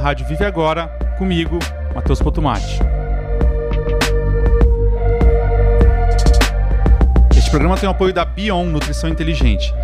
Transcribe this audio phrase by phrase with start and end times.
[0.00, 0.88] Rádio Vive Agora,
[1.18, 1.58] comigo,
[1.94, 2.78] Matheus Potomati.
[7.36, 9.74] Este programa tem o apoio da Bion Nutrição Inteligente.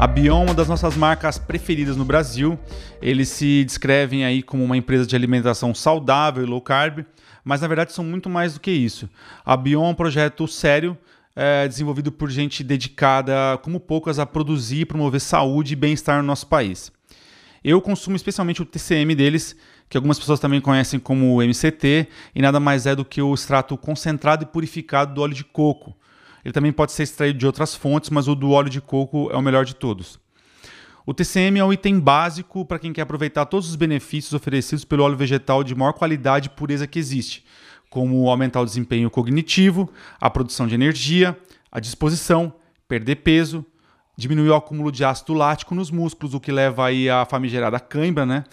[0.00, 2.58] A Bion é uma das nossas marcas preferidas no Brasil.
[3.00, 7.04] Eles se descrevem aí como uma empresa de alimentação saudável e low carb,
[7.44, 9.08] mas na verdade são muito mais do que isso.
[9.46, 10.98] A Bion é um projeto sério
[11.36, 16.26] é, desenvolvido por gente dedicada, como poucas, a produzir e promover saúde e bem-estar no
[16.26, 16.90] nosso país.
[17.62, 19.54] Eu consumo especialmente o TCM deles,
[19.90, 23.76] que algumas pessoas também conhecem como MCT, e nada mais é do que o extrato
[23.76, 25.96] concentrado e purificado do óleo de coco.
[26.44, 29.36] Ele também pode ser extraído de outras fontes, mas o do óleo de coco é
[29.36, 30.20] o melhor de todos.
[31.04, 35.02] O TCM é um item básico para quem quer aproveitar todos os benefícios oferecidos pelo
[35.02, 37.44] óleo vegetal de maior qualidade e pureza que existe,
[37.90, 41.36] como aumentar o desempenho cognitivo, a produção de energia,
[41.72, 42.54] a disposição,
[42.86, 43.66] perder peso,
[44.16, 48.24] diminuir o acúmulo de ácido lático nos músculos, o que leva aí à famigerada cãibra,
[48.24, 48.44] né?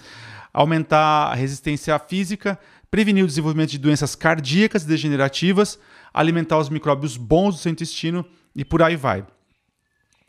[0.57, 5.77] Aumentar a resistência física, prevenir o desenvolvimento de doenças cardíacas e degenerativas,
[6.11, 9.23] alimentar os micróbios bons do seu intestino e por aí vai.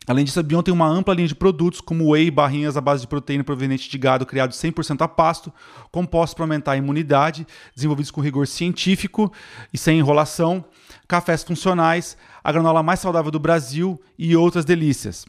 [0.05, 3.01] Além disso, a Bion tem uma ampla linha de produtos, como whey, barrinhas à base
[3.01, 5.51] de proteína proveniente de gado criado 100% a pasto,
[5.91, 9.33] compostos para aumentar a imunidade, desenvolvidos com rigor científico
[9.73, 10.63] e sem enrolação,
[11.07, 15.25] cafés funcionais, a granola mais saudável do Brasil e outras delícias.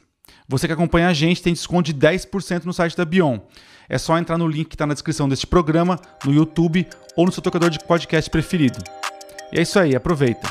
[0.47, 3.39] Você que acompanha a gente tem desconto de 10% no site da Bion.
[3.91, 7.33] É só entrar no link que está na descrição deste programa, no YouTube ou no
[7.33, 8.79] seu tocador de podcast preferido.
[9.53, 10.49] E é isso aí, aproveita.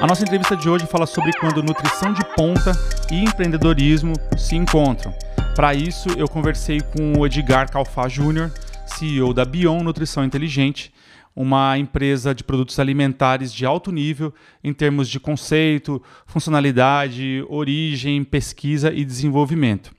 [0.00, 2.72] A nossa entrevista de hoje fala sobre quando nutrição de ponta
[3.10, 5.12] e empreendedorismo se encontram.
[5.56, 8.52] Para isso, eu conversei com o Edgar Calfá Júnior,
[8.86, 10.92] CEO da Bion Nutrição Inteligente,
[11.36, 14.32] uma empresa de produtos alimentares de alto nível
[14.64, 19.94] em termos de conceito, funcionalidade, origem, pesquisa e desenvolvimento.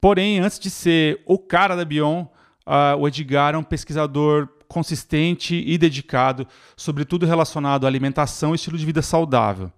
[0.00, 2.24] Porém, antes de ser o cara da Bion,
[2.66, 8.56] uh, o Edgar é um pesquisador consistente e dedicado sobre tudo relacionado à alimentação e
[8.56, 9.70] estilo de vida saudável.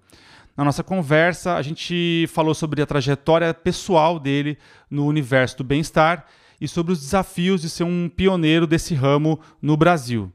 [0.56, 4.56] Na nossa conversa, a gente falou sobre a trajetória pessoal dele
[4.90, 6.26] no universo do bem-estar
[6.60, 10.30] e sobre os desafios de ser um pioneiro desse ramo no Brasil.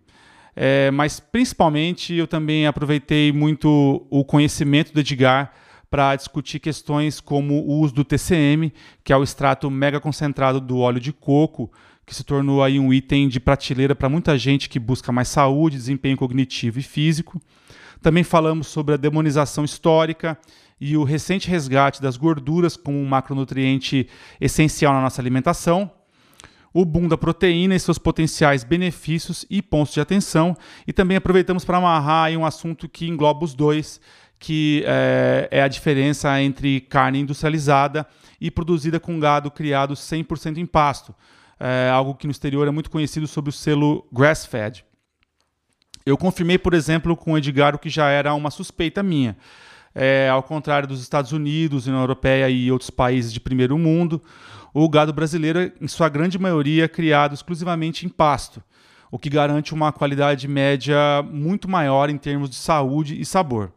[0.59, 5.53] É, mas principalmente eu também aproveitei muito o conhecimento do Edgar
[5.87, 8.73] para discutir questões como o uso do TCM,
[9.03, 11.71] que é o extrato mega concentrado do óleo de coco,
[12.07, 15.77] que se tornou aí um item de prateleira para muita gente que busca mais saúde,
[15.77, 17.39] desempenho cognitivo e físico.
[18.01, 20.35] Também falamos sobre a demonização histórica
[20.81, 24.07] e o recente resgate das gorduras como um macronutriente
[24.41, 25.91] essencial na nossa alimentação
[26.79, 30.55] o boom da proteína e seus potenciais benefícios e pontos de atenção.
[30.85, 33.99] E também aproveitamos para amarrar um assunto que engloba os dois,
[34.37, 38.05] que é, é a diferença entre carne industrializada
[38.39, 41.15] e produzida com gado criado 100% em pasto.
[41.59, 44.85] É algo que no exterior é muito conhecido sob o selo grass-fed.
[46.05, 49.35] Eu confirmei, por exemplo, com o Edgar o que já era uma suspeita minha.
[49.95, 54.21] É, ao contrário dos Estados Unidos, União Europeia e outros países de primeiro mundo,
[54.83, 58.61] o gado brasileiro, em sua grande maioria, é criado exclusivamente em pasto,
[59.09, 60.95] o que garante uma qualidade média
[61.31, 63.71] muito maior em termos de saúde e sabor.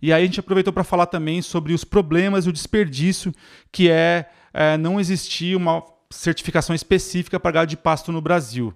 [0.00, 3.30] E aí a gente aproveitou para falar também sobre os problemas e o desperdício
[3.70, 8.72] que é, é não existir uma certificação específica para gado de pasto no Brasil.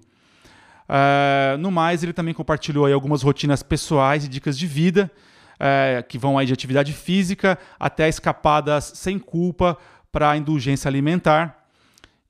[0.87, 5.11] É, no mais, ele também compartilhou aí algumas rotinas pessoais e dicas de vida,
[5.59, 9.79] é, que vão aí de atividade física até escapadas sem culpa
[10.11, 11.62] para a indulgência alimentar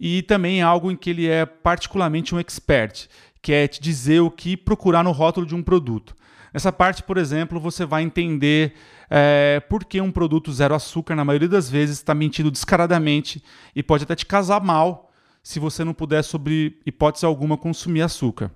[0.05, 3.07] e também algo em que ele é particularmente um expert,
[3.41, 6.17] que é te dizer o que procurar no rótulo de um produto.
[6.53, 8.75] Nessa parte, por exemplo, você vai entender
[9.09, 13.41] é, por que um produto zero açúcar, na maioria das vezes, está mentindo descaradamente
[13.77, 15.09] e pode até te casar mal
[15.41, 18.51] se você não puder, sobre hipótese alguma, consumir açúcar.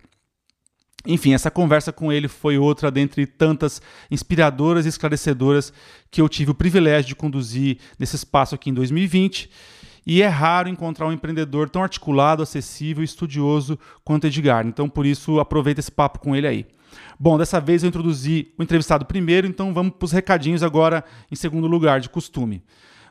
[1.07, 5.73] Enfim, essa conversa com ele foi outra dentre tantas inspiradoras e esclarecedoras
[6.11, 9.49] que eu tive o privilégio de conduzir nesse espaço aqui em 2020.
[10.07, 14.67] E é raro encontrar um empreendedor tão articulado, acessível e estudioso quanto Edgar.
[14.67, 16.67] Então, por isso, aproveita esse papo com ele aí.
[17.19, 21.35] Bom, dessa vez eu introduzi o entrevistado primeiro, então vamos para os recadinhos agora em
[21.35, 22.63] segundo lugar, de costume.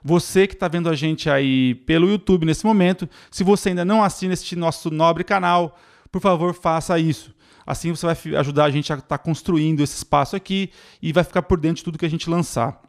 [0.03, 4.03] Você que está vendo a gente aí pelo YouTube nesse momento, se você ainda não
[4.03, 5.77] assina este nosso nobre canal,
[6.12, 7.33] por favor, faça isso.
[7.65, 10.69] Assim você vai ajudar a gente a estar tá construindo esse espaço aqui
[11.01, 12.80] e vai ficar por dentro de tudo que a gente lançar.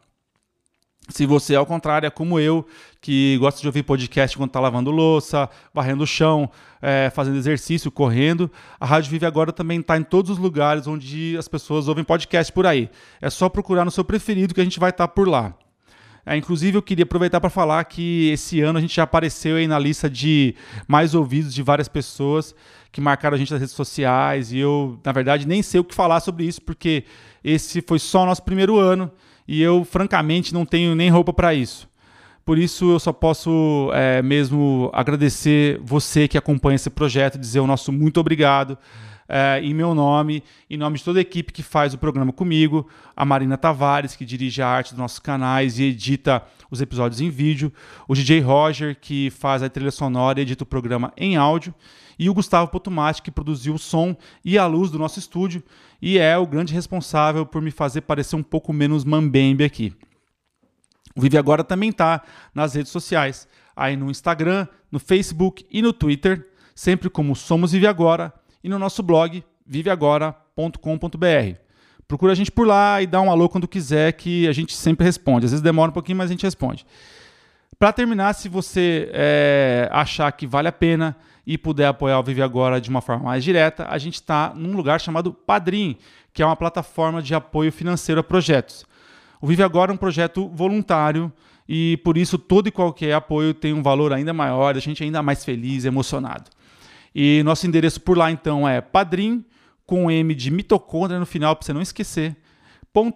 [1.09, 2.65] Se você, ao contrário, é como eu,
[2.99, 6.49] que gosta de ouvir podcast quando está lavando louça, varrendo o chão,
[6.81, 11.35] é, fazendo exercício, correndo, a Rádio Vive Agora também está em todos os lugares onde
[11.37, 12.89] as pessoas ouvem podcast por aí.
[13.21, 15.55] É só procurar no seu preferido que a gente vai estar tá por lá.
[16.25, 19.65] É, inclusive, eu queria aproveitar para falar que esse ano a gente já apareceu aí
[19.65, 20.55] na lista de
[20.85, 22.53] mais ouvidos de várias pessoas
[22.91, 24.51] que marcaram a gente nas redes sociais.
[24.51, 27.05] E eu, na verdade, nem sei o que falar sobre isso, porque
[27.41, 29.09] esse foi só o nosso primeiro ano
[29.47, 31.87] e eu, francamente, não tenho nem roupa para isso.
[32.45, 37.67] Por isso, eu só posso é, mesmo agradecer você que acompanha esse projeto, dizer o
[37.67, 38.77] nosso muito obrigado
[39.27, 42.87] é, em meu nome, em nome de toda a equipe que faz o programa comigo,
[43.15, 47.29] a Marina Tavares, que dirige a arte dos nossos canais e edita os episódios em
[47.29, 47.71] vídeo,
[48.07, 51.73] o DJ Roger, que faz a trilha sonora e edita o programa em áudio,
[52.19, 55.63] e o Gustavo Potomati, que produziu o som e a luz do nosso estúdio
[56.01, 59.93] e é o grande responsável por me fazer parecer um pouco menos mambembe aqui.
[61.15, 65.91] O Vive Agora também está nas redes sociais, aí no Instagram, no Facebook e no
[65.91, 68.33] Twitter, sempre como Somos Vive Agora,
[68.67, 71.57] e no nosso blog viveagora.com.br.
[72.05, 75.05] Procura a gente por lá e dá um alô quando quiser, que a gente sempre
[75.05, 75.45] responde.
[75.45, 76.85] Às vezes demora um pouquinho, mas a gente responde.
[77.79, 81.15] Para terminar, se você é, achar que vale a pena
[81.45, 84.75] e puder apoiar o Vive Agora de uma forma mais direta, a gente está num
[84.75, 85.95] lugar chamado Padrim,
[86.33, 88.85] que é uma plataforma de apoio financeiro a projetos.
[89.39, 91.31] O Vive Agora é um projeto voluntário
[91.69, 95.05] e por isso todo e qualquer apoio tem um valor ainda maior, a gente é
[95.05, 96.56] ainda mais feliz, emocionado.
[97.19, 99.43] E nosso endereço por lá então é padrim
[99.87, 102.37] com M de mitocôndria no final para você não esquecer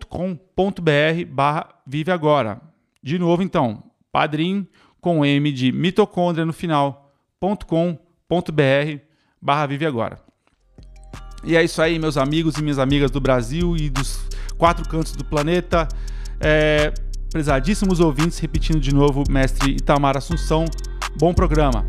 [0.09, 2.59] .com.br barra Vive Agora.
[3.03, 4.67] De novo então, padrim
[4.99, 7.95] com M de mitocôndria no final.com.br
[9.39, 10.19] barra Vive Agora.
[11.43, 14.27] E é isso aí, meus amigos e minhas amigas do Brasil e dos
[14.57, 15.87] quatro cantos do planeta.
[16.39, 16.91] É,
[17.31, 20.65] prezadíssimos ouvintes, repetindo de novo, mestre Itamar Assunção,
[21.19, 21.85] bom programa.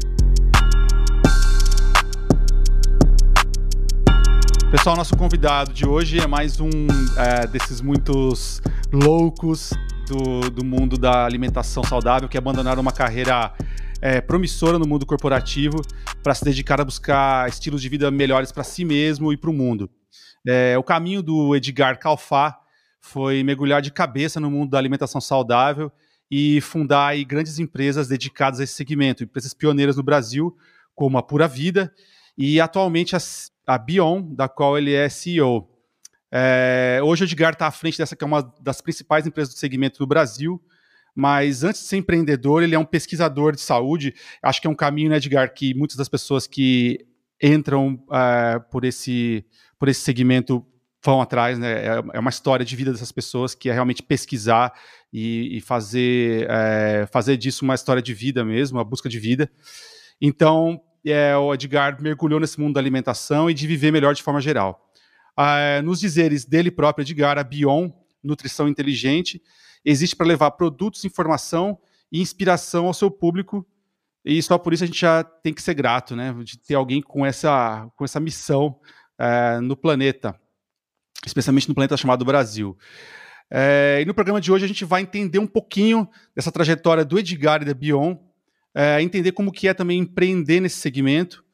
[4.72, 6.70] Pessoal, nosso convidado de hoje é mais um
[7.18, 9.70] é, desses muitos loucos
[10.08, 13.52] do, do mundo da alimentação saudável que abandonaram uma carreira
[14.00, 15.76] é, promissora no mundo corporativo
[16.22, 19.52] para se dedicar a buscar estilos de vida melhores para si mesmo e para o
[19.52, 19.90] mundo.
[20.48, 22.58] É, o caminho do Edgar Calfá
[22.98, 25.92] foi mergulhar de cabeça no mundo da alimentação saudável
[26.30, 30.56] e fundar aí, grandes empresas dedicadas a esse segmento, empresas pioneiras no Brasil,
[30.94, 31.92] como a Pura Vida,
[32.38, 35.68] e atualmente as, a Bion, da qual ele é CEO.
[36.30, 39.58] É, hoje o Edgar está à frente dessa que é uma das principais empresas do
[39.58, 40.60] segmento do Brasil,
[41.14, 44.14] mas antes de ser empreendedor, ele é um pesquisador de saúde.
[44.42, 47.06] Acho que é um caminho, né, Edgar, que muitas das pessoas que
[47.40, 49.44] entram é, por, esse,
[49.78, 50.64] por esse segmento
[51.04, 51.84] vão atrás, né?
[51.84, 54.72] É, é uma história de vida dessas pessoas que é realmente pesquisar
[55.12, 59.50] e, e fazer, é, fazer disso uma história de vida mesmo, uma busca de vida.
[60.20, 64.40] Então, é, o Edgar mergulhou nesse mundo da alimentação e de viver melhor de forma
[64.40, 64.92] geral.
[65.36, 67.90] Ah, nos dizeres dele próprio, Edgar, a Bion,
[68.22, 69.42] Nutrição Inteligente,
[69.84, 71.78] existe para levar produtos, informação
[72.10, 73.66] e inspiração ao seu público.
[74.24, 76.32] E só por isso a gente já tem que ser grato, né?
[76.44, 78.78] De ter alguém com essa, com essa missão
[79.18, 80.38] é, no planeta,
[81.26, 82.76] especialmente no planeta chamado Brasil.
[83.50, 87.18] É, e no programa de hoje a gente vai entender um pouquinho dessa trajetória do
[87.18, 88.16] Edgar e da Bion,
[88.74, 91.44] é, entender como que é também empreender nesse segmento,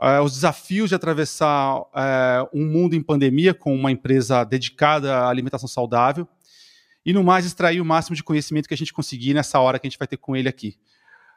[0.00, 5.28] é, os desafios de atravessar é, um mundo em pandemia com uma empresa dedicada à
[5.28, 6.28] alimentação saudável
[7.04, 9.86] e, no mais, extrair o máximo de conhecimento que a gente conseguir nessa hora que
[9.86, 10.76] a gente vai ter com ele aqui.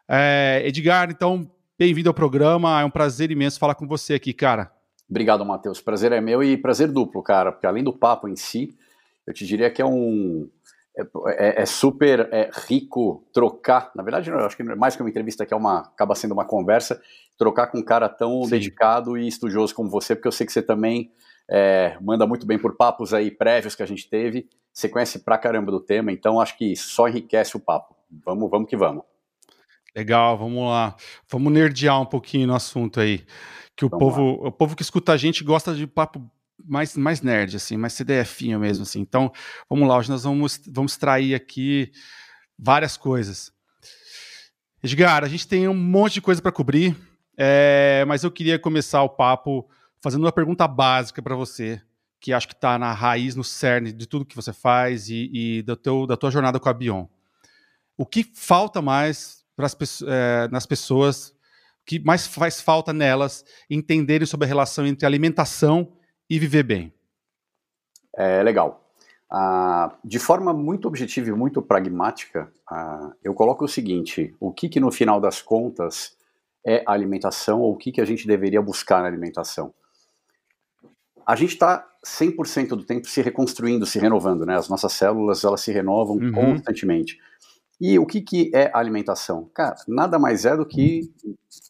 [0.08, 4.72] É, Edgar, então, bem-vindo ao programa, é um prazer imenso falar com você aqui, cara.
[5.10, 5.80] Obrigado, Matheus.
[5.80, 8.76] Prazer é meu e prazer duplo, cara, porque além do papo em si,
[9.26, 10.50] eu te diria que é um,
[10.98, 13.92] é, é, é, super é, rico trocar.
[13.96, 16.46] Na verdade, eu acho que mais que uma entrevista que é uma acaba sendo uma
[16.46, 17.02] conversa,
[17.38, 18.50] trocar com um cara tão Sim.
[18.52, 21.12] dedicado e estudioso como você, porque eu sei que você também
[21.50, 24.48] é, manda muito bem por papos aí prévios que a gente teve.
[24.74, 27.96] Você conhece pra caramba do tema, então acho que só enriquece o papo.
[28.26, 29.04] Vamos, vamos que vamos.
[29.96, 30.96] Legal, vamos lá.
[31.30, 33.26] Vamos nerdear um pouquinho no assunto aí.
[33.76, 36.30] Que o povo, o povo que escuta a gente gosta de papo
[36.66, 39.00] mais, mais nerd, assim, mais CDFinho mesmo, assim.
[39.00, 39.32] Então,
[39.70, 41.92] vamos lá, hoje nós vamos, vamos extrair aqui
[42.58, 43.52] várias coisas.
[44.84, 46.96] Edgar, a gente tem um monte de coisa para cobrir,
[47.38, 49.70] é, mas eu queria começar o papo
[50.02, 51.82] fazendo uma pergunta básica para você,
[52.20, 55.62] que acho que está na raiz, no cerne de tudo que você faz e, e
[55.64, 57.06] do teu, da tua jornada com a Bion.
[57.98, 61.30] O que falta mais pras, é, nas pessoas,
[61.82, 65.92] o que mais faz falta nelas entenderem sobre a relação entre alimentação
[66.30, 66.94] e viver bem?
[68.16, 68.86] É legal.
[69.32, 74.68] Ah, de forma muito objetiva e muito pragmática, ah, eu coloco o seguinte: o que,
[74.68, 76.18] que no final das contas
[76.66, 79.74] é a alimentação ou o que, que a gente deveria buscar na alimentação?
[81.26, 84.58] A gente está 100% do tempo se reconstruindo, se renovando, né?
[84.58, 86.32] As nossas células elas se renovam uhum.
[86.32, 87.20] constantemente.
[87.80, 89.50] E o que, que é alimentação?
[89.54, 91.10] Cara, nada mais é do que,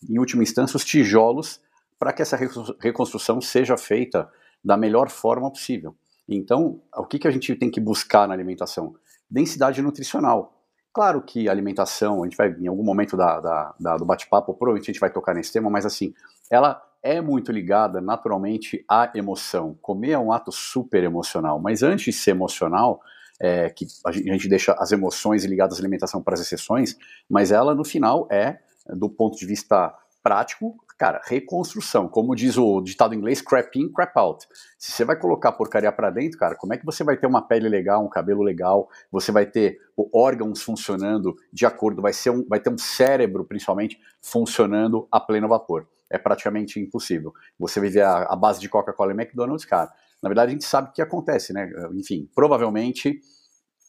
[0.10, 1.62] em última instância, os tijolos
[2.00, 2.40] para que essa
[2.80, 4.30] reconstrução seja feita
[4.64, 5.96] da melhor forma possível.
[6.28, 8.96] Então, o que, que a gente tem que buscar na alimentação?
[9.30, 10.54] Densidade nutricional.
[10.94, 14.90] Claro que alimentação, a gente vai, em algum momento da, da, da, do bate-papo, provavelmente
[14.90, 16.14] a gente vai tocar nesse tema, mas assim,
[16.50, 19.78] ela é muito ligada naturalmente à emoção.
[19.82, 23.02] Comer é um ato super emocional, mas antes de ser emocional,
[23.40, 26.98] é, que a gente deixa as emoções ligadas à alimentação para as exceções,
[27.30, 32.10] mas ela no final é, do ponto de vista prático, cara, reconstrução.
[32.10, 34.46] Como diz o ditado inglês, crap in, crap out.
[34.78, 37.42] Se você vai colocar porcaria para dentro, cara, como é que você vai ter uma
[37.42, 39.80] pele legal, um cabelo legal, você vai ter
[40.14, 45.48] órgãos funcionando de acordo, vai, ser um, vai ter um cérebro, principalmente, funcionando a pleno
[45.48, 45.88] vapor.
[46.10, 47.34] É praticamente impossível.
[47.58, 49.90] Você viver a, a base de Coca-Cola e McDonald's, cara,
[50.22, 51.72] na verdade, a gente sabe o que acontece, né?
[51.94, 53.22] Enfim, provavelmente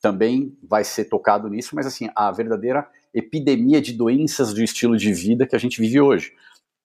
[0.00, 5.12] também vai ser tocado nisso, mas assim, a verdadeira epidemia de doenças do estilo de
[5.12, 6.32] vida que a gente vive hoje,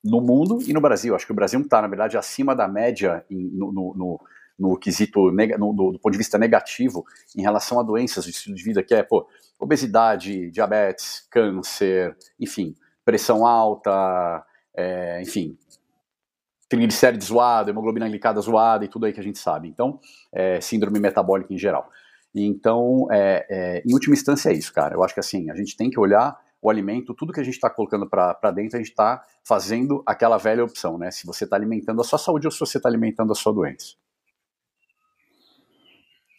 [0.06, 1.16] no mundo e no Brasil.
[1.16, 4.22] Acho que o Brasil está, na verdade, acima da média em, no, no, no,
[4.58, 7.04] no, quesito, no, do, ponto de vista negativo,
[7.36, 9.28] em relação a doenças do estilo de vida, que é, pô,
[9.60, 14.46] obesidade, diabetes, câncer, enfim, pressão alta,
[14.76, 15.58] é, enfim,
[16.70, 19.68] triglicérides zoado, hemoglobina glicada zoada e tudo aí que a gente sabe.
[19.68, 20.00] Então,
[20.32, 21.90] é, síndrome metabólica em geral.
[22.34, 24.94] Então, é, é, em última instância é isso, cara.
[24.94, 27.54] Eu acho que assim, a gente tem que olhar o alimento, tudo que a gente
[27.54, 31.12] está colocando para dentro, a gente está fazendo aquela velha opção, né?
[31.12, 33.94] Se você está alimentando a sua saúde ou se você está alimentando a sua doença.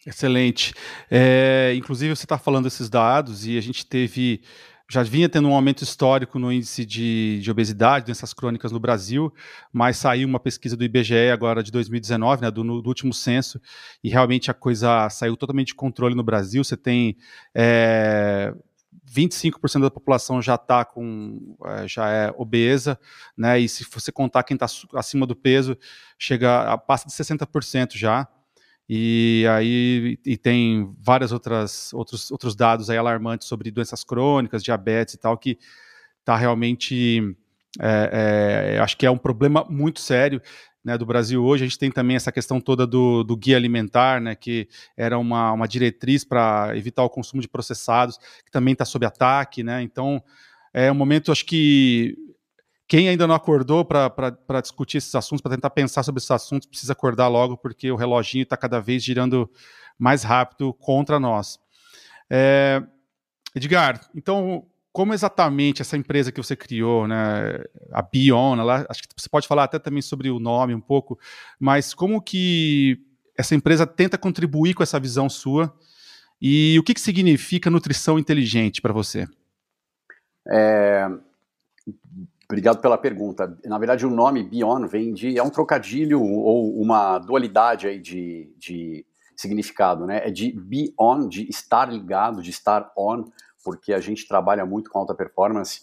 [0.05, 0.73] Excelente.
[1.09, 4.41] É, inclusive, você está falando esses dados e a gente teve
[4.89, 9.33] já vinha tendo um aumento histórico no índice de, de, obesidade, doenças crônicas no Brasil,
[9.71, 13.61] mas saiu uma pesquisa do IBGE agora de 2019, né, do, do último censo,
[14.01, 16.63] e realmente a coisa saiu totalmente de controle no Brasil.
[16.63, 17.17] Você tem
[17.53, 18.53] é,
[19.05, 22.99] 25% da população já está com é, já é obesa,
[23.35, 23.59] né?
[23.59, 25.77] E se você contar quem está acima do peso,
[26.17, 28.27] chega a, passa de 60% já.
[28.89, 35.15] E aí e tem várias outras outros, outros dados aí alarmantes sobre doenças crônicas, diabetes
[35.15, 35.57] e tal, que
[36.19, 37.35] está realmente
[37.79, 40.41] é, é, acho que é um problema muito sério
[40.87, 41.65] né, do Brasil hoje.
[41.65, 45.51] A gente tem também essa questão toda do, do guia alimentar, né, que era uma,
[45.51, 49.63] uma diretriz para evitar o consumo de processados, que também está sob ataque.
[49.63, 50.23] Né, então,
[50.73, 52.15] é um momento, acho que
[52.87, 56.93] quem ainda não acordou para discutir esses assuntos, para tentar pensar sobre esses assuntos, precisa
[56.93, 59.51] acordar logo, porque o reloginho está cada vez girando
[59.99, 61.59] mais rápido contra nós.
[62.29, 62.81] É,
[63.53, 64.65] Edgar, então,
[64.97, 69.47] como exatamente essa empresa que você criou, né, a Bion, ela, acho que você pode
[69.47, 71.19] falar até também sobre o nome um pouco,
[71.59, 72.99] mas como que
[73.37, 75.71] essa empresa tenta contribuir com essa visão sua
[76.41, 79.27] e o que, que significa nutrição inteligente para você?
[80.49, 81.07] É,
[82.49, 83.55] Obrigado pela pergunta.
[83.65, 85.37] Na verdade, o nome Beyond vem de.
[85.37, 90.27] é um trocadilho ou uma dualidade aí de, de significado, né?
[90.27, 93.25] É de be on, de estar ligado, de estar on,
[93.67, 95.81] porque a gente trabalha muito com alta performance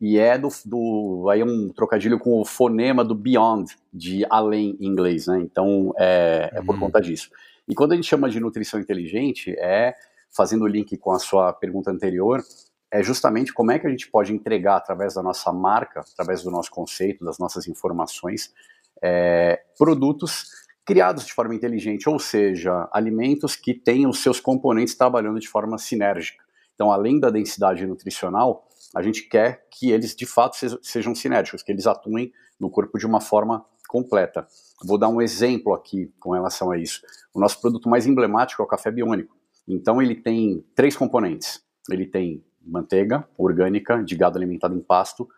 [0.00, 4.86] e é do, do aí um trocadilho com o fonema do beyond, de além em
[4.86, 5.40] inglês, né?
[5.40, 6.82] Então é, é por uhum.
[6.82, 7.30] conta disso.
[7.66, 9.96] E quando a gente chama de nutrição inteligente, é
[10.30, 12.40] fazendo o link com a sua pergunta anterior,
[12.88, 16.52] é justamente como é que a gente pode entregar através da nossa marca, através do
[16.52, 18.54] nosso conceito, das nossas informações,
[19.02, 20.52] é, produtos
[20.86, 26.43] criados de forma inteligente, ou seja, alimentos que tenham seus componentes trabalhando de forma sinérgica.
[26.74, 31.72] Então, além da densidade nutricional, a gente quer que eles de fato sejam sinérgicos, que
[31.72, 34.46] eles atuem no corpo de uma forma completa.
[34.84, 37.02] Vou dar um exemplo aqui com relação a isso.
[37.32, 39.36] O nosso produto mais emblemático é o café biônico.
[39.66, 41.62] Então, ele tem três componentes.
[41.90, 45.28] Ele tem manteiga orgânica de gado alimentado em pasto.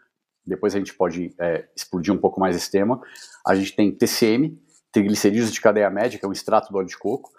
[0.46, 3.00] Depois a gente pode é, explodir um pouco mais esse tema.
[3.46, 4.58] A gente tem TCM,
[4.92, 7.30] triglicerídeos de cadeia média, que é um extrato do óleo de coco.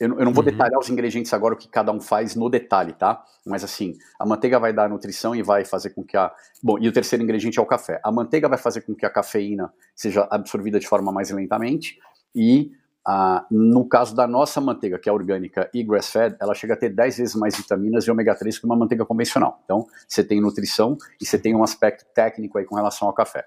[0.00, 0.50] Eu, eu não vou uhum.
[0.50, 3.22] detalhar os ingredientes agora, o que cada um faz no detalhe, tá?
[3.44, 6.32] Mas assim, a manteiga vai dar nutrição e vai fazer com que a.
[6.62, 8.00] Bom, e o terceiro ingrediente é o café.
[8.02, 11.98] A manteiga vai fazer com que a cafeína seja absorvida de forma mais lentamente
[12.34, 12.72] e
[13.06, 16.88] ah, no caso da nossa manteiga, que é orgânica e grass-fed, ela chega a ter
[16.88, 19.60] 10 vezes mais vitaminas e ômega 3 que uma manteiga convencional.
[19.64, 23.44] Então, você tem nutrição e você tem um aspecto técnico aí com relação ao café.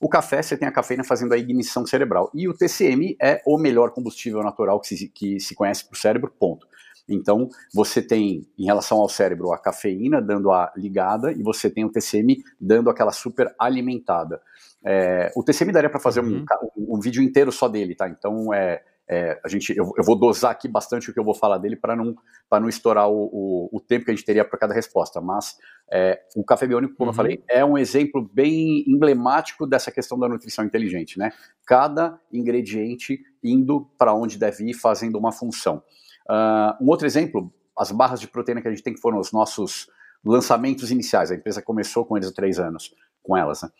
[0.00, 2.30] O café, você tem a cafeína fazendo a ignição cerebral.
[2.32, 5.98] E o TCM é o melhor combustível natural que se, que se conhece para o
[5.98, 6.66] cérebro, ponto.
[7.08, 11.84] Então, você tem, em relação ao cérebro, a cafeína dando a ligada e você tem
[11.84, 14.40] o TCM dando aquela super alimentada.
[14.84, 16.44] É, o TCM daria para fazer uhum.
[16.76, 18.08] um, um, um, vídeo inteiro só dele, tá?
[18.08, 21.34] Então, é, é, a gente, eu, eu, vou dosar aqui bastante o que eu vou
[21.34, 22.14] falar dele para não,
[22.52, 25.18] não estourar o, o, o, tempo que a gente teria para cada resposta.
[25.18, 25.56] Mas
[25.90, 27.12] é, o café biônico, como uhum.
[27.12, 31.32] eu falei, é um exemplo bem emblemático dessa questão da nutrição inteligente, né?
[31.64, 35.82] Cada ingrediente indo para onde deve ir, fazendo uma função.
[36.28, 39.32] Uh, um outro exemplo, as barras de proteína que a gente tem, que foram os
[39.32, 39.88] nossos
[40.22, 41.30] lançamentos iniciais.
[41.30, 43.70] A empresa começou com eles há três anos, com elas, né?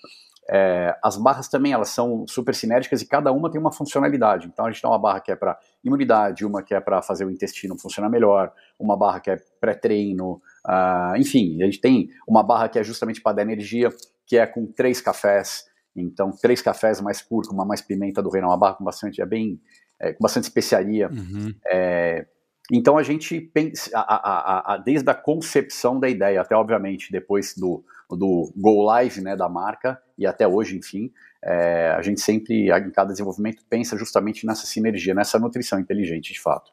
[0.51, 4.47] É, as barras também elas são super sinérgicas e cada uma tem uma funcionalidade.
[4.47, 7.27] Então a gente tem uma barra que é para imunidade, uma que é para fazer
[7.27, 12.43] o intestino funcionar melhor, uma barra que é pré-treino, uh, enfim, a gente tem uma
[12.43, 13.91] barra que é justamente para dar energia,
[14.27, 15.67] que é com três cafés.
[15.95, 19.61] Então três cafés mais cúrcuma, mais pimenta do reino, uma barra com bastante, é bem,
[20.01, 21.11] é, com bastante especiaria.
[21.11, 21.55] Uhum.
[21.67, 22.27] É,
[22.73, 27.55] então a gente pensa, a, a, a, desde a concepção da ideia até obviamente depois
[27.55, 32.69] do do Go Live né, da marca e até hoje, enfim, é, a gente sempre,
[32.71, 36.73] em cada desenvolvimento, pensa justamente nessa sinergia, nessa nutrição inteligente, de fato.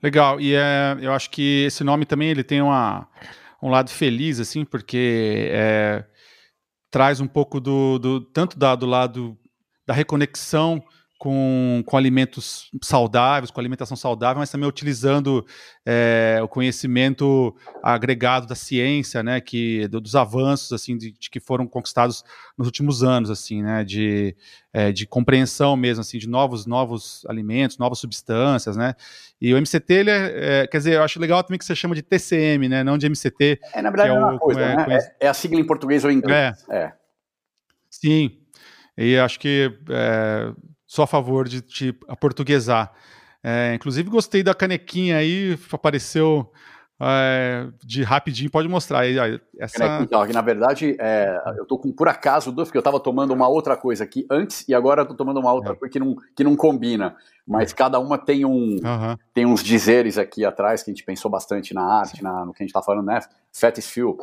[0.00, 3.08] Legal, e é, eu acho que esse nome também ele tem uma,
[3.60, 6.04] um lado feliz, assim, porque é,
[6.88, 9.36] traz um pouco do, do tanto da, do lado
[9.84, 10.80] da reconexão
[11.18, 15.44] com, com alimentos saudáveis, com alimentação saudável, mas também utilizando
[15.84, 21.66] é, o conhecimento agregado da ciência, né, que dos avanços assim de, de que foram
[21.66, 22.24] conquistados
[22.56, 24.36] nos últimos anos, assim, né, de,
[24.72, 28.94] é, de compreensão mesmo, assim, de novos novos alimentos, novas substâncias, né.
[29.40, 31.96] E o MCT, ele é, é, quer dizer, eu acho legal também que você chama
[31.96, 33.58] de TCM, né, não de MCT.
[33.74, 34.98] É na verdade é, é uma coisa, é, né?
[35.20, 36.64] é, é, a sigla em português ou em inglês.
[36.70, 36.92] É.
[37.90, 38.38] Sim.
[38.96, 40.52] E acho que é,
[40.88, 42.92] sou a favor de te aportuguesar.
[43.44, 46.50] É, inclusive, gostei da canequinha aí, apareceu
[47.00, 49.40] é, de rapidinho, pode mostrar aí.
[49.56, 50.00] Essa...
[50.02, 53.76] Então, na verdade, é, eu tô com por acaso porque eu estava tomando uma outra
[53.76, 55.76] coisa aqui antes e agora eu tô tomando uma outra é.
[55.76, 57.14] coisa que não, que não combina.
[57.46, 59.16] Mas cada uma tem um uhum.
[59.32, 62.62] tem uns dizeres aqui atrás que a gente pensou bastante na arte, na, no que
[62.62, 63.20] a gente está falando, né?
[63.52, 64.18] Fat is fuel.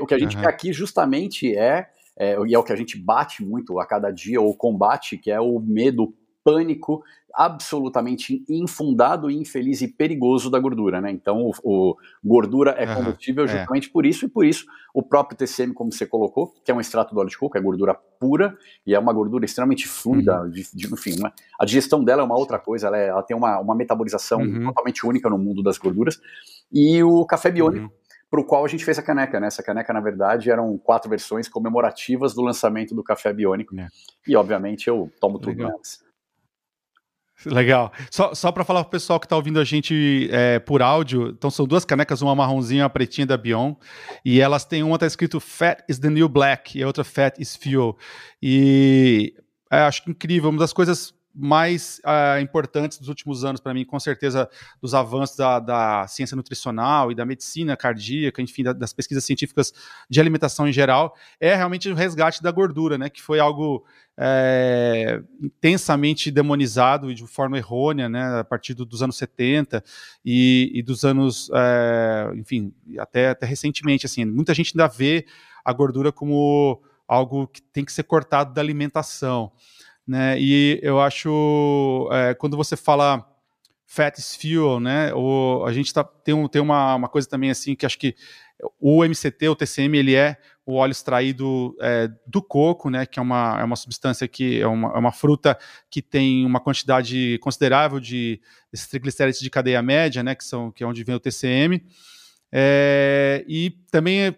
[0.00, 0.42] O que a gente uhum.
[0.42, 4.10] quer aqui justamente é é, e é o que a gente bate muito a cada
[4.10, 7.02] dia, ou combate, que é o medo, pânico
[7.36, 11.10] absolutamente infundado, infeliz e perigoso da gordura, né?
[11.10, 13.92] Então, o, o gordura é combustível uhum, justamente é.
[13.92, 17.12] por isso, e por isso o próprio TCM, como você colocou, que é um extrato
[17.12, 20.50] do óleo de coco, é gordura pura, e é uma gordura extremamente fluida, uhum.
[20.50, 23.36] de, de, enfim, uma, a digestão dela é uma outra coisa, ela, é, ela tem
[23.36, 24.66] uma, uma metabolização uhum.
[24.66, 26.20] totalmente única no mundo das gorduras,
[26.70, 28.03] e o café biônico, uhum
[28.34, 29.46] para o qual a gente fez a caneca, né?
[29.46, 33.78] Essa caneca, na verdade, eram quatro versões comemorativas do lançamento do café biônico.
[33.78, 33.86] É.
[34.26, 35.68] E, obviamente, eu tomo tudo Legal.
[35.68, 36.02] nelas.
[37.46, 37.92] Legal.
[38.10, 41.28] Só, só para falar para o pessoal que está ouvindo a gente é, por áudio,
[41.28, 43.74] então são duas canecas, uma marronzinha e uma pretinha da Bion,
[44.24, 47.38] e elas têm uma tá escrito Fat is the new black e a outra Fat
[47.38, 47.96] is fuel.
[48.42, 49.32] E
[49.70, 53.98] é, acho incrível, uma das coisas mais uh, importantes dos últimos anos para mim, com
[53.98, 54.48] certeza,
[54.80, 59.72] dos avanços da, da, ciência nutricional e da medicina cardíaca, enfim, da, das pesquisas científicas
[60.08, 63.84] de alimentação em geral, é realmente o resgate da gordura, né, que foi algo
[64.16, 69.82] é, intensamente demonizado e de forma errônea, né, a partir do, dos anos 70
[70.24, 75.26] e, e dos anos, é, enfim, até, até recentemente, assim, muita gente ainda vê
[75.64, 79.50] a gordura como algo que tem que ser cortado da alimentação
[80.06, 80.38] né?
[80.38, 83.26] E eu acho é, quando você fala
[83.86, 85.12] fat is fuel, né?
[85.14, 88.14] O, a gente tá, tem, um, tem uma, uma coisa também assim que acho que
[88.80, 90.36] o MCT, o TCM, ele é
[90.66, 93.04] o óleo extraído é, do coco, né?
[93.04, 95.58] Que é uma, é uma substância que é uma, é uma fruta
[95.90, 98.40] que tem uma quantidade considerável de
[98.90, 100.34] triglicérides de cadeia média, né?
[100.34, 101.84] Que são que é onde vem o TCM.
[102.52, 104.34] É, e também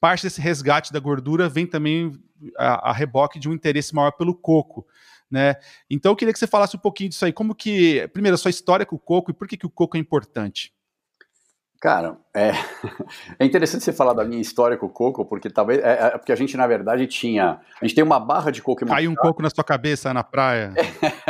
[0.00, 2.12] parte desse resgate da gordura vem também
[2.58, 4.84] a, a, reboque de um interesse maior pelo coco.
[5.32, 5.54] Né?
[5.88, 7.32] Então eu queria que você falasse um pouquinho disso aí.
[7.32, 9.96] Como que, primeiro, a sua história com o coco e por que, que o coco
[9.96, 10.74] é importante?
[11.80, 12.52] Cara, é,
[13.40, 16.30] é interessante você falar da minha história com o coco, porque talvez é, é porque
[16.30, 18.86] a gente na verdade tinha, a gente tem uma barra de coco.
[18.86, 20.74] Caiu um coco na sua cabeça na praia.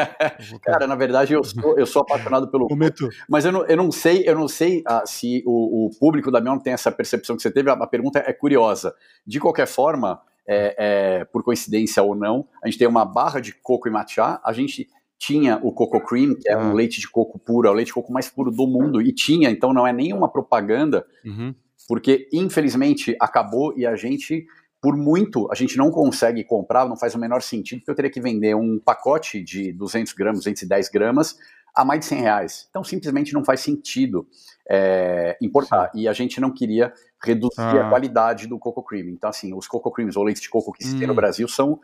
[0.63, 3.91] Cara, na verdade eu sou, eu sou apaixonado pelo coco, mas eu não, eu não
[3.91, 7.41] sei, eu não sei ah, se o, o público da Mion tem essa percepção que
[7.41, 7.71] você teve.
[7.71, 8.95] A, a pergunta é curiosa.
[9.27, 10.75] De qualquer forma, é,
[11.21, 14.53] é, por coincidência ou não, a gente tem uma barra de coco e matcha, a
[14.53, 16.73] gente tinha o Coco Cream, que é um ah.
[16.73, 19.51] leite de coco puro, é o leite de coco mais puro do mundo, e tinha,
[19.51, 21.55] então não é nenhuma propaganda, uhum.
[21.87, 24.45] porque infelizmente acabou e a gente,
[24.81, 28.11] por muito, a gente não consegue comprar, não faz o menor sentido, porque eu teria
[28.11, 31.37] que vender um pacote de 200 gramas, 210 gramas,
[31.75, 32.67] a mais de 100 reais.
[32.69, 34.27] Então simplesmente não faz sentido
[34.69, 35.91] é, importar.
[35.93, 36.01] Sim.
[36.01, 36.93] E a gente não queria
[37.25, 37.87] reduzir ah.
[37.87, 39.09] a qualidade do Coco Cream.
[39.09, 40.99] Então, assim, os Coco Creams ou leite de coco que se hum.
[40.99, 41.17] tem no hum.
[41.17, 41.81] Brasil são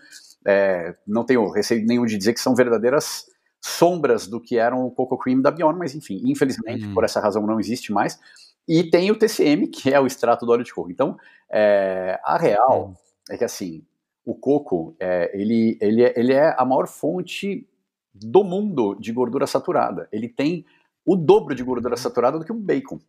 [0.46, 3.26] é, não tenho receio nenhum de dizer que são verdadeiras
[3.60, 6.94] sombras do que eram o Coco Cream da Beyond, mas enfim, infelizmente, uhum.
[6.94, 8.18] por essa razão não existe mais.
[8.66, 10.90] E tem o TCM, que é o extrato do óleo de coco.
[10.90, 11.16] Então,
[11.50, 12.94] é, a real uhum.
[13.30, 13.84] é que assim,
[14.24, 17.66] o coco, é, ele, ele, é, ele é a maior fonte
[18.14, 20.08] do mundo de gordura saturada.
[20.12, 20.64] Ele tem
[21.04, 22.02] o dobro de gordura uhum.
[22.02, 23.00] saturada do que um bacon.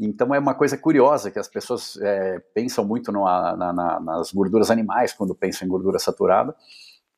[0.00, 4.32] Então é uma coisa curiosa que as pessoas é, pensam muito no, na, na, nas
[4.32, 6.54] gorduras animais quando pensam em gordura saturada.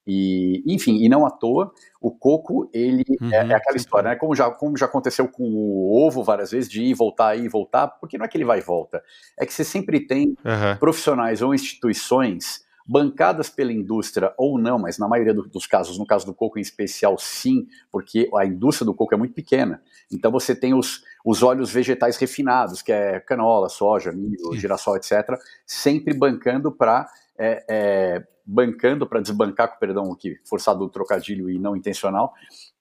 [0.04, 4.10] E, enfim, e não à toa, o coco, ele é, uhum, é, é, aquela história,
[4.10, 4.16] né?
[4.16, 7.86] Como já, como já aconteceu com o ovo várias vezes, de ir, voltar, ir, voltar,
[7.86, 9.00] porque não é que ele vai e volta,
[9.38, 10.76] é que você sempre tem uhum.
[10.80, 16.06] profissionais ou instituições bancadas pela indústria ou não, mas na maioria do, dos casos, no
[16.06, 19.82] caso do coco em especial, sim, porque a indústria do coco é muito pequena.
[20.10, 25.38] Então você tem os, os óleos vegetais refinados, que é canola, soja, milho, girassol, etc.,
[25.66, 31.58] sempre bancando para é, é, bancando para desbancar, com perdão, que forçado o trocadilho e
[31.58, 32.32] não intencional,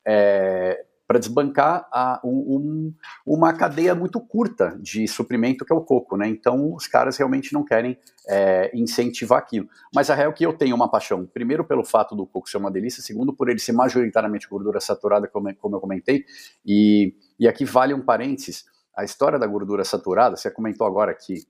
[0.06, 2.94] é, para desbancar a, um,
[3.26, 6.26] uma cadeia muito curta de suprimento que é o coco, né?
[6.26, 7.98] Então os caras realmente não querem
[8.30, 9.68] é, incentivar aquilo.
[9.94, 12.56] Mas a real é que eu tenho uma paixão, primeiro pelo fato do coco ser
[12.56, 16.24] uma delícia, segundo por ele ser majoritariamente gordura saturada, como, como eu comentei,
[16.66, 18.64] e, e aqui vale um parênteses,
[18.96, 21.44] a história da gordura saturada, você comentou agora que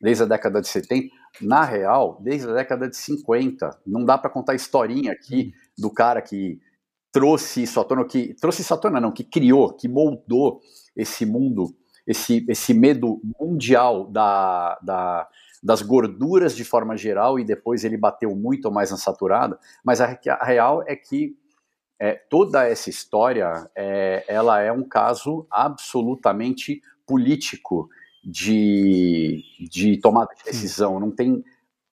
[0.00, 1.08] desde a década de 70,
[1.42, 3.80] na real, desde a década de 50.
[3.84, 5.82] Não dá para contar a historinha aqui hum.
[5.82, 6.60] do cara que
[7.12, 10.60] trouxe isso à tona, que trouxe isso à tona, não, que criou, que moldou
[10.96, 11.74] esse mundo,
[12.06, 15.28] esse, esse medo mundial da, da,
[15.62, 19.58] das gorduras de forma geral e depois ele bateu muito mais na saturada.
[19.84, 21.36] Mas a, a real é que
[21.98, 27.90] é, toda essa história é, ela é um caso absolutamente político
[28.24, 31.44] de, de tomada de decisão, não tem,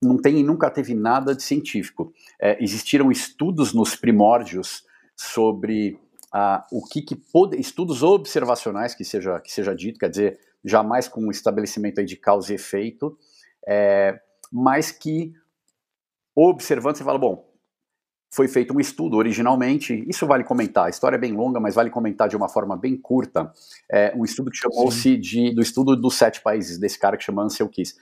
[0.02, 2.12] não tem nunca teve nada de científico.
[2.40, 4.88] É, existiram estudos nos primórdios
[5.18, 5.98] sobre
[6.33, 11.09] ah, o que, que pode, estudos observacionais que seja que seja dito, quer dizer, jamais
[11.09, 13.18] com um estabelecimento de causa e efeito,
[13.66, 14.18] é,
[14.52, 15.33] mas que
[16.35, 17.48] observando você fala, bom,
[18.31, 21.90] foi feito um estudo originalmente, isso vale comentar, a história é bem longa, mas vale
[21.90, 23.52] comentar de uma forma bem curta,
[23.90, 27.42] é, um estudo que chamou-se de, do estudo dos sete países, desse cara que chama
[27.42, 27.96] Ansel Keys.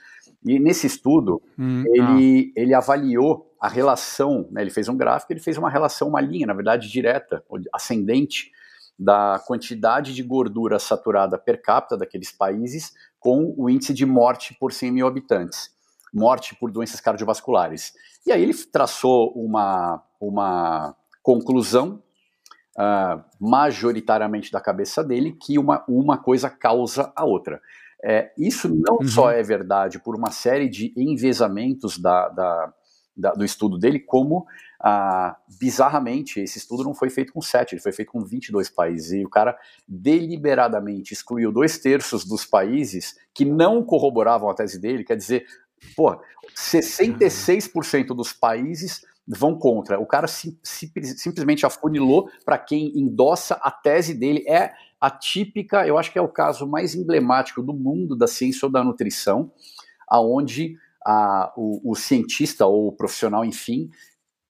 [0.45, 2.59] E nesse estudo, hum, ele, ah.
[2.61, 6.47] ele avaliou a relação, né, ele fez um gráfico, ele fez uma relação, uma linha,
[6.47, 7.43] na verdade, direta,
[7.73, 8.51] ascendente,
[8.97, 14.73] da quantidade de gordura saturada per capita daqueles países com o índice de morte por
[14.73, 15.69] 100 mil habitantes,
[16.13, 17.93] morte por doenças cardiovasculares.
[18.25, 22.01] E aí ele traçou uma, uma conclusão,
[22.77, 27.61] uh, majoritariamente da cabeça dele, que uma, uma coisa causa a outra.
[28.03, 29.07] É, isso não uhum.
[29.07, 32.73] só é verdade por uma série de envezamentos da, da,
[33.17, 34.45] da, do estudo dele, como,
[34.79, 39.11] ah, bizarramente, esse estudo não foi feito com sete, ele foi feito com 22 países.
[39.13, 45.03] E o cara deliberadamente excluiu dois terços dos países que não corroboravam a tese dele,
[45.03, 45.45] quer dizer,
[45.95, 46.19] Pô,
[46.55, 49.99] 66% dos países vão contra.
[49.99, 54.43] O cara sim, sim, simplesmente afunilou para quem endossa a tese dele.
[54.47, 58.65] É a típica, eu acho que é o caso mais emblemático do mundo da ciência
[58.65, 59.51] ou da nutrição,
[60.07, 60.77] aonde
[61.07, 63.89] a, o, o cientista ou o profissional, enfim,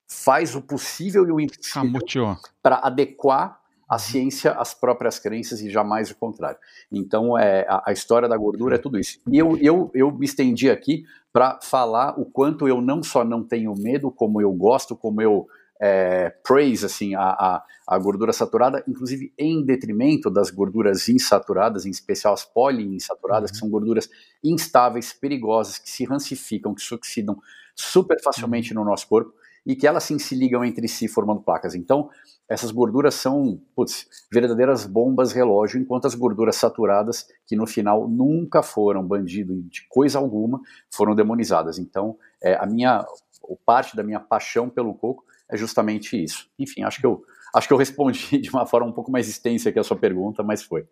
[0.09, 3.99] faz o possível e o impossível para adequar a uhum.
[3.99, 6.57] ciência às próprias crenças e jamais o contrário.
[6.91, 9.19] Então, é, a, a história da gordura é tudo isso.
[9.31, 13.43] E eu, eu, eu me estendi aqui para falar o quanto eu não só não
[13.43, 15.47] tenho medo, como eu gosto, como eu
[15.79, 21.89] é, praise assim, a, a, a, gordura saturada, inclusive em detrimento das gorduras insaturadas, em
[21.89, 23.53] especial as poliinsaturadas, uhum.
[23.53, 24.09] que são gorduras
[24.43, 27.37] instáveis, perigosas, que se rancificam, que se oxidam
[27.75, 28.83] super facilmente uhum.
[28.83, 29.33] no nosso corpo
[29.65, 31.75] e que elas sim se ligam entre si formando placas.
[31.75, 32.09] Então,
[32.47, 38.63] essas gorduras são putz, verdadeiras bombas relógio, enquanto as gorduras saturadas, que no final nunca
[38.63, 41.77] foram bandido de coisa alguma, foram demonizadas.
[41.77, 43.05] Então, é, a minha
[43.65, 46.47] parte da minha paixão pelo coco é justamente isso.
[46.57, 47.23] Enfim, acho que eu
[47.55, 50.43] acho que eu respondi de uma forma um pouco mais extensa que a sua pergunta,
[50.43, 50.85] mas foi.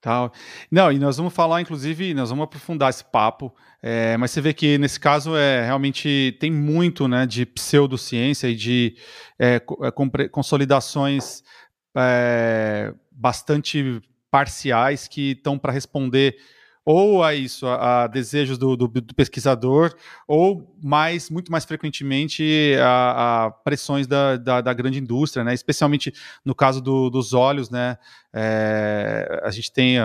[0.00, 0.32] Tal.
[0.68, 4.52] Não, e nós vamos falar, inclusive, nós vamos aprofundar esse papo, é, mas você vê
[4.52, 8.96] que nesse caso é realmente tem muito né, de pseudociência e de
[9.38, 11.44] é, é consolidações
[11.96, 16.36] é, bastante parciais que estão para responder
[16.84, 19.94] ou a isso, a, a desejos do, do, do, pesquisador,
[20.26, 25.54] ou mais, muito mais frequentemente a, a pressões da, da, da, grande indústria, né?
[25.54, 26.12] especialmente
[26.44, 27.96] no caso do, dos óleos, né?
[28.32, 29.98] É, a gente tem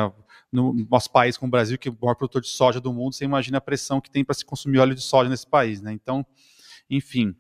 [0.52, 3.14] no nosso país, como o Brasil, que é o maior produtor de soja do mundo,
[3.14, 5.92] você imagina a pressão que tem para se consumir óleo de soja nesse país, né?
[5.92, 6.26] Então,
[6.90, 7.36] enfim.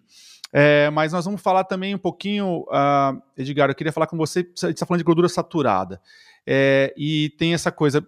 [0.52, 4.50] É, mas nós vamos falar também um pouquinho, uh, Edgar, eu queria falar com você,
[4.56, 6.02] você está falando de gordura saturada,
[6.46, 8.06] é, e tem essa coisa,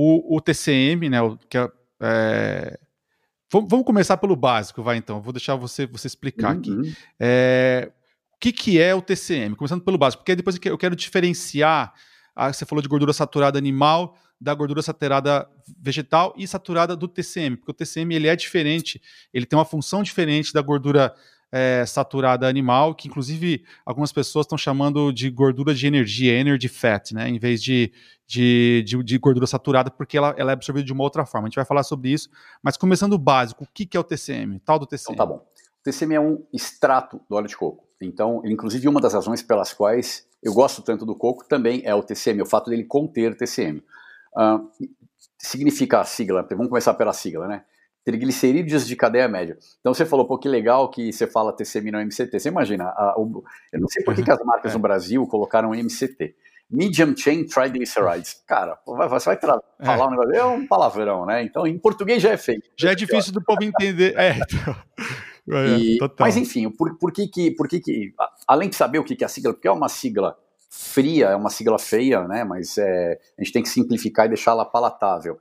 [0.00, 1.68] o, o TCM, né, o, que é,
[2.00, 2.78] é,
[3.50, 6.60] vamos começar pelo básico, vai então, vou deixar você, você explicar uhum.
[6.60, 6.96] aqui.
[7.18, 7.90] É,
[8.32, 9.56] o que, que é o TCM?
[9.56, 11.92] Começando pelo básico, porque depois eu quero diferenciar,
[12.36, 17.56] ah, você falou de gordura saturada animal, da gordura saturada vegetal e saturada do TCM,
[17.56, 19.02] porque o TCM ele é diferente,
[19.34, 21.12] ele tem uma função diferente da gordura
[21.50, 27.12] é, saturada animal, que inclusive algumas pessoas estão chamando de gordura de energia, energy fat,
[27.12, 27.92] né, em vez de,
[28.26, 31.46] de, de, de, gordura saturada, porque ela, ela é absorvida de uma outra forma.
[31.46, 32.28] A gente vai falar sobre isso,
[32.62, 35.14] mas começando o básico, o que, que é o TCM, tal do TCM?
[35.14, 35.38] Então tá bom.
[35.38, 37.86] O TCM é um extrato do óleo de coco.
[38.00, 42.02] Então, inclusive, uma das razões pelas quais eu gosto tanto do coco também é o
[42.02, 43.82] TCM, o fato dele conter TCM.
[44.36, 44.68] Uh,
[45.38, 47.64] significa a sigla, vamos começar pela sigla, né?
[48.08, 49.58] Triglicerídeos de cadeia média.
[49.80, 52.40] Então você falou, pô, que legal que você fala TCM não MCT.
[52.40, 54.74] Você imagina, a, o, eu não sei por que, que as marcas é.
[54.74, 56.34] no Brasil colocaram MCT.
[56.70, 58.42] Medium Chain Triglycerides.
[58.46, 59.84] Cara, você vai é.
[59.84, 61.42] falar um negócio, é um palavrão, né?
[61.42, 62.62] Então em português já é feio.
[62.78, 64.14] Já é difícil do povo entender.
[64.16, 64.74] É, então.
[65.50, 68.14] É, e, mas enfim, por, por, que, que, por que, que,
[68.46, 70.34] além de saber o que, que é a sigla, porque é uma sigla
[70.70, 72.42] fria, é uma sigla feia, né?
[72.44, 75.38] Mas é, a gente tem que simplificar e deixá-la palatável.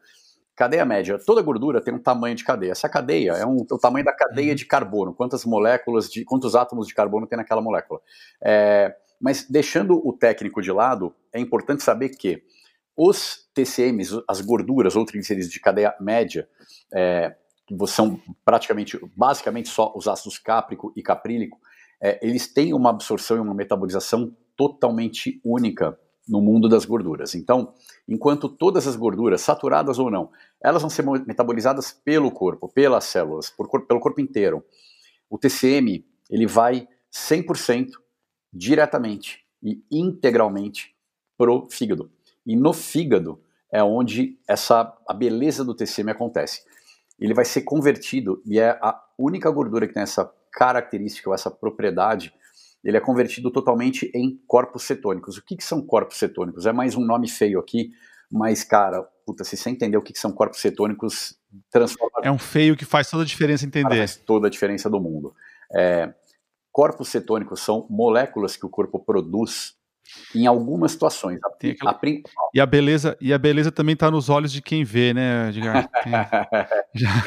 [0.58, 1.20] Cadeia média.
[1.24, 2.72] Toda gordura tem um tamanho de cadeia.
[2.72, 4.56] Essa cadeia é um, o tamanho da cadeia uhum.
[4.56, 5.14] de carbono.
[5.14, 8.02] Quantas moléculas, de, quantos átomos de carbono tem naquela molécula.
[8.42, 12.42] É, mas deixando o técnico de lado, é importante saber que
[12.98, 16.50] os TCMs, as gorduras ou triglicerídeos de cadeia média,
[16.92, 17.36] é,
[17.68, 21.60] que são praticamente, basicamente só os ácidos cáprico e caprílico,
[22.02, 27.36] é, eles têm uma absorção e uma metabolização totalmente única no mundo das gorduras.
[27.36, 27.74] Então,
[28.08, 30.30] enquanto todas as gorduras, saturadas ou não,
[30.62, 34.64] elas vão ser metabolizadas pelo corpo, pelas células, por, pelo corpo inteiro,
[35.30, 37.92] o TCM ele vai 100%
[38.54, 40.96] diretamente e integralmente
[41.38, 42.12] pro fígado.
[42.46, 46.64] E no fígado é onde essa a beleza do TCM acontece.
[47.20, 51.52] Ele vai ser convertido e é a única gordura que tem essa característica ou essa
[51.52, 52.34] propriedade
[52.88, 55.38] ele é convertido totalmente em corpos cetônicos.
[55.38, 56.66] O que, que são corpos cetônicos?
[56.66, 57.92] É mais um nome feio aqui,
[58.32, 61.38] mas, cara, puta, se você entender o que, que são corpos cetônicos,
[61.70, 62.22] transforma.
[62.24, 63.98] É um feio que faz toda a diferença entender.
[63.98, 65.36] Faz toda a diferença do mundo.
[65.76, 66.14] É,
[66.72, 69.76] corpos cetônicos são moléculas que o corpo produz
[70.34, 71.40] em algumas situações.
[71.44, 71.92] Aquela...
[71.92, 72.00] A...
[72.54, 75.90] E a beleza e a beleza também está nos olhos de quem vê, né, Edgar?
[76.04, 76.14] Tem...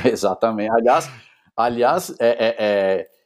[0.11, 0.70] Exatamente.
[0.70, 1.11] Aliás,
[1.55, 3.19] aliás, é, é, é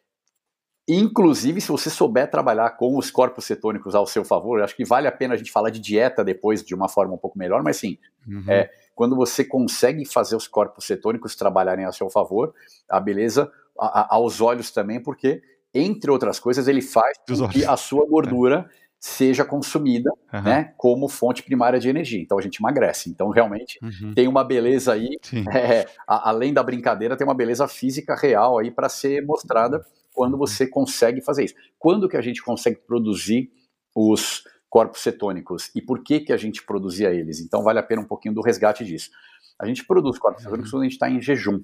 [0.86, 5.08] Inclusive, se você souber trabalhar com os corpos cetônicos ao seu favor, acho que vale
[5.08, 7.78] a pena a gente falar de dieta depois de uma forma um pouco melhor, mas
[7.78, 7.96] sim,
[8.28, 8.44] uhum.
[8.46, 12.54] é, quando você consegue fazer os corpos cetônicos trabalharem a seu favor,
[12.86, 15.42] a beleza a, a, aos olhos também, porque,
[15.72, 18.74] entre outras coisas, ele faz com que a sua gordura é.
[19.00, 20.42] seja consumida uhum.
[20.42, 22.20] né, como fonte primária de energia.
[22.20, 23.08] Então a gente emagrece.
[23.08, 24.12] Então, realmente, uhum.
[24.14, 25.18] tem uma beleza aí,
[25.50, 29.82] é, a, além da brincadeira, tem uma beleza física real aí para ser mostrada
[30.14, 31.54] quando você consegue fazer isso.
[31.78, 33.52] Quando que a gente consegue produzir
[33.94, 37.40] os corpos cetônicos e por que que a gente produzia eles?
[37.40, 39.10] Então vale a pena um pouquinho do resgate disso.
[39.58, 40.44] A gente produz corpos uhum.
[40.44, 41.62] cetônicos quando a gente está em jejum.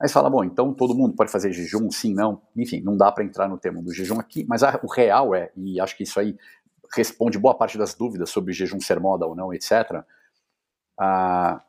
[0.00, 1.90] Aí você fala, bom, então todo mundo pode fazer jejum?
[1.90, 2.42] Sim, não.
[2.56, 5.50] Enfim, não dá para entrar no tema do jejum aqui, mas a, o real é,
[5.56, 6.36] e acho que isso aí
[6.94, 10.04] responde boa parte das dúvidas sobre jejum ser moda ou não, etc.
[10.98, 11.62] Ah,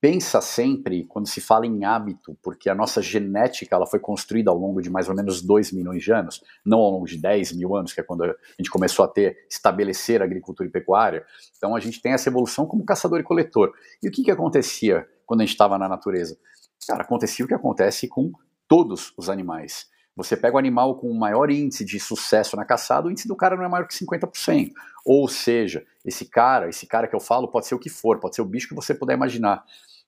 [0.00, 4.56] pensa sempre quando se fala em hábito, porque a nossa genética ela foi construída ao
[4.56, 7.74] longo de mais ou menos 2 milhões de anos, não ao longo de 10 mil
[7.74, 11.24] anos, que é quando a gente começou a ter, estabelecer agricultura e pecuária.
[11.56, 13.72] Então a gente tem essa evolução como caçador e coletor.
[14.02, 16.38] E o que, que acontecia quando a gente estava na natureza?
[16.86, 18.30] Cara, acontecia o que acontece com
[18.68, 19.86] todos os animais.
[20.18, 23.36] Você pega o animal com o maior índice de sucesso na caçada, o índice do
[23.36, 24.72] cara não é maior que 50%.
[25.06, 28.34] Ou seja, esse cara, esse cara que eu falo, pode ser o que for, pode
[28.34, 29.64] ser o bicho que você puder imaginar.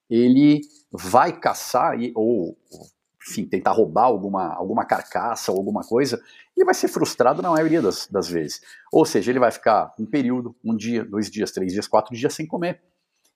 [0.09, 0.61] Ele
[0.91, 2.57] vai caçar ou,
[3.27, 6.21] enfim, tentar roubar alguma, alguma carcaça ou alguma coisa,
[6.55, 8.61] ele vai ser frustrado na maioria das, das vezes.
[8.91, 12.33] Ou seja, ele vai ficar um período, um dia, dois dias, três dias, quatro dias
[12.33, 12.81] sem comer.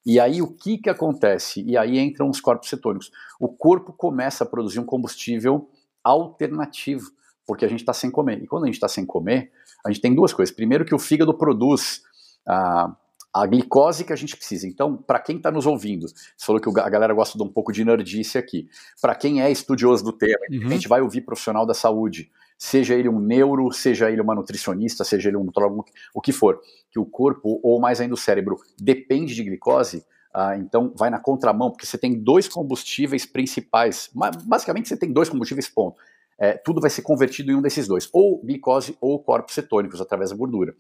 [0.05, 1.63] E aí o que, que acontece?
[1.63, 3.11] E aí entram os corpos cetônicos.
[3.39, 5.69] O corpo começa a produzir um combustível
[6.03, 7.11] alternativo,
[7.45, 8.43] porque a gente está sem comer.
[8.43, 9.51] E quando a gente está sem comer,
[9.83, 10.53] a gente tem duas coisas.
[10.53, 12.03] Primeiro que o fígado produz
[12.47, 12.95] a,
[13.33, 14.67] a glicose que a gente precisa.
[14.67, 17.71] Então, para quem está nos ouvindo, você falou que a galera gosta de um pouco
[17.73, 18.69] de nerdice aqui.
[19.01, 20.67] Para quem é estudioso do tema, uhum.
[20.67, 25.03] a gente vai ouvir profissional da saúde, seja ele um neuro, seja ele uma nutricionista,
[25.03, 28.57] seja ele um nutrólogo, o que for, que o corpo, ou mais ainda o cérebro,
[28.79, 34.09] depende de glicose, ah, então vai na contramão, porque você tem dois combustíveis principais.
[34.45, 35.97] Basicamente, você tem dois combustíveis, ponto.
[36.37, 40.31] é, tudo vai ser convertido em um desses dois, ou glicose ou corpos cetônicos através
[40.31, 40.75] da gordura.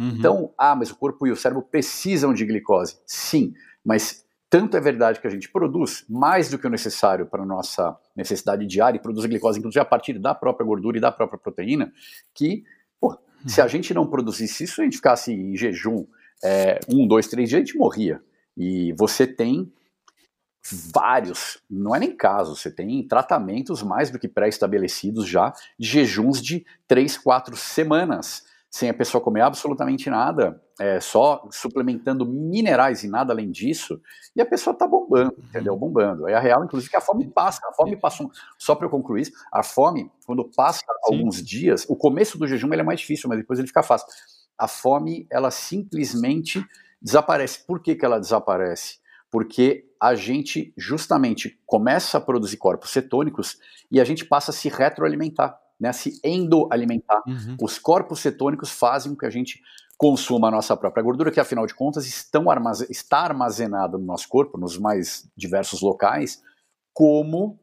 [0.00, 0.14] Uhum.
[0.18, 2.96] Então, ah, mas o corpo e o cérebro precisam de glicose.
[3.04, 3.52] Sim,
[3.84, 7.46] mas tanto é verdade que a gente produz mais do que o necessário para a
[7.46, 11.38] nossa necessidade diária e produz glicose, inclusive a partir da própria gordura e da própria
[11.38, 11.92] proteína,
[12.34, 12.64] que,
[12.98, 13.18] pô, uhum.
[13.46, 16.06] se a gente não produzisse isso, a gente ficasse em jejum
[16.42, 18.22] é, um, dois, três dias, a gente morria.
[18.56, 19.70] E você tem
[20.94, 26.40] vários, não é nem caso, você tem tratamentos mais do que pré-estabelecidos já, de jejuns
[26.40, 33.08] de três, quatro semanas sem a pessoa comer absolutamente nada, é, só suplementando minerais e
[33.08, 34.00] nada além disso,
[34.34, 35.72] e a pessoa tá bombando, entendeu?
[35.72, 35.78] Uhum.
[35.80, 36.28] Bombando.
[36.28, 37.60] É a real, inclusive, que a fome passa.
[37.66, 40.86] A fome passa, um, só para eu concluir isso, a fome, quando passa Sim.
[41.02, 44.06] alguns dias, o começo do jejum ele é mais difícil, mas depois ele fica fácil.
[44.56, 46.64] A fome, ela simplesmente
[47.02, 47.66] desaparece.
[47.66, 49.00] Por que, que ela desaparece?
[49.28, 53.58] Porque a gente justamente começa a produzir corpos cetônicos
[53.90, 57.22] e a gente passa a se retroalimentar né, se endoalimentar.
[57.26, 57.56] Uhum.
[57.62, 59.60] Os corpos cetônicos fazem com que a gente
[59.96, 64.28] consuma a nossa própria gordura, que afinal de contas estão armazen está armazenada no nosso
[64.28, 66.42] corpo, nos mais diversos locais,
[66.92, 67.58] como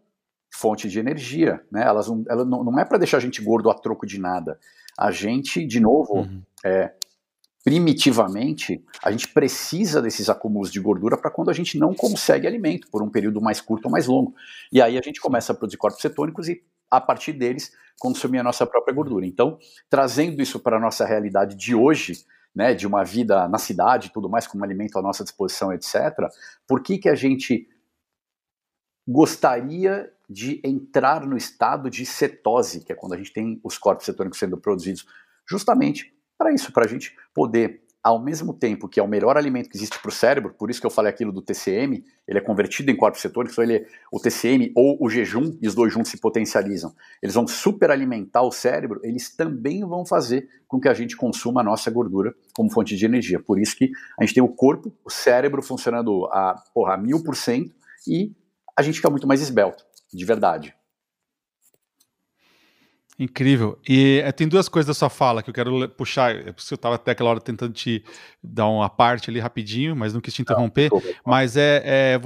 [0.54, 1.62] fonte de energia.
[1.72, 1.84] Né?
[1.84, 4.60] Elas não, ela não, não é para deixar a gente gordo a troco de nada.
[4.98, 6.42] A gente, de novo, uhum.
[6.64, 6.94] é,
[7.64, 12.88] primitivamente, a gente precisa desses acúmulos de gordura para quando a gente não consegue alimento
[12.90, 14.34] por um período mais curto ou mais longo.
[14.72, 18.44] E aí a gente começa a produzir corpos cetônicos e a partir deles consumir a
[18.44, 19.26] nossa própria gordura.
[19.26, 19.58] Então,
[19.90, 24.12] trazendo isso para a nossa realidade de hoje, né, de uma vida na cidade e
[24.12, 26.28] tudo mais, com um alimento à nossa disposição, etc.,
[26.68, 27.68] por que, que a gente
[29.08, 34.06] gostaria de entrar no estado de cetose, que é quando a gente tem os corpos
[34.06, 35.08] cetônicos sendo produzidos,
[35.50, 39.70] justamente para isso, para a gente poder ao mesmo tempo que é o melhor alimento
[39.70, 42.42] que existe para o cérebro, por isso que eu falei aquilo do TCM, ele é
[42.42, 46.10] convertido em corpos cetônicos, então ele, o TCM ou o jejum, e os dois juntos
[46.10, 51.18] se potencializam, eles vão superalimentar o cérebro, eles também vão fazer com que a gente
[51.18, 53.42] consuma a nossa gordura como fonte de energia.
[53.42, 56.64] Por isso que a gente tem o corpo, o cérebro funcionando a
[56.98, 57.74] mil por cento
[58.08, 58.32] e
[58.78, 60.74] a gente fica muito mais esbelto, de verdade.
[63.20, 63.80] Incrível.
[63.88, 66.36] E é, tem duas coisas da sua fala que eu quero puxar.
[66.36, 68.04] É eu estava até aquela hora tentando te
[68.44, 70.92] dar uma parte ali rapidinho, mas não quis te interromper.
[70.92, 72.20] Não, mas é, é,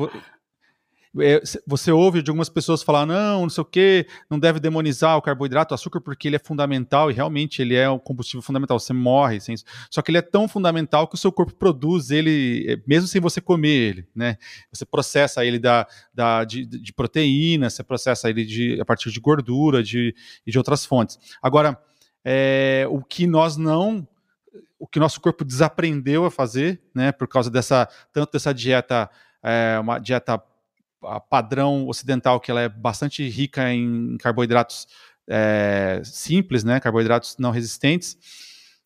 [1.67, 5.21] você ouve de algumas pessoas falar, não, não sei o que, não deve demonizar o
[5.21, 8.79] carboidrato, o açúcar, porque ele é fundamental e realmente ele é um combustível fundamental.
[8.79, 9.65] Você morre sem isso.
[9.89, 13.19] Só que ele é tão fundamental que o seu corpo produz ele, eh, mesmo sem
[13.19, 14.37] você comer ele, né?
[14.71, 19.19] Você processa ele da, da, de, de proteína, você processa ele de, a partir de
[19.19, 20.15] gordura de,
[20.47, 21.19] e de outras fontes.
[21.41, 21.77] Agora,
[22.23, 24.07] é, o que nós não
[24.79, 29.09] o que nosso corpo desaprendeu a fazer, né, por causa dessa tanto dessa dieta
[29.43, 30.41] é, uma dieta
[31.03, 34.87] a padrão ocidental, que ela é bastante rica em carboidratos
[35.29, 38.17] é, simples, né, carboidratos não resistentes,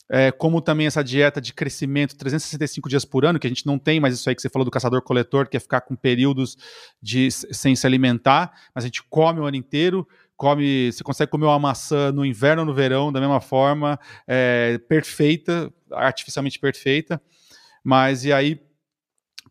[0.09, 3.79] é, como também essa dieta de crescimento 365 dias por ano, que a gente não
[3.79, 6.55] tem mais isso aí que você falou do caçador-coletor, que é ficar com períodos
[7.01, 11.45] de, sem se alimentar, mas a gente come o ano inteiro, come, você consegue comer
[11.45, 17.19] uma maçã no inverno ou no verão da mesma forma, é, perfeita, artificialmente perfeita,
[17.83, 18.61] mas e aí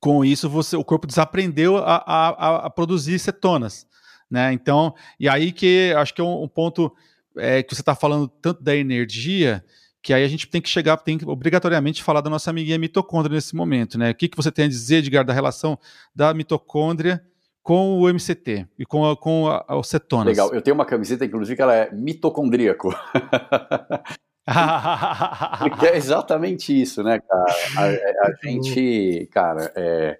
[0.04, 3.86] com isso você, o corpo desaprendeu a, a, a produzir cetonas,
[4.30, 4.52] né?
[4.52, 6.94] Então, e aí que acho que é um, um ponto
[7.38, 9.64] é, que você está falando tanto da energia,
[10.02, 13.34] que aí a gente tem que chegar, tem que obrigatoriamente falar da nossa amiguinha mitocôndria
[13.34, 14.10] nesse momento, né?
[14.10, 15.78] O que, que você tem a dizer, Edgar, da relação
[16.14, 17.24] da mitocôndria
[17.62, 20.26] com o MCT e com, a, com a, o cetonas?
[20.26, 22.94] Legal, eu tenho uma camiseta, inclusive, que ela é mitocondríaco.
[25.58, 27.44] Porque é exatamente isso, né, cara?
[27.76, 30.18] A, a gente, cara, é,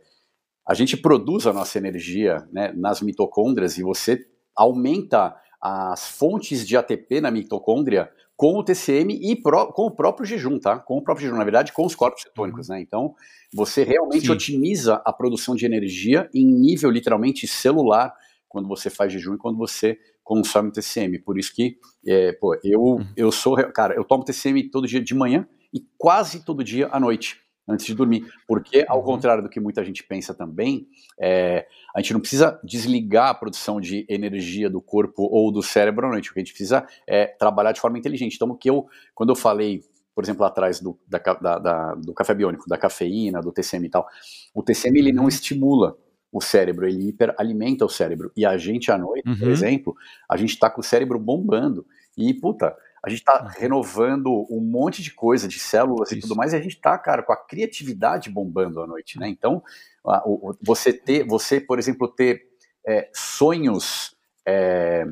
[0.66, 6.76] a gente produz a nossa energia né, nas mitocôndrias e você aumenta as fontes de
[6.76, 10.78] ATP na mitocôndria com o TCM e pro, com o próprio jejum, tá?
[10.78, 12.80] Com o próprio jejum, na verdade, com os corpos cetônicos, né?
[12.80, 13.14] Então,
[13.52, 14.32] você realmente Sim.
[14.32, 18.12] otimiza a produção de energia em nível literalmente celular
[18.48, 21.18] quando você faz jejum e quando você consome TCM.
[21.18, 23.06] Por isso que, é, pô, eu, uhum.
[23.16, 26.98] eu sou, cara, eu tomo TCM todo dia de manhã e quase todo dia à
[26.98, 28.26] noite, antes de dormir.
[28.48, 29.04] Porque, ao uhum.
[29.04, 30.88] contrário do que muita gente pensa também,
[31.20, 36.06] é, a gente não precisa desligar a produção de energia do corpo ou do cérebro
[36.06, 36.30] à noite.
[36.30, 38.34] O que a gente precisa é trabalhar de forma inteligente.
[38.34, 39.82] Então, o que eu, quando eu falei
[40.14, 43.90] por exemplo, atrás do, da, da, da, do café biônico, da cafeína, do TCM e
[43.90, 44.06] tal,
[44.54, 45.28] o TCM ele não uhum.
[45.28, 45.98] estimula
[46.34, 48.32] o cérebro, ele hiperalimenta o cérebro.
[48.36, 49.38] E a gente à noite, uhum.
[49.38, 49.96] por exemplo,
[50.28, 51.86] a gente está com o cérebro bombando.
[52.18, 56.18] E, puta, a gente está renovando um monte de coisa, de células Isso.
[56.18, 59.28] e tudo mais, e a gente está, cara, com a criatividade bombando à noite, né?
[59.28, 59.62] Então,
[60.04, 62.48] a, o, você ter, você, por exemplo, ter
[62.84, 64.16] é, sonhos.
[64.44, 65.06] É,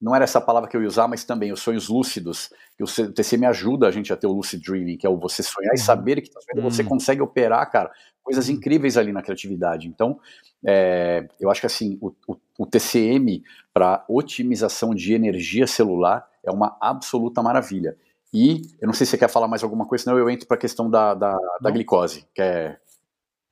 [0.00, 3.12] não era essa palavra que eu ia usar, mas também os sonhos lúcidos, que o
[3.12, 5.78] TCM ajuda a gente a ter o lucid dreaming, que é o você sonhar e
[5.78, 5.84] uhum.
[5.84, 6.88] saber que tá você uhum.
[6.88, 7.90] consegue operar, cara,
[8.22, 8.54] coisas uhum.
[8.54, 9.88] incríveis ali na criatividade.
[9.88, 10.18] Então,
[10.64, 13.42] é, eu acho que assim, o, o, o TCM
[13.74, 17.96] para otimização de energia celular é uma absoluta maravilha.
[18.32, 20.56] E eu não sei se você quer falar mais alguma coisa, senão eu entro para
[20.56, 22.78] a questão da, da, da glicose, que é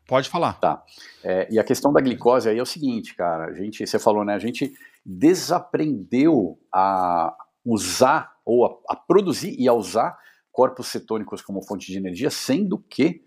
[0.08, 0.54] Pode falar.
[0.54, 0.82] Tá.
[1.22, 3.44] É, e a questão da glicose aí é o seguinte, cara.
[3.44, 4.32] A gente, você falou, né?
[4.32, 4.72] A gente
[5.10, 7.34] desaprendeu a
[7.64, 10.18] usar ou a, a produzir e a usar
[10.52, 13.22] corpos cetônicos como fonte de energia, sendo que,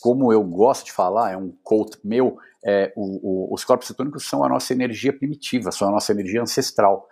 [0.00, 4.24] como eu gosto de falar, é um quote meu, é, o, o, os corpos cetônicos
[4.24, 7.06] são a nossa energia primitiva, são a nossa energia ancestral.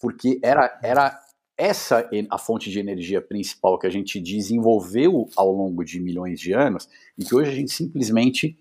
[0.00, 1.20] Porque era, era
[1.56, 6.52] essa a fonte de energia principal que a gente desenvolveu ao longo de milhões de
[6.52, 8.58] anos e que hoje a gente simplesmente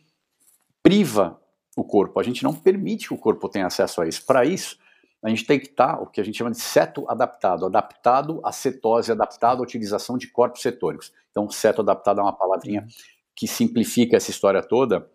[0.84, 1.41] priva
[1.76, 2.20] o corpo.
[2.20, 4.26] A gente não permite que o corpo tenha acesso a isso.
[4.26, 4.78] Para isso,
[5.24, 8.52] a gente tem que estar o que a gente chama de ceto adaptado, adaptado à
[8.52, 11.14] cetose, adaptado à utilização de corpos cetônicos.
[11.30, 12.88] Então, ceto adaptado é uma palavrinha
[13.36, 15.08] que simplifica essa história toda.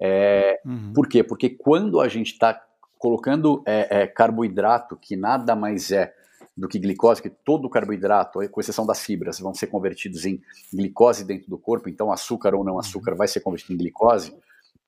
[0.00, 0.92] É, uhum.
[0.94, 1.24] Por quê?
[1.24, 2.60] Porque quando a gente está
[2.98, 6.14] colocando é, é, carboidrato, que nada mais é
[6.56, 10.40] do que glicose, que todo carboidrato, com exceção das fibras, vão ser convertidos em
[10.72, 12.78] glicose dentro do corpo, então açúcar ou não uhum.
[12.78, 14.36] açúcar vai ser convertido em glicose.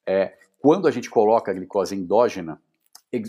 [0.07, 2.61] É, quando a gente coloca a glicose endógena,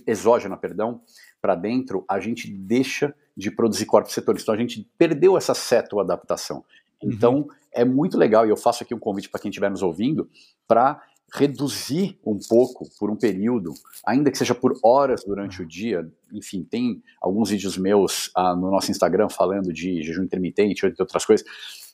[0.08, 1.02] exógena, perdão,
[1.42, 4.44] para dentro, a gente deixa de produzir corpos cetônicos.
[4.44, 6.64] Então a gente perdeu essa cetoadaptação.
[7.02, 7.12] Uhum.
[7.12, 7.48] Então uhum.
[7.72, 10.30] é muito legal, e eu faço aqui um convite para quem estiver nos ouvindo,
[10.68, 11.02] para
[11.34, 13.74] reduzir um pouco por um período,
[14.06, 16.08] ainda que seja por horas durante o dia.
[16.32, 21.26] Enfim, tem alguns vídeos meus ah, no nosso Instagram falando de jejum intermitente, entre outras
[21.26, 21.46] coisas.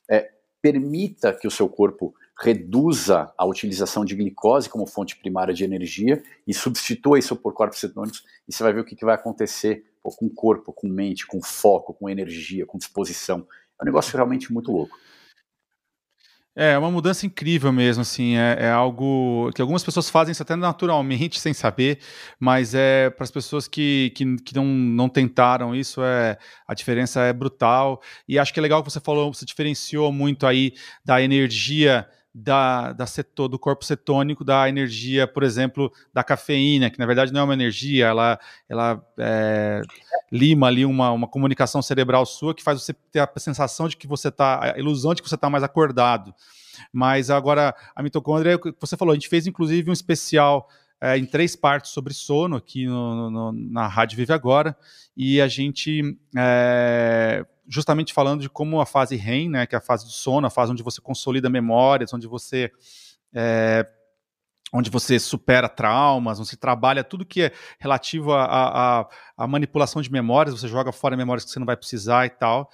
[0.10, 0.30] É,
[0.62, 6.24] permita que o seu corpo reduza a utilização de glicose como fonte primária de energia
[6.48, 9.86] e substitua isso por corpos cetônicos e você vai ver o que, que vai acontecer
[10.02, 13.46] pô, com o corpo, com mente, com foco, com energia, com disposição.
[13.80, 14.98] É um negócio realmente muito louco.
[16.56, 20.42] É, é uma mudança incrível mesmo, assim, é, é, algo que algumas pessoas fazem isso
[20.42, 22.00] até naturalmente, sem saber,
[22.40, 26.38] mas é para as pessoas que, que, que, não, não tentaram isso, é,
[26.68, 30.46] a diferença é brutal, e acho que é legal que você falou, você diferenciou muito
[30.46, 30.74] aí
[31.06, 37.00] da energia da, da setor, do corpo cetônico da energia, por exemplo, da cafeína, que
[37.00, 39.82] na verdade não é uma energia, ela, ela é,
[40.32, 44.08] lima ali uma, uma comunicação cerebral sua que faz você ter a sensação de que
[44.08, 46.34] você está, a ilusão de que você está mais acordado.
[46.94, 50.70] Mas agora, a mitocôndria, você falou, a gente fez inclusive um especial
[51.02, 54.78] é, em três partes sobre sono aqui no, no, na Rádio Vive Agora,
[55.16, 59.82] e a gente é, justamente falando de como a fase REM, né, que é a
[59.82, 62.72] fase do sono, a fase onde você consolida memórias, onde você
[63.34, 63.88] é,
[64.74, 69.08] onde você supera traumas, onde você trabalha tudo que é relativo à
[69.48, 72.70] manipulação de memórias, você joga fora memórias que você não vai precisar e tal.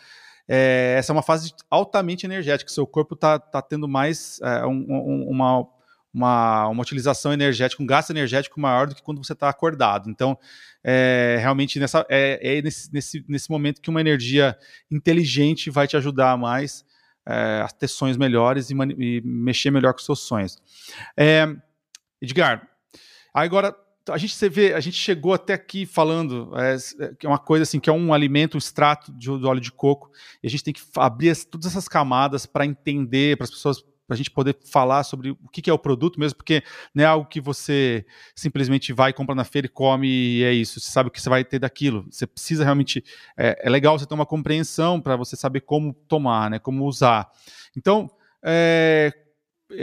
[0.48, 4.86] É, essa é uma fase altamente energética, seu corpo está tá tendo mais é, um,
[4.88, 5.68] um, uma,
[6.16, 10.10] uma, uma utilização energética, um gasto energético maior do que quando você está acordado.
[10.10, 10.38] Então,
[10.82, 14.58] é, realmente nessa, é, é nesse, nesse, nesse momento que uma energia
[14.90, 16.86] inteligente vai te ajudar mais
[17.28, 20.58] é, a ter sonhos melhores e, e, mexer melhor com seus sonhos.
[21.18, 21.54] É,
[22.22, 22.66] Edgar,
[23.34, 23.76] agora
[24.10, 26.78] a gente você vê, a gente chegou até aqui falando é,
[27.20, 29.72] que é uma coisa assim que é um alimento, um extrato de, do óleo de
[29.72, 30.12] coco
[30.42, 33.84] e a gente tem que abrir as, todas essas camadas para entender, para as pessoas
[34.08, 37.04] para a gente poder falar sobre o que, que, é o produto mesmo, porque não
[37.04, 40.80] é algo que você simplesmente vai, compra na feira e come e é isso.
[40.80, 42.06] Você sabe o que você vai ter daquilo.
[42.10, 43.04] Você precisa realmente.
[43.38, 47.30] É, é legal você ter uma compreensão para você saber como tomar, né, como usar.
[47.76, 48.10] Então,
[48.44, 49.12] é,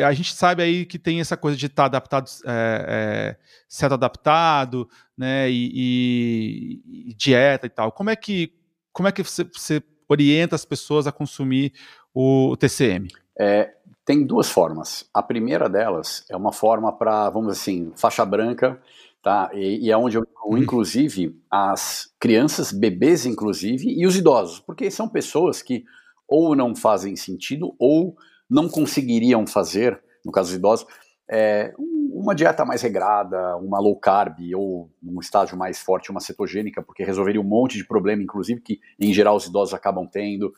[0.05, 3.37] a gente sabe aí que tem essa coisa de estar tá adaptado, é, é,
[3.69, 7.91] certo adaptado, né, e, e, e, dieta e tal.
[7.91, 8.55] Como é que,
[8.93, 11.73] como é que você, você orienta as pessoas a consumir
[12.15, 13.09] o, o TCM?
[13.39, 13.73] É,
[14.05, 15.09] tem duas formas.
[15.15, 18.81] A primeira delas é uma forma para, vamos assim, faixa branca,
[19.23, 19.51] tá?
[19.55, 20.59] E, e é onde eu uhum.
[20.59, 25.85] inclusive, as crianças, bebês, inclusive, e os idosos, porque são pessoas que
[26.29, 28.17] ou não fazem sentido ou
[28.49, 30.87] não conseguiriam fazer, no caso dos idosos,
[31.31, 36.83] é, uma dieta mais regrada, uma low carb ou um estágio mais forte, uma cetogênica,
[36.83, 40.53] porque resolveria um monte de problema, inclusive que em geral os idosos acabam tendo.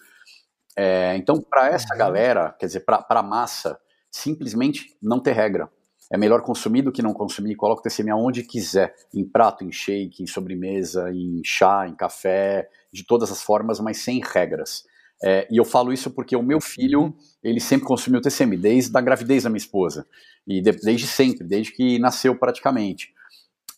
[0.77, 1.99] É, então, para essa uhum.
[1.99, 3.79] galera, quer dizer, para a massa,
[4.11, 5.69] simplesmente não ter regra.
[6.13, 7.55] É melhor consumir do que não consumir.
[7.55, 12.69] Coloca o TCM aonde quiser, em prato, em shake, em sobremesa, em chá, em café,
[12.93, 14.85] de todas as formas, mas sem regras.
[15.23, 17.15] É, e eu falo isso porque o meu filho, uhum.
[17.43, 20.07] ele sempre consumiu TCM, desde a gravidez da minha esposa.
[20.47, 23.13] E de, desde sempre, desde que nasceu praticamente.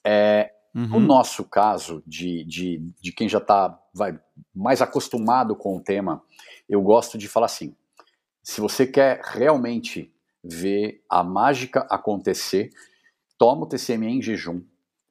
[0.04, 0.88] É, Uhum.
[0.88, 3.80] No nosso caso, de, de, de quem já está
[4.54, 6.22] mais acostumado com o tema,
[6.68, 7.74] eu gosto de falar assim:
[8.42, 10.12] se você quer realmente
[10.44, 12.68] ver a mágica acontecer,
[13.38, 14.60] toma o TCM em jejum,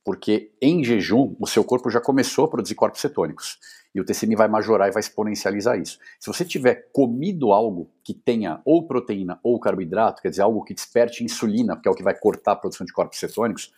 [0.03, 3.57] porque em jejum o seu corpo já começou a produzir corpos cetônicos
[3.95, 5.97] e o TCM vai majorar e vai exponencializar isso.
[6.19, 10.75] Se você tiver comido algo que tenha ou proteína ou carboidrato, quer dizer, algo que
[10.75, 13.73] desperte insulina, que é o que vai cortar a produção de corpos cetônicos,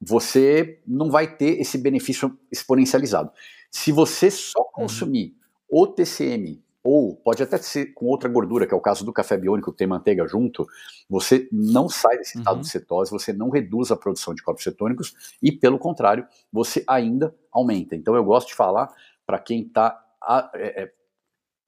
[0.00, 3.30] você não vai ter esse benefício exponencializado.
[3.70, 4.66] Se você só uhum.
[4.72, 5.36] consumir
[5.70, 5.82] uhum.
[5.82, 9.36] o TCM ou pode até ser com outra gordura, que é o caso do café
[9.36, 10.66] biônico, que tem manteiga junto,
[11.10, 12.62] você não sai desse estado uhum.
[12.62, 17.34] de cetose, você não reduz a produção de corpos cetônicos e, pelo contrário, você ainda
[17.52, 17.94] aumenta.
[17.94, 18.90] Então eu gosto de falar
[19.26, 20.02] para quem está
[20.54, 20.92] é, é,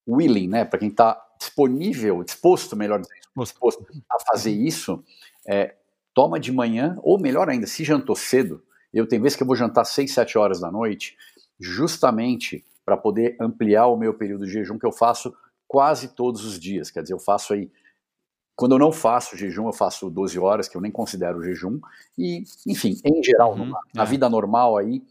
[0.09, 5.03] willing, né, para quem está disponível, disposto, melhor dizendo, disposto a fazer isso,
[5.47, 5.74] é,
[6.14, 9.56] toma de manhã, ou melhor ainda, se jantou cedo, eu tenho vezes que eu vou
[9.56, 11.16] jantar 6, 7 horas da noite,
[11.58, 15.34] justamente para poder ampliar o meu período de jejum que eu faço
[15.68, 16.90] quase todos os dias.
[16.90, 17.70] Quer dizer, eu faço aí.
[18.56, 21.80] Quando eu não faço jejum, eu faço 12 horas, que eu nem considero jejum.
[22.18, 24.06] E, enfim, em geral, uhum, na é.
[24.06, 25.02] vida normal aí,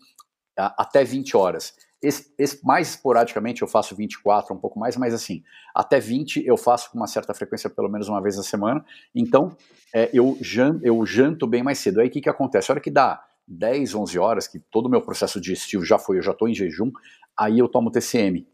[0.57, 1.73] até 20 horas.
[2.01, 5.43] Esse, esse, mais esporadicamente eu faço 24, um pouco mais, mas assim,
[5.75, 8.85] até 20 eu faço com uma certa frequência, pelo menos uma vez na semana.
[9.13, 9.55] Então,
[9.93, 11.99] é, eu, janto, eu janto bem mais cedo.
[11.99, 12.71] Aí o que, que acontece?
[12.71, 16.17] A hora que dá 10, 11 horas, que todo o meu processo digestivo já foi,
[16.17, 16.91] eu já estou em jejum,
[17.37, 18.47] aí eu tomo TCM.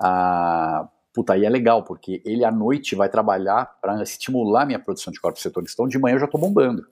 [0.00, 5.12] Ah, puta, aí é legal, porque ele à noite vai trabalhar para estimular minha produção
[5.12, 5.74] de corpos cetônicos.
[5.74, 6.86] Então de manhã eu já estou bombando.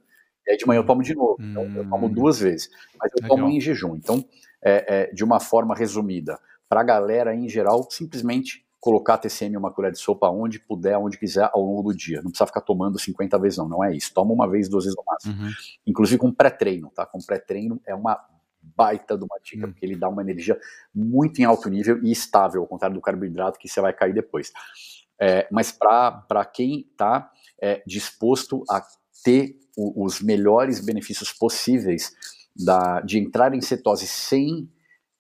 [0.47, 1.37] E aí de manhã eu tomo de novo.
[1.41, 2.13] Então eu tomo hum.
[2.13, 2.69] duas vezes.
[2.99, 3.37] Mas eu legal.
[3.37, 3.95] tomo em jejum.
[3.95, 4.25] Então,
[4.67, 9.73] é, é, de uma forma resumida, para a galera em geral, simplesmente colocar TCM uma
[9.73, 12.17] colher de sopa onde puder, onde quiser, ao longo do dia.
[12.17, 13.69] Não precisa ficar tomando 50 vezes, não.
[13.69, 14.13] Não é isso.
[14.13, 15.35] Toma uma vez, duas vezes no máximo.
[15.35, 15.53] Uhum.
[15.87, 17.07] Inclusive com pré-treino, tá?
[17.07, 18.21] Com pré-treino é uma
[18.77, 19.71] baita de uma dica, hum.
[19.71, 20.59] porque ele dá uma energia
[20.93, 24.53] muito em alto nível e estável, ao contrário do carboidrato que você vai cair depois.
[25.21, 28.85] É, mas para quem está é, disposto a
[29.23, 32.13] ter o, os melhores benefícios possíveis
[32.59, 34.69] da, de entrar em cetose sem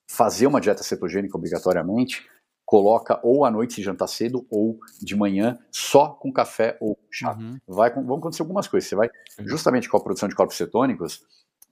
[0.08, 2.26] fazer uma dieta cetogênica obrigatoriamente,
[2.64, 7.36] coloca ou à noite se jantar cedo ou de manhã só com café ou chá.
[7.38, 7.58] Uhum.
[7.66, 8.88] Vai, vão acontecer algumas coisas.
[8.88, 9.08] Você vai,
[9.40, 11.22] justamente com a produção de corpos cetônicos,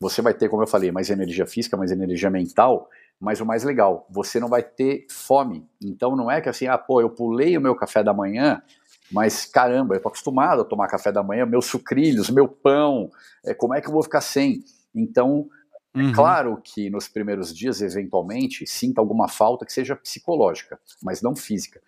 [0.00, 2.88] você vai ter, como eu falei, mais energia física, mais energia mental,
[3.20, 5.66] mas o mais legal, você não vai ter fome.
[5.82, 8.62] Então não é que assim, ah, pô, eu pulei o meu café da manhã,
[9.10, 13.10] mas caramba, eu tô acostumado a tomar café da manhã, meus sucrilhos, meu pão,
[13.44, 14.62] é, como é que eu vou ficar sem?
[14.94, 15.48] Então,
[15.94, 16.10] é uhum.
[16.10, 21.34] é claro que nos primeiros dias, eventualmente, sinta alguma falta que seja psicológica, mas não
[21.34, 21.80] física.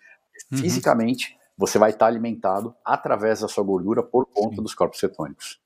[0.51, 0.59] Uhum.
[0.59, 4.63] Fisicamente, você vai estar alimentado através da sua gordura por conta Sim.
[4.63, 5.61] dos corpos cetônicos.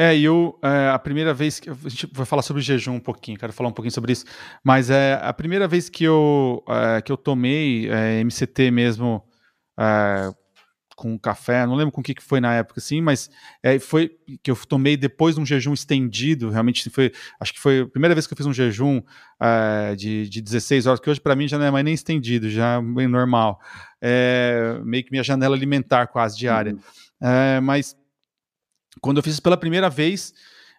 [0.00, 1.68] É, e eu, é, a primeira vez que.
[1.68, 4.24] A gente vai falar sobre jejum um pouquinho, quero falar um pouquinho sobre isso.
[4.62, 9.24] Mas é a primeira vez que eu, é, que eu tomei é, MCT mesmo
[9.76, 10.32] é,
[10.98, 13.30] com café, não lembro com o que, que foi na época, assim, mas
[13.62, 14.10] é, foi
[14.42, 18.16] que eu tomei depois de um jejum estendido, realmente foi, acho que foi a primeira
[18.16, 19.00] vez que eu fiz um jejum
[19.40, 22.50] é, de, de 16 horas, que hoje para mim já não é mais nem estendido,
[22.50, 23.60] já é bem normal,
[24.02, 26.80] é, meio que minha janela alimentar quase diária, uhum.
[27.22, 27.96] é, mas
[29.00, 30.34] quando eu fiz pela primeira vez,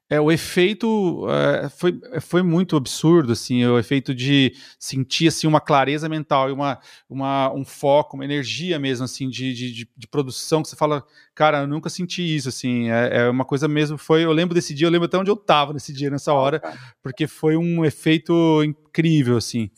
[0.09, 5.61] é, o efeito é, foi, foi muito absurdo, assim, o efeito de sentir assim, uma
[5.61, 10.63] clareza mental e uma, uma, um foco, uma energia mesmo, assim, de, de, de produção,
[10.63, 11.05] que você fala,
[11.35, 14.73] cara, eu nunca senti isso, assim, é, é, uma coisa mesmo, foi, eu lembro desse
[14.73, 16.59] dia, eu lembro até onde eu estava nesse dia, nessa hora,
[17.03, 19.69] porque foi um efeito incrível, assim.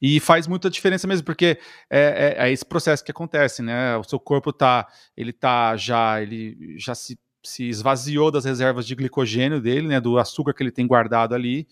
[0.00, 1.58] E faz muita diferença mesmo, porque
[1.90, 3.96] é, é, é, esse processo que acontece, né?
[3.96, 4.86] O seu corpo tá,
[5.16, 10.18] ele tá já, ele já se se esvaziou das reservas de glicogênio dele, né, do
[10.18, 11.66] açúcar que ele tem guardado ali,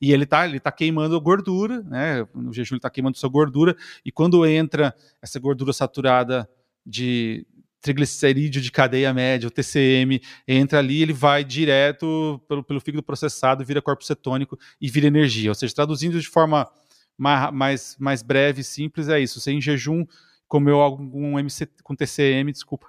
[0.00, 3.76] e ele está ele tá queimando gordura, né, no jejum ele está queimando sua gordura,
[4.04, 6.48] e quando entra essa gordura saturada
[6.84, 7.46] de
[7.82, 13.64] triglicerídeo de cadeia média, o TCM, entra ali, ele vai direto pelo, pelo fígado processado,
[13.64, 15.50] vira corpo cetônico e vira energia.
[15.50, 16.70] Ou seja, traduzindo de forma
[17.18, 19.40] mais, mais, breve e simples, é isso.
[19.40, 20.06] Você em jejum
[20.52, 22.86] comeu algum MC com TCM, desculpa,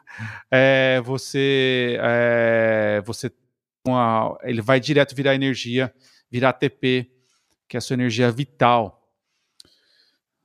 [0.51, 3.31] é, você, é, você
[3.87, 5.93] uma, ele vai direto virar energia,
[6.29, 7.09] virar ATP,
[7.65, 9.09] que é a sua energia vital.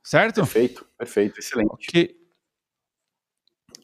[0.01, 0.35] Certo?
[0.35, 1.89] Perfeito, perfeito, excelente.
[1.89, 2.15] Okay.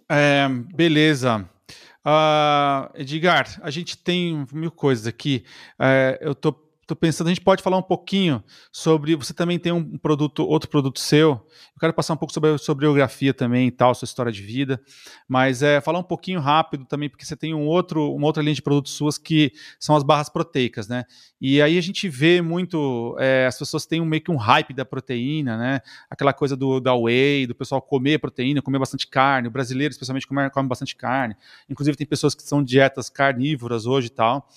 [0.10, 1.50] É, beleza.
[2.06, 5.44] Uh, Edgar, a gente tem mil coisas aqui.
[5.78, 6.54] É, eu tô
[6.86, 9.16] Estou pensando, a gente pode falar um pouquinho sobre.
[9.16, 11.32] Você também tem um produto, outro produto seu.
[11.32, 14.80] Eu quero passar um pouco sobre, sobre biografia também e tal, sua história de vida.
[15.28, 18.54] Mas é falar um pouquinho rápido também, porque você tem um outro, uma outra linha
[18.54, 21.06] de produtos suas que são as barras proteicas, né?
[21.42, 23.16] E aí a gente vê muito.
[23.18, 25.80] É, as pessoas têm um, meio que um hype da proteína, né?
[26.08, 29.48] Aquela coisa do da whey, do pessoal comer proteína, comer bastante carne.
[29.48, 31.36] O brasileiro, especialmente, come, come bastante carne.
[31.68, 34.48] Inclusive, tem pessoas que são dietas carnívoras hoje e tal.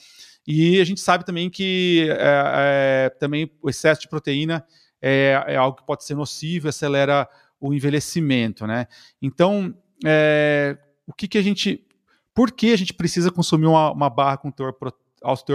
[0.50, 4.64] E a gente sabe também que é, é, também o excesso de proteína
[5.00, 7.28] é, é, algo que pode ser nocivo, acelera
[7.60, 8.86] o envelhecimento, né?
[9.20, 9.74] Então,
[10.06, 11.86] é, o que, que a gente,
[12.34, 14.72] por que a gente precisa consumir uma, uma barra com teor,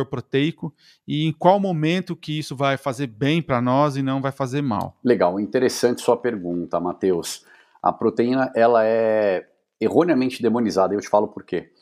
[0.05, 0.71] proteico
[1.07, 4.61] e em qual momento que isso vai fazer bem para nós e não vai fazer
[4.61, 4.99] mal?
[5.03, 7.43] Legal, interessante sua pergunta, Matheus.
[7.81, 9.47] A proteína ela é
[9.81, 10.93] erroneamente demonizada.
[10.93, 11.72] Eu te falo por quê.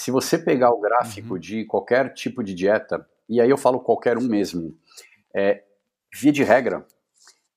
[0.00, 1.38] Se você pegar o gráfico uhum.
[1.38, 4.74] de qualquer tipo de dieta, e aí eu falo qualquer um mesmo,
[5.34, 5.62] é,
[6.18, 6.86] via de regra,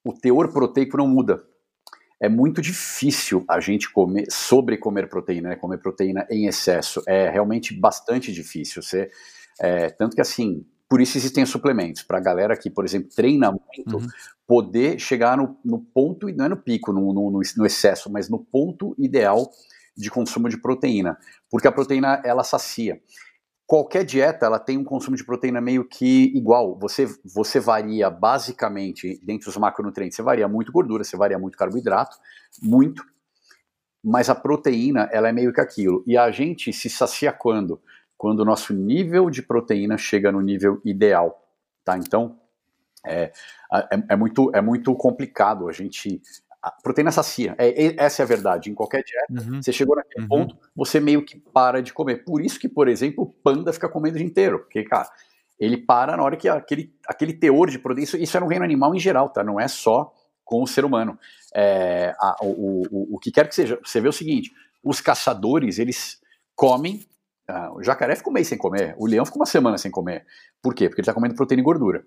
[0.04, 1.42] o teor proteico não muda.
[2.20, 5.56] É muito difícil a gente comer, sobre comer proteína, né?
[5.56, 7.02] comer proteína em excesso.
[7.08, 8.82] É realmente bastante difícil.
[8.82, 9.10] Você,
[9.62, 13.52] é, tanto que assim, por isso existem suplementos, para a galera que, por exemplo, treina
[13.52, 14.08] muito, uhum.
[14.46, 18.40] poder chegar no, no, ponto, não é no pico, no, no, no excesso, mas no
[18.40, 19.50] ponto ideal
[19.96, 21.18] de consumo de proteína,
[21.50, 23.02] porque a proteína ela sacia.
[23.66, 26.78] Qualquer dieta ela tem um consumo de proteína meio que igual.
[26.80, 32.18] Você, você varia basicamente dentro dos macronutrientes, você varia muito gordura, você varia muito carboidrato,
[32.62, 33.04] muito.
[34.04, 36.04] Mas a proteína ela é meio que aquilo.
[36.06, 37.82] E a gente se sacia quando?
[38.18, 41.42] Quando o nosso nível de proteína chega no nível ideal,
[41.86, 41.98] tá?
[41.98, 42.38] Então
[43.06, 43.32] é,
[43.74, 46.22] é, é, muito, é muito complicado a gente
[46.64, 47.54] a proteína sacia.
[47.58, 48.72] É, essa é a verdade.
[48.72, 49.62] Em qualquer dieta, uhum.
[49.62, 50.30] você chegou naquele uhum.
[50.30, 52.24] ponto, você meio que para de comer.
[52.24, 54.60] Por isso que, por exemplo, o panda fica comendo o dia inteiro.
[54.60, 55.10] Porque, cara,
[55.60, 58.06] ele para na hora que aquele, aquele teor de proteína.
[58.06, 59.44] Isso, isso é no reino animal em geral, tá?
[59.44, 60.14] Não é só
[60.46, 61.20] com o ser humano.
[61.54, 63.78] É, a, o, o, o que quer que seja.
[63.84, 64.50] Você vê o seguinte:
[64.82, 66.22] os caçadores, eles
[66.56, 67.06] comem.
[67.48, 70.26] Ah, o jacaré fica um mês sem comer, o leão fica uma semana sem comer.
[70.62, 70.88] Por quê?
[70.88, 72.06] Porque ele está comendo proteína e gordura.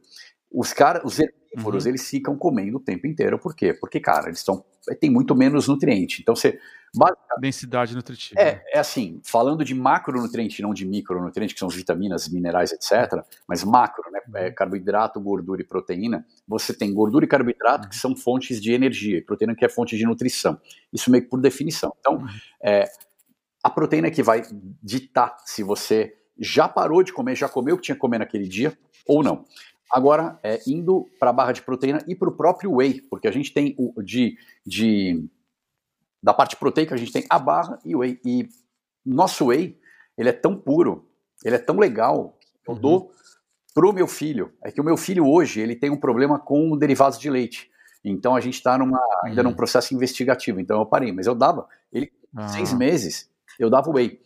[0.51, 1.91] Os caras, os herbívoros, uhum.
[1.91, 3.39] eles ficam comendo o tempo inteiro.
[3.39, 3.75] Por quê?
[3.75, 4.65] Porque, cara, eles estão.
[4.99, 6.23] tem muito menos nutriente.
[6.23, 6.59] Então você.
[7.39, 8.41] Densidade nutritiva.
[8.41, 13.23] É, é assim, falando de macronutriente, não de micronutriente, que são as vitaminas, minerais, etc.,
[13.47, 14.21] mas macro, né?
[14.37, 16.25] É, carboidrato, gordura e proteína.
[16.49, 17.91] Você tem gordura e carboidrato uhum.
[17.91, 20.59] que são fontes de energia, e proteína que é fonte de nutrição.
[20.91, 21.95] Isso meio que por definição.
[22.01, 22.27] Então, uhum.
[22.63, 22.89] é,
[23.67, 24.43] a proteína que vai
[24.81, 28.47] ditar se você já parou de comer, já comeu o que tinha que comer naquele
[28.47, 29.45] dia ou não.
[29.91, 33.33] Agora, é, indo para a barra de proteína e para o próprio whey, porque a
[33.33, 35.29] gente tem o de, de
[36.23, 38.21] da parte proteica a gente tem a barra e o whey.
[38.25, 38.49] E
[39.05, 39.77] nosso whey,
[40.17, 41.05] ele é tão puro,
[41.45, 42.39] ele é tão legal,
[42.69, 42.81] eu uhum.
[42.81, 43.13] dou
[43.75, 44.53] pro meu filho.
[44.63, 47.69] É que o meu filho hoje, ele tem um problema com derivados de leite.
[48.05, 49.57] Então a gente está numa, ainda num uhum.
[49.57, 50.61] processo investigativo.
[50.61, 51.67] Então eu parei, mas eu dava.
[51.93, 52.47] Ele, ah.
[52.47, 54.21] seis meses, eu dava whey.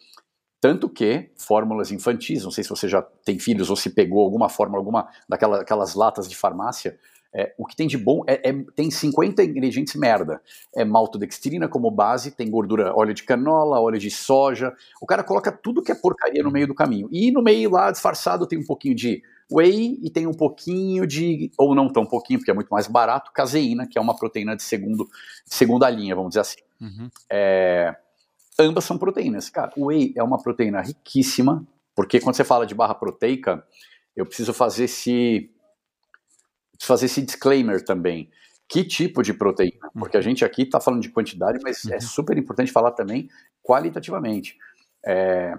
[0.60, 4.48] Tanto que fórmulas infantis, não sei se você já tem filhos ou se pegou alguma
[4.48, 6.98] fórmula, alguma daquelas latas de farmácia,
[7.32, 10.40] é, o que tem de bom é, é, tem 50 ingredientes merda.
[10.74, 14.74] É maltodextrina como base, tem gordura, óleo de canola, óleo de soja.
[15.00, 17.08] O cara coloca tudo que é porcaria no meio do caminho.
[17.10, 21.50] E no meio lá, disfarçado, tem um pouquinho de whey e tem um pouquinho de,
[21.56, 24.62] ou não tão pouquinho, porque é muito mais barato, caseína, que é uma proteína de,
[24.62, 25.04] segundo,
[25.46, 26.60] de segunda linha, vamos dizer assim.
[26.80, 27.10] Uhum.
[27.28, 27.96] É,
[28.60, 29.48] ambas são proteínas.
[29.48, 33.64] Cara, o whey é uma proteína riquíssima, porque quando você fala de barra proteica,
[34.16, 35.50] eu preciso fazer esse
[36.82, 38.30] fazer esse disclaimer também.
[38.68, 39.90] Que tipo de proteína?
[39.92, 42.00] Porque a gente aqui está falando de quantidade, mas é uhum.
[42.00, 43.28] super importante falar também
[43.62, 44.56] qualitativamente.
[45.04, 45.58] É...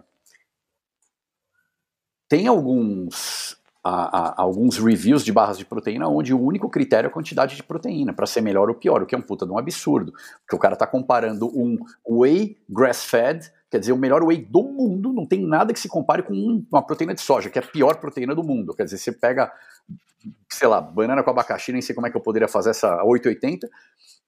[2.27, 7.09] Tem alguns a, a, alguns reviews de barras de proteína onde o único critério é
[7.09, 9.51] a quantidade de proteína, para ser melhor ou pior, o que é um puta de
[9.51, 10.11] um absurdo.
[10.41, 11.77] Porque o cara está comparando um
[12.07, 16.21] whey grass-fed, quer dizer, o melhor whey do mundo, não tem nada que se compare
[16.21, 18.75] com uma proteína de soja, que é a pior proteína do mundo.
[18.75, 19.51] Quer dizer, você pega,
[20.49, 23.67] sei lá, banana com abacaxi, nem sei como é que eu poderia fazer essa 880,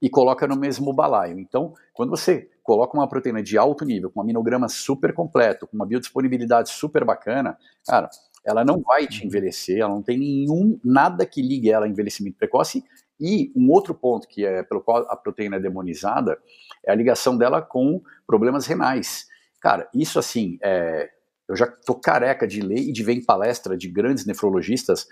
[0.01, 1.39] e coloca no mesmo balaio.
[1.39, 5.75] Então, quando você coloca uma proteína de alto nível, com um aminograma super completo, com
[5.75, 8.09] uma biodisponibilidade super bacana, cara,
[8.45, 9.27] ela não vai te uhum.
[9.27, 12.83] envelhecer, ela não tem nenhum, nada que ligue ela a envelhecimento precoce.
[13.19, 16.37] E um outro ponto que é pelo qual a proteína é demonizada
[16.85, 19.27] é a ligação dela com problemas renais.
[19.61, 21.09] Cara, isso assim, é,
[21.47, 25.07] eu já tô careca de ler e de ver em palestra de grandes nefrologistas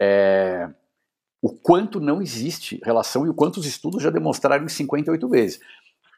[0.00, 0.68] é,
[1.40, 5.60] o quanto não existe relação e o quanto os estudos já demonstraram em 58 vezes.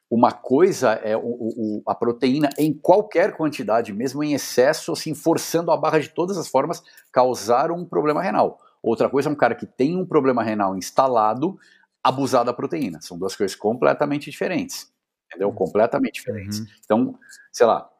[0.09, 5.73] Uma coisa é o, o, a proteína em qualquer quantidade, mesmo em excesso, assim, forçando
[5.73, 8.61] a barra de todas as formas, causar um problema renal.
[8.83, 11.59] Outra coisa é um cara que tem um problema renal instalado,
[12.03, 13.01] abusar da proteína.
[13.01, 14.93] São duas coisas completamente diferentes.
[15.27, 15.49] Entendeu?
[15.49, 15.55] Uhum.
[15.55, 16.61] Completamente diferentes.
[16.61, 16.67] Uhum.
[16.85, 17.19] Então,
[17.51, 17.91] sei lá,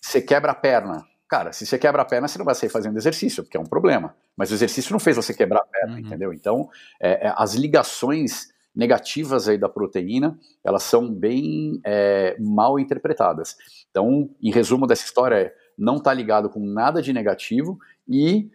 [0.00, 1.04] você quebra a perna.
[1.28, 3.66] Cara, se você quebra a perna, você não vai sair fazendo exercício, porque é um
[3.66, 4.14] problema.
[4.36, 5.98] Mas o exercício não fez você quebrar a perna, uhum.
[5.98, 6.32] entendeu?
[6.32, 13.56] Então, é, é, as ligações negativas aí da proteína, elas são bem é, mal interpretadas.
[13.90, 18.50] Então, em resumo dessa história, não está ligado com nada de negativo e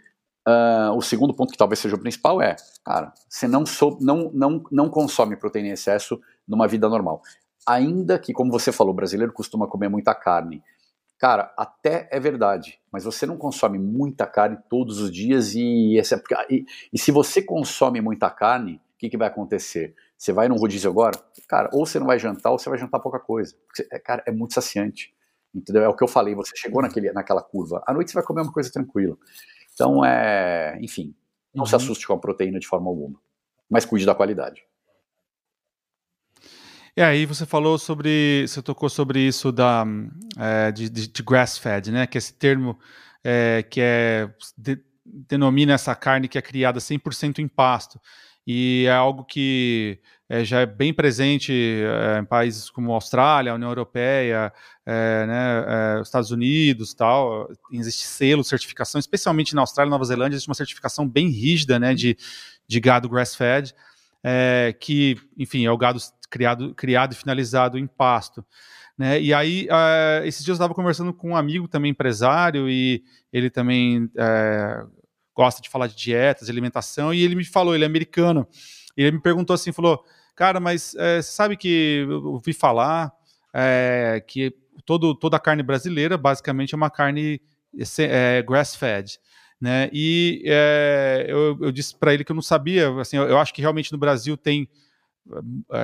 [0.48, 2.56] uh, o segundo ponto, que talvez seja o principal, é,
[2.86, 7.22] cara, você não, sou, não, não, não consome proteína em excesso numa vida normal.
[7.68, 10.64] Ainda que, como você falou, o brasileiro costuma comer muita carne.
[11.18, 16.02] Cara, até é verdade, mas você não consome muita carne todos os dias e, é,
[16.50, 19.96] e, e se você consome muita carne, o que, que vai acontecer?
[20.22, 23.00] Você vai num rodízio agora, cara, ou você não vai jantar ou você vai jantar
[23.00, 23.56] pouca coisa.
[23.66, 25.12] Porque, é, cara, é muito saciante.
[25.52, 25.82] Entendeu?
[25.82, 27.84] É o que eu falei, você chegou naquele, naquela curva.
[27.88, 29.18] À noite você vai comer uma coisa tranquila.
[29.74, 31.16] Então, é, enfim,
[31.52, 31.66] não uhum.
[31.66, 33.20] se assuste com a proteína de forma alguma.
[33.68, 34.64] Mas cuide da qualidade.
[36.96, 39.84] E aí você falou sobre, você tocou sobre isso da
[40.38, 42.06] é, de, de grass-fed, né?
[42.06, 42.78] Que é esse termo
[43.24, 48.00] é, que é de, denomina essa carne que é criada 100% em pasto
[48.46, 53.70] e é algo que é, já é bem presente é, em países como Austrália, União
[53.70, 54.52] Europeia,
[54.86, 57.50] é, né, Estados Unidos, tal.
[57.72, 62.18] Existe selo, certificação, especialmente na Austrália Nova Zelândia, existe uma certificação bem rígida, né, de,
[62.68, 63.74] de gado grass-fed,
[64.80, 68.46] que, enfim, é o gado criado, criado e finalizado em pasto.
[68.98, 69.22] Né?
[69.22, 73.50] E aí, uh, esses dias eu estava conversando com um amigo também empresário e ele
[73.50, 74.10] também
[75.36, 78.48] gosta de falar de dietas, de alimentação, e ele me falou, ele é americano,
[78.96, 80.04] ele me perguntou assim, falou,
[80.36, 83.12] cara, mas é, sabe que eu ouvi falar
[83.54, 84.54] é, que
[84.86, 87.42] todo, toda a carne brasileira basicamente é uma carne
[88.00, 89.20] é, grass-fed,
[89.60, 89.90] né?
[89.94, 93.54] E é, eu, eu, disse para ele que eu não sabia, assim, eu, eu, acho
[93.54, 94.68] que realmente no Brasil tem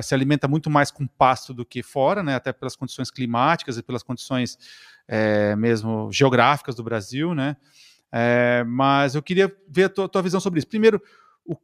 [0.02, 2.34] se alimenta muito mais com pasto do que fora, né?
[2.34, 4.58] Até pelas condições climáticas e pelas condições
[5.06, 7.56] é, mesmo geográficas do Brasil, né?
[8.12, 10.68] É, mas eu queria ver a tua, tua, visão sobre isso.
[10.68, 11.00] Primeiro,
[11.44, 11.56] o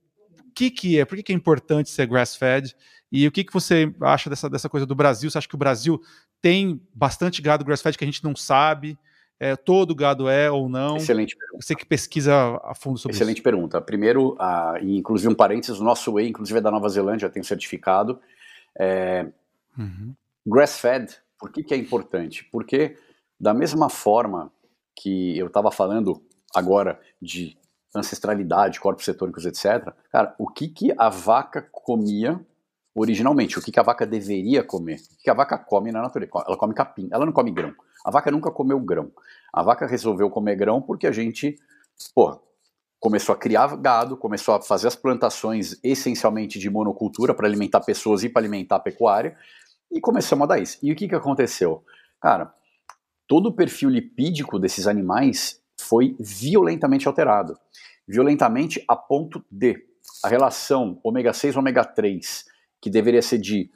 [0.54, 2.74] que, que é, por que, que é importante ser grass-fed
[3.10, 5.30] e o que, que você acha dessa, dessa coisa do Brasil?
[5.30, 6.00] Você acha que o Brasil
[6.40, 8.98] tem bastante gado grass-fed que a gente não sabe?
[9.40, 10.96] É, todo gado é ou não?
[10.96, 11.64] Excelente pergunta.
[11.64, 13.40] Você que pesquisa a fundo sobre Excelente isso.
[13.40, 13.80] Excelente pergunta.
[13.80, 18.20] Primeiro, uh, inclusive um parênteses, o nosso whey, inclusive é da Nova Zelândia, tem certificado.
[18.78, 19.26] É,
[19.76, 20.14] uhum.
[20.46, 22.44] Grass-fed, por que, que é importante?
[22.50, 22.96] Porque
[23.38, 24.52] da mesma forma
[24.94, 26.22] que eu estava falando
[26.54, 27.56] agora de
[27.94, 29.92] ancestralidade, corpos cetônicos, etc.
[30.10, 32.40] Cara, o que, que a vaca comia
[32.94, 33.58] originalmente?
[33.58, 34.96] O que, que a vaca deveria comer?
[34.96, 36.30] O que, que a vaca come na natureza?
[36.46, 37.74] Ela come capim, ela não come grão.
[38.04, 39.10] A vaca nunca comeu grão.
[39.52, 41.58] A vaca resolveu comer grão porque a gente,
[42.14, 42.40] pô,
[43.00, 48.24] começou a criar gado, começou a fazer as plantações essencialmente de monocultura para alimentar pessoas
[48.24, 49.36] e para alimentar a pecuária,
[49.92, 50.78] e começamos a dar isso.
[50.82, 51.84] E o que, que aconteceu?
[52.20, 52.52] Cara,
[53.28, 57.56] todo o perfil lipídico desses animais foi violentamente alterado.
[58.06, 59.76] Violentamente a ponto de
[60.22, 62.44] a relação ômega 6 ômega 3,
[62.80, 63.70] que deveria ser de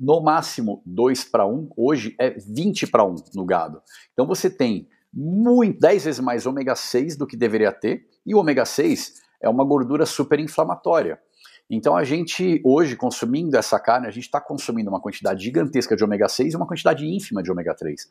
[0.00, 3.82] no máximo 2 para 1, hoje é 20 para 1 no gado.
[4.12, 8.38] Então você tem muito, 10 vezes mais ômega 6 do que deveria ter, e o
[8.38, 11.20] ômega 6 é uma gordura super inflamatória.
[11.68, 16.04] Então a gente, hoje, consumindo essa carne, a gente está consumindo uma quantidade gigantesca de
[16.04, 18.08] ômega 6 e uma quantidade ínfima de ômega 3.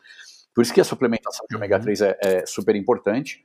[0.56, 2.08] Por isso que a suplementação de ômega 3 uhum.
[2.08, 3.43] é, é super importante.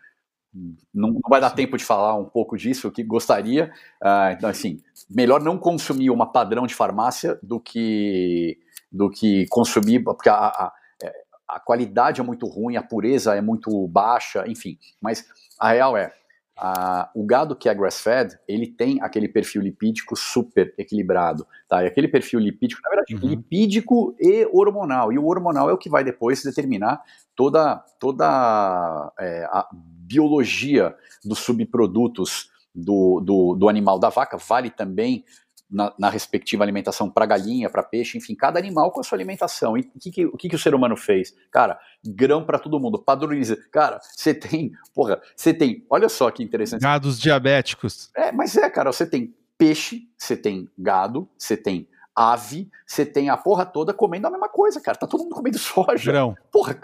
[0.94, 1.56] Não, não, vai dar Sim.
[1.56, 3.72] tempo de falar um pouco disso, que gostaria.
[4.02, 8.58] Uh, então, assim, melhor não consumir uma padrão de farmácia do que,
[8.90, 10.72] do que consumir, porque a, a,
[11.48, 14.78] a qualidade é muito ruim, a pureza é muito baixa, enfim.
[15.00, 15.24] Mas
[15.58, 16.12] a real é,
[16.60, 21.82] a, o gado que é grass-fed, ele tem aquele perfil lipídico super equilibrado, tá?
[21.82, 23.30] E aquele perfil lipídico, na verdade, uhum.
[23.30, 25.10] lipídico e hormonal.
[25.10, 27.02] E o hormonal é o que vai depois determinar
[27.34, 30.94] toda, toda é, a biologia
[31.24, 35.24] dos subprodutos do, do, do animal da vaca, vale também
[35.70, 39.76] na, na, respectiva alimentação para galinha, para peixe, enfim, cada animal com a sua alimentação.
[39.76, 41.34] E que que, o que, que o ser humano fez?
[41.50, 43.56] Cara, grão para todo mundo, padroniza.
[43.70, 46.82] Cara, você tem, porra, você tem, olha só que interessante.
[46.82, 48.10] Gados diabéticos.
[48.14, 53.30] É, mas é, cara, você tem peixe, você tem gado, você tem ave, você tem
[53.30, 54.98] a porra toda comendo a mesma coisa, cara.
[54.98, 56.10] Tá todo mundo comendo soja.
[56.10, 56.36] Grão.
[56.50, 56.78] Porra.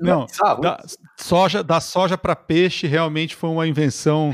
[0.00, 0.80] Não, é da
[1.18, 4.32] soja, da soja para peixe realmente foi uma invenção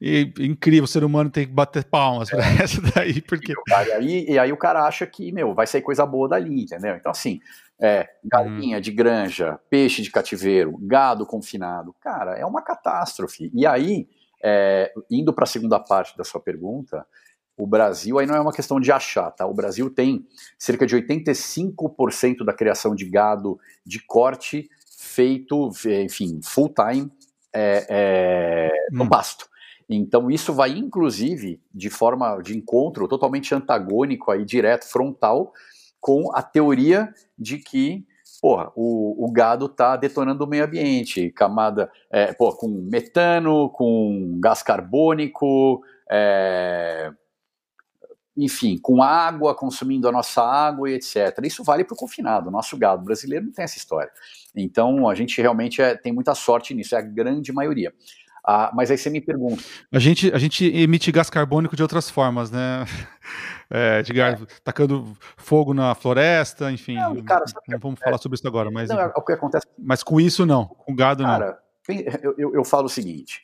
[0.00, 2.56] e, incrível, o ser humano tem que bater palmas para é.
[2.62, 3.52] essa daí, porque.
[3.52, 6.96] E aí, e aí o cara acha que, meu, vai sair coisa boa dali, entendeu?
[6.96, 7.40] Então, assim,
[7.80, 8.80] é, galinha hum.
[8.80, 13.50] de granja, peixe de cativeiro, gado confinado, cara, é uma catástrofe.
[13.54, 14.06] E aí,
[14.42, 17.06] é, indo para a segunda parte da sua pergunta,
[17.56, 19.46] o Brasil, aí não é uma questão de achar, tá?
[19.46, 20.26] O Brasil tem
[20.58, 24.68] cerca de 85% da criação de gado de corte
[24.98, 27.10] feito, enfim, full time
[27.54, 29.08] é, é, no hum.
[29.08, 29.48] pasto.
[29.88, 35.52] Então isso vai inclusive de forma de encontro totalmente antagônico aí direto frontal
[36.00, 38.04] com a teoria de que
[38.40, 44.38] porra, o, o gado está detonando o meio ambiente, camada é, pô, com metano, com
[44.40, 47.10] gás carbônico, é,
[48.36, 51.38] enfim, com água, consumindo a nossa água e etc.
[51.42, 52.50] Isso vale para o confinado.
[52.50, 54.10] Nosso gado brasileiro não tem essa história.
[54.54, 57.94] Então, a gente realmente é, tem muita sorte nisso, é a grande maioria.
[58.46, 59.60] Ah, mas aí você me pergunta.
[59.92, 62.84] A gente, a gente emite gás carbônico de outras formas, né?
[63.68, 64.46] É, de gás, é.
[64.62, 66.94] tacando fogo na floresta, enfim.
[66.94, 68.88] Não, cara, não vamos falar sobre isso agora, mas.
[68.88, 69.66] Não, é o que acontece.
[69.76, 71.96] Mas com isso não, com gado cara, não.
[72.22, 73.42] Eu, eu, eu falo o seguinte: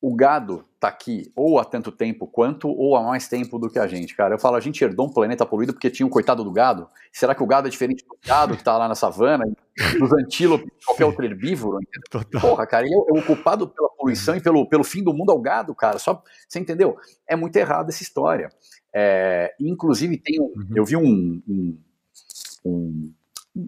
[0.00, 3.80] o gado está aqui ou há tanto tempo quanto ou há mais tempo do que
[3.80, 4.34] a gente, cara.
[4.34, 6.88] Eu falo, a gente herdou um planeta poluído porque tinha o um coitado do gado.
[7.12, 9.44] Será que o gado é diferente do gado que está lá na savana,
[9.98, 11.78] dos antílopes, qualquer outro herbívoro?
[12.10, 12.40] Total.
[12.40, 15.40] Porra, cara, ele é o culpado pela poluição e pelo, pelo fim do mundo ao
[15.40, 15.98] gado, cara.
[15.98, 16.96] Só, você entendeu?
[17.26, 18.50] É muito errado essa história.
[18.94, 20.68] É, inclusive, tem um, uhum.
[20.76, 21.78] eu vi um, um,
[22.64, 23.12] um,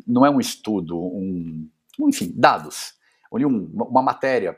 [0.06, 1.68] não é um estudo, um,
[2.02, 2.94] enfim, dados.
[3.32, 4.56] Eu li uma matéria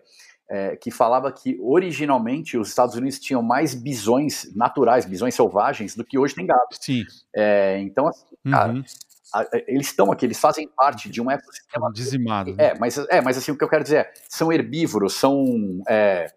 [0.52, 6.04] é, que falava que originalmente os Estados Unidos tinham mais bisões naturais, bisões selvagens, do
[6.04, 6.68] que hoje tem gado.
[6.72, 7.04] Sim.
[7.34, 8.84] É, então, assim, cara, uhum.
[9.32, 12.54] a, eles estão aqui, eles fazem parte de um ecossistema dizimado.
[12.58, 16.30] É, mas, é, mas assim, o que eu quero dizer é, são herbívoros, são é,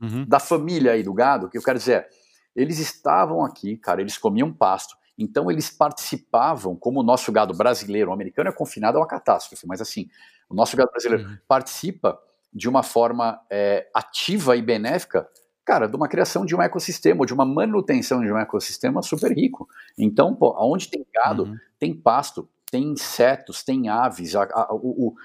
[0.00, 0.24] uhum.
[0.26, 2.08] da família aí do gado, o que eu quero dizer é,
[2.56, 8.08] eles estavam aqui, cara, eles comiam pasto, então eles participavam, como o nosso gado brasileiro,
[8.08, 10.08] o americano é confinado a uma catástrofe, mas assim,
[10.48, 11.36] o nosso gado brasileiro uhum.
[11.46, 12.18] participa
[12.52, 15.28] de uma forma é, ativa e benéfica,
[15.64, 19.68] cara, de uma criação de um ecossistema, de uma manutenção de um ecossistema super rico.
[19.96, 21.56] Então, pô, onde tem gado, uhum.
[21.78, 24.68] tem pasto, tem insetos, tem aves, a, a,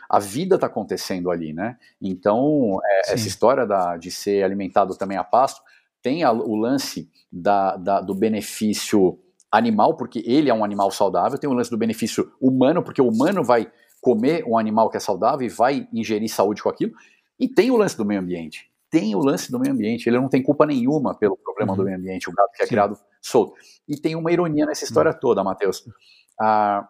[0.10, 1.78] a vida está acontecendo ali, né?
[2.02, 5.62] Então, é, essa história da, de ser alimentado também a pasto,
[6.02, 9.20] tem a, o lance da, da, do benefício
[9.52, 13.08] animal, porque ele é um animal saudável, tem o lance do benefício humano, porque o
[13.08, 13.72] humano vai
[14.02, 16.94] comer um animal que é saudável e vai ingerir saúde com aquilo,
[17.40, 18.70] e tem o lance do meio ambiente.
[18.90, 20.08] Tem o lance do meio ambiente.
[20.08, 21.78] Ele não tem culpa nenhuma pelo problema uhum.
[21.78, 22.70] do meio ambiente, o gado que é Sim.
[22.70, 23.56] criado solto.
[23.88, 25.20] E tem uma ironia nessa história uhum.
[25.20, 25.84] toda, Matheus.
[26.40, 26.88] Ah,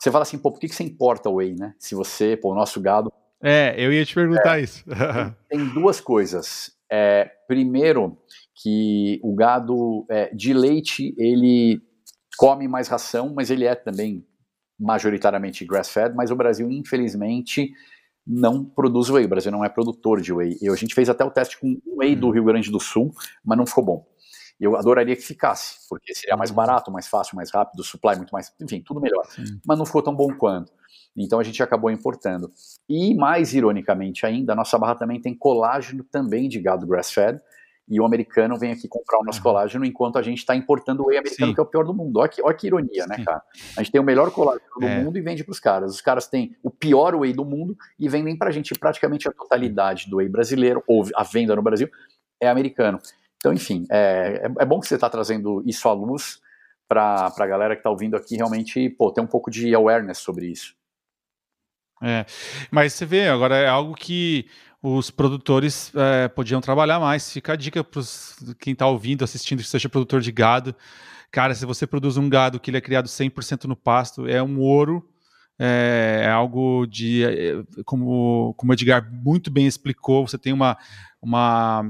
[0.00, 1.74] você fala assim, pô, por que, que você importa o whey, né?
[1.78, 3.12] Se você, pô, o nosso gado.
[3.42, 4.84] É, eu ia te perguntar é, isso.
[5.48, 6.72] tem duas coisas.
[6.90, 8.18] É, primeiro,
[8.54, 11.80] que o gado é, de leite, ele
[12.36, 14.26] come mais ração, mas ele é também
[14.78, 17.72] majoritariamente grass-fed, mas o Brasil, infelizmente,
[18.26, 19.24] não produz whey.
[19.24, 20.58] O Brasil não é produtor de whey.
[20.60, 22.30] E a gente fez até o teste com o whey do hum.
[22.30, 23.12] Rio Grande do Sul,
[23.44, 24.06] mas não ficou bom.
[24.60, 28.30] Eu adoraria que ficasse, porque seria mais barato, mais fácil, mais rápido, o supply muito
[28.30, 29.24] mais, enfim, tudo melhor.
[29.26, 29.60] Sim.
[29.66, 30.72] Mas não ficou tão bom quanto.
[31.16, 32.50] Então a gente acabou importando.
[32.88, 37.40] E mais ironicamente ainda, a nossa barra também tem colágeno também de gado grass-fed,
[37.88, 41.06] e o americano vem aqui comprar o nosso colágeno enquanto a gente está importando o
[41.08, 41.54] whey americano, Sim.
[41.54, 42.18] que é o pior do mundo.
[42.18, 43.20] Olha que, olha que ironia, né, Sim.
[43.20, 43.42] né, cara?
[43.76, 45.02] A gente tem o melhor colágeno do é.
[45.02, 45.92] mundo e vende para os caras.
[45.92, 49.32] Os caras têm o pior whey do mundo e vendem para a gente praticamente a
[49.32, 51.88] totalidade do whey brasileiro, ou a venda no Brasil,
[52.40, 52.98] é americano.
[53.36, 56.40] Então, enfim, é, é, é bom que você está trazendo isso à luz
[56.88, 60.46] para a galera que está ouvindo aqui realmente pô, ter um pouco de awareness sobre
[60.46, 60.74] isso.
[62.02, 62.26] É,
[62.70, 64.46] mas você vê, agora é algo que
[64.82, 67.30] os produtores é, podiam trabalhar mais.
[67.30, 68.02] Fica a dica para
[68.58, 70.74] quem está ouvindo, assistindo, que seja produtor de gado.
[71.30, 74.58] Cara, se você produz um gado que ele é criado 100% no pasto, é um
[74.58, 75.08] ouro,
[75.58, 80.76] é, é algo de, é, como, como o Edgar muito bem explicou, você tem uma,
[81.22, 81.84] uma,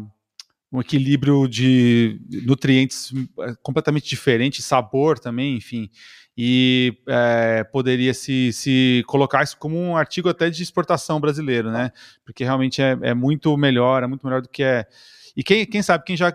[0.70, 5.90] um equilíbrio de nutrientes é, completamente diferente, sabor também, enfim
[6.36, 11.92] e é, poderia se, se colocar isso como um artigo até de exportação brasileiro, né?
[12.24, 14.86] Porque realmente é, é muito melhor, é muito melhor do que é.
[15.36, 16.32] E quem, quem sabe, quem já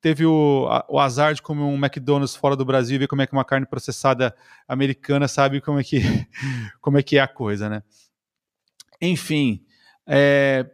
[0.00, 3.26] teve o, o azar de comer um McDonald's fora do Brasil e ver como é
[3.26, 4.34] que uma carne processada
[4.66, 6.00] americana sabe como é que,
[6.80, 7.82] como é, que é a coisa, né?
[9.00, 9.64] Enfim,
[10.06, 10.70] é...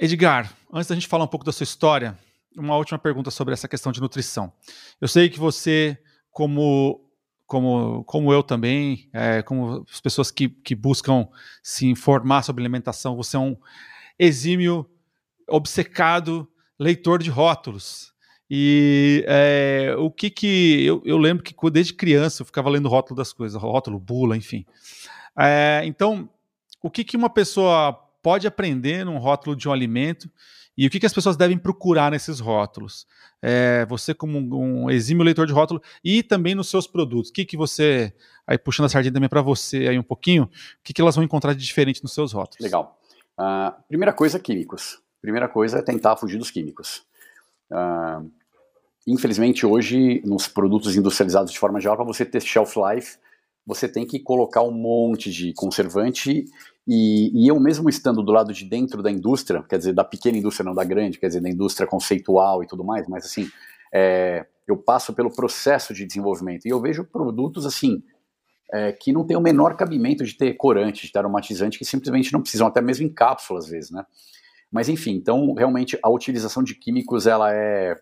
[0.00, 2.18] Edgar, antes da gente falar um pouco da sua história,
[2.56, 4.52] uma última pergunta sobre essa questão de nutrição.
[5.00, 5.98] Eu sei que você
[6.34, 7.00] como
[7.46, 11.28] como, como eu também, é, como as pessoas que, que buscam
[11.62, 13.56] se informar sobre alimentação, você é um
[14.18, 14.90] exímio
[15.48, 18.12] obcecado leitor de rótulos.
[18.50, 20.84] E é, o que que.
[20.84, 24.66] Eu, eu, lembro que desde criança eu ficava lendo rótulo das coisas, rótulo, bula, enfim.
[25.38, 26.28] É, então,
[26.82, 30.30] o que, que uma pessoa pode aprender num rótulo de um alimento
[30.76, 33.06] e o que, que as pessoas devem procurar nesses rótulos?
[33.40, 37.30] É, você, como um, exímio leitor de rótulo, e também nos seus produtos.
[37.30, 38.12] O que, que você,
[38.46, 40.48] aí puxando a sardinha também para você aí um pouquinho, o
[40.82, 42.64] que, que elas vão encontrar de diferente nos seus rótulos?
[42.64, 42.98] Legal.
[43.38, 45.00] Uh, primeira coisa, químicos.
[45.20, 47.02] Primeira coisa é tentar fugir dos químicos.
[47.70, 48.30] Uh,
[49.06, 53.16] infelizmente, hoje, nos produtos industrializados de forma geral, para você ter shelf life,
[53.66, 56.44] você tem que colocar um monte de conservante
[56.86, 60.36] e, e, eu mesmo estando do lado de dentro da indústria, quer dizer, da pequena
[60.36, 63.48] indústria, não da grande, quer dizer, da indústria conceitual e tudo mais, mas assim,
[63.92, 68.02] é, eu passo pelo processo de desenvolvimento e eu vejo produtos assim,
[68.72, 72.32] é, que não tem o menor cabimento de ter corante, de ter aromatizante, que simplesmente
[72.32, 74.04] não precisam, até mesmo em cápsula às vezes, né?
[74.70, 77.98] Mas enfim, então realmente a utilização de químicos ela é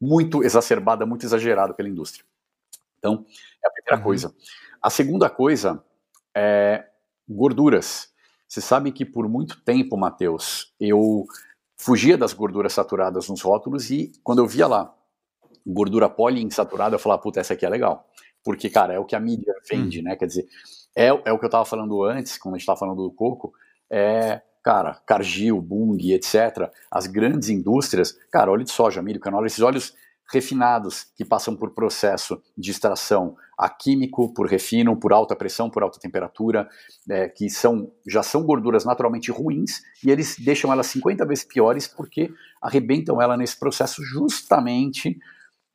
[0.00, 2.24] muito exacerbada, muito exagerada pela indústria.
[2.98, 3.24] Então,
[3.62, 4.02] é a primeira uhum.
[4.02, 4.34] coisa.
[4.82, 5.82] A segunda coisa
[6.34, 6.86] é
[7.28, 8.08] gorduras.
[8.48, 11.26] Você sabe que por muito tempo, Matheus, eu
[11.76, 14.94] fugia das gorduras saturadas nos rótulos e quando eu via lá
[15.66, 18.08] gordura poliinsaturada, eu falava, puta, essa aqui é legal.
[18.44, 20.04] Porque, cara, é o que a mídia vende, hum.
[20.04, 20.14] né?
[20.14, 20.46] Quer dizer,
[20.94, 23.52] é, é o que eu tava falando antes, quando a gente tava falando do coco,
[23.90, 29.60] é, cara, Cargill, Bung, etc., as grandes indústrias, cara, óleo de soja, milho, canola, esses
[29.60, 29.92] óleos
[30.32, 35.82] refinados que passam por processo de extração a químico, por refino, por alta pressão, por
[35.82, 36.68] alta temperatura,
[37.08, 41.86] é, que são já são gorduras naturalmente ruins e eles deixam elas 50 vezes piores
[41.86, 45.18] porque arrebentam ela nesse processo justamente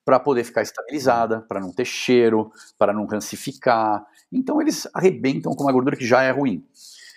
[0.06, 4.06] para poder ficar estabilizada, para não ter cheiro, para não rancificar.
[4.32, 6.66] Então eles arrebentam com uma gordura que já é ruim.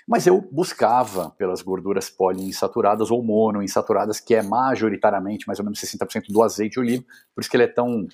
[0.06, 6.26] Mas eu buscava pelas gorduras poliinsaturadas ou monoinsaturadas, que é majoritariamente mais ou menos 60%
[6.28, 8.06] do azeite de oliva, por isso que ele é tão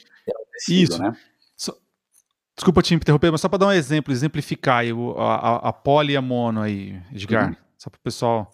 [0.69, 1.03] Isso.
[1.03, 1.17] né?
[1.57, 1.77] So,
[2.55, 6.13] desculpa te interromper, mas só para dar um exemplo, exemplificar aí, a, a, a poli
[6.13, 7.57] e a mono aí, Edgar, uhum.
[7.77, 8.53] só para o pessoal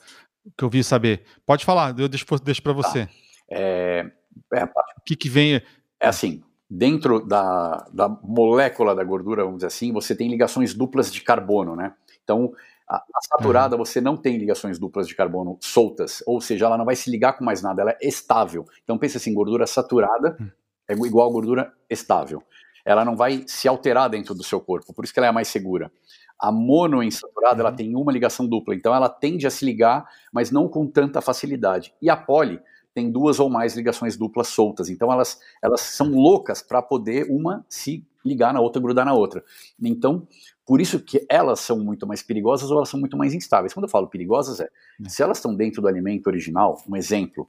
[0.57, 1.25] que eu vi saber.
[1.45, 2.83] Pode falar, eu deixo, deixo para tá.
[2.83, 3.07] você.
[3.07, 3.13] Tá.
[3.51, 4.11] É,
[4.55, 5.61] é, o que, que vem...
[6.01, 11.13] É assim, dentro da, da molécula da gordura, vamos dizer assim, você tem ligações duplas
[11.13, 11.93] de carbono, né?
[12.23, 12.53] Então,
[12.89, 13.85] a, a saturada uhum.
[13.85, 17.33] você não tem ligações duplas de carbono soltas, ou seja, ela não vai se ligar
[17.33, 18.65] com mais nada, ela é estável.
[18.85, 20.51] Então pensa assim, gordura saturada uhum.
[20.89, 22.43] é igual a gordura estável.
[22.85, 25.49] Ela não vai se alterar dentro do seu corpo, por isso que ela é mais
[25.49, 25.91] segura.
[26.39, 27.69] A monoinsaturada uhum.
[27.69, 31.21] ela tem uma ligação dupla, então ela tende a se ligar, mas não com tanta
[31.21, 31.93] facilidade.
[32.01, 32.61] E a poli
[32.95, 37.67] tem duas ou mais ligações duplas soltas, então elas, elas são loucas para poder uma
[37.69, 39.45] se ligar na outra, grudar na outra.
[39.81, 40.27] Então,
[40.67, 43.73] por isso que elas são muito mais perigosas ou elas são muito mais instáveis.
[43.73, 44.69] Quando eu falo perigosas, é
[45.01, 45.09] hum.
[45.09, 47.49] se elas estão dentro do alimento original, um exemplo,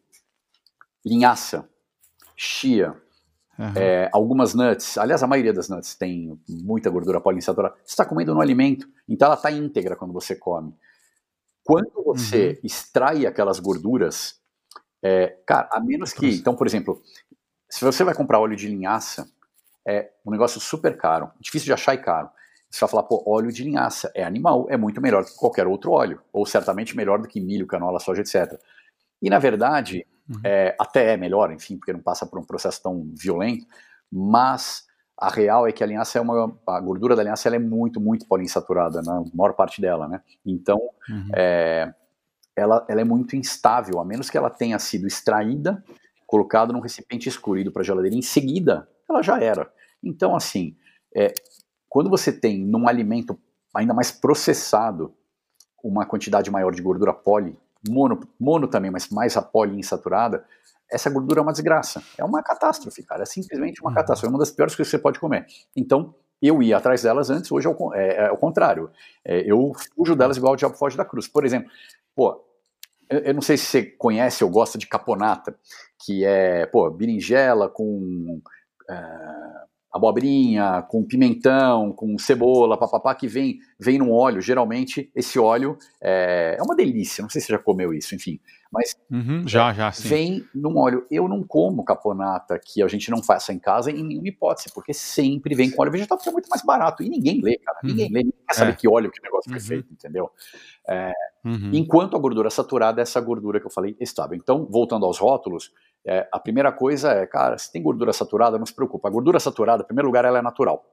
[1.04, 1.68] linhaça,
[2.36, 2.96] chia,
[3.58, 3.74] uhum.
[3.76, 8.36] é, algumas nuts, aliás, a maioria das nuts tem muita gordura poliinsaturada, você está comendo
[8.36, 10.76] no alimento, então ela está íntegra quando você come.
[11.64, 12.60] Quando você uhum.
[12.64, 14.40] extrai aquelas gorduras,
[15.02, 16.28] é, cara, a menos que.
[16.30, 17.02] Então, por exemplo,
[17.70, 19.30] se você vai comprar óleo de linhaça,
[19.86, 22.30] é um negócio super caro, difícil de achar e caro.
[22.70, 25.68] Você vai falar, pô, óleo de linhaça é animal, é muito melhor do que qualquer
[25.68, 28.60] outro óleo, ou certamente melhor do que milho, canola, soja, etc.
[29.22, 30.42] E na verdade, uhum.
[30.44, 33.66] é, até é melhor, enfim, porque não passa por um processo tão violento,
[34.12, 34.86] mas
[35.18, 36.56] a real é que a linhaça é uma.
[36.68, 40.22] A gordura da linhaça ela é muito, muito poliinsaturada, na maior parte dela, né?
[40.46, 40.78] Então,
[41.10, 41.30] uhum.
[41.34, 41.92] é,
[42.56, 45.84] ela, ela é muito instável, a menos que ela tenha sido extraída,
[46.28, 49.72] colocada num recipiente escuro, ido para a geladeira, em seguida, ela já era.
[50.04, 50.76] Então, assim,
[51.16, 51.34] é,
[51.98, 53.36] quando você tem num alimento
[53.74, 55.16] ainda mais processado
[55.84, 57.58] uma quantidade maior de gordura poli,
[57.90, 60.46] mono, mono também, mas mais a poliinsaturada,
[60.92, 62.04] essa gordura é uma desgraça.
[62.16, 63.24] É uma catástrofe, cara.
[63.24, 63.96] É simplesmente uma uhum.
[63.96, 64.28] catástrofe.
[64.28, 65.48] É uma das piores coisas que você pode comer.
[65.76, 68.92] Então, eu ia atrás delas antes, hoje é o, é, é o contrário.
[69.26, 71.28] É, eu fujo delas igual o diabo foge da cruz.
[71.28, 71.68] Por exemplo,
[72.16, 72.46] pô,
[73.10, 75.58] eu, eu, não sei se você conhece ou gosta de caponata,
[76.06, 78.40] que é, pô, berinjela com...
[78.88, 79.68] Uh,
[79.98, 84.42] abobrinha, com pimentão, com cebola, papapá, que vem, vem num óleo.
[84.42, 87.22] Geralmente, esse óleo é, é uma delícia.
[87.22, 88.40] Não sei se você já comeu isso, enfim.
[88.72, 90.08] Mas uhum, já, já, sim.
[90.08, 91.06] vem num óleo.
[91.10, 94.94] Eu não como caponata que a gente não faça em casa em nenhuma hipótese, porque
[94.94, 97.04] sempre vem com óleo vegetal, porque é muito mais barato.
[97.04, 97.80] E ninguém lê, cara.
[97.84, 97.90] Uhum.
[97.90, 98.76] Ninguém lê, ninguém quer saber é.
[98.76, 99.66] que óleo que o negócio foi uhum.
[99.66, 100.32] feito, entendeu?
[100.88, 101.12] É,
[101.46, 101.72] uhum.
[101.74, 104.38] Enquanto a gordura saturada é essa gordura que eu falei estável.
[104.38, 105.72] Então, voltando aos rótulos,
[106.06, 109.08] é, a primeira coisa é, cara, se tem gordura saturada, não se preocupa.
[109.08, 110.86] A gordura saturada, em primeiro lugar, ela é natural.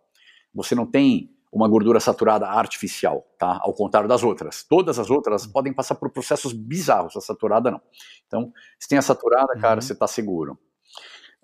[0.55, 3.61] Você não tem uma gordura saturada artificial, tá?
[3.63, 4.65] Ao contrário das outras.
[4.65, 7.81] Todas as outras podem passar por processos bizarros, a saturada não.
[8.27, 9.81] Então, se tem a saturada, cara, uhum.
[9.81, 10.59] você está seguro.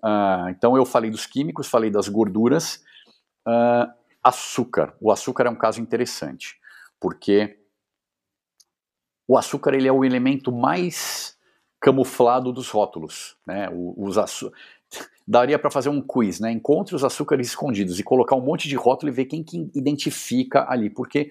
[0.03, 2.83] Uh, então, eu falei dos químicos, falei das gorduras.
[3.47, 3.89] Uh,
[4.21, 4.93] açúcar.
[4.99, 6.59] O açúcar é um caso interessante,
[6.99, 7.57] porque
[9.25, 11.37] o açúcar ele é o elemento mais
[11.79, 13.69] camuflado dos rótulos, né?
[13.71, 14.51] Os açu...
[15.31, 16.51] Daria para fazer um quiz, né?
[16.51, 20.65] Encontre os açúcares escondidos e colocar um monte de rótulo e ver quem que identifica
[20.69, 21.29] ali, porque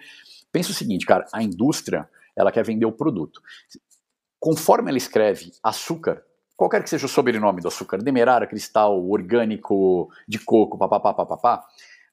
[0.51, 3.43] pensa o seguinte, cara, a indústria ela quer vender o produto.
[4.39, 6.23] Conforme ela escreve açúcar,
[6.57, 11.63] qualquer que seja o sobrenome do açúcar, demerara, cristal, orgânico, de coco, papapá, papapá,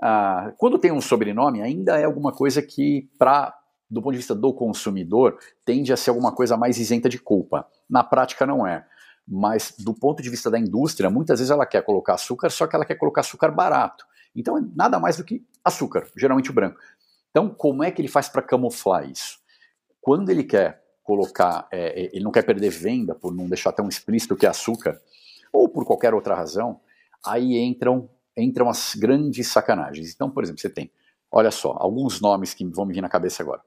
[0.02, 3.58] ah, quando tem um sobrenome, ainda é alguma coisa que, para
[3.90, 7.66] do ponto de vista do consumidor, tende a ser alguma coisa mais isenta de culpa.
[7.90, 8.86] Na prática, não é.
[9.28, 12.76] Mas, do ponto de vista da indústria, muitas vezes ela quer colocar açúcar, só que
[12.76, 14.06] ela quer colocar açúcar barato.
[14.36, 16.80] Então, é nada mais do que açúcar, geralmente o branco.
[17.30, 19.40] Então, como é que ele faz para camuflar isso?
[20.00, 23.88] Quando ele quer colocar, é, é, ele não quer perder venda por não deixar tão
[23.90, 25.02] explícito que é açúcar,
[25.52, 26.80] ou por qualquer outra razão,
[27.26, 30.14] aí entram, entram as grandes sacanagens.
[30.14, 30.92] Então, por exemplo, você tem,
[31.32, 33.62] olha só, alguns nomes que vão me vir na cabeça agora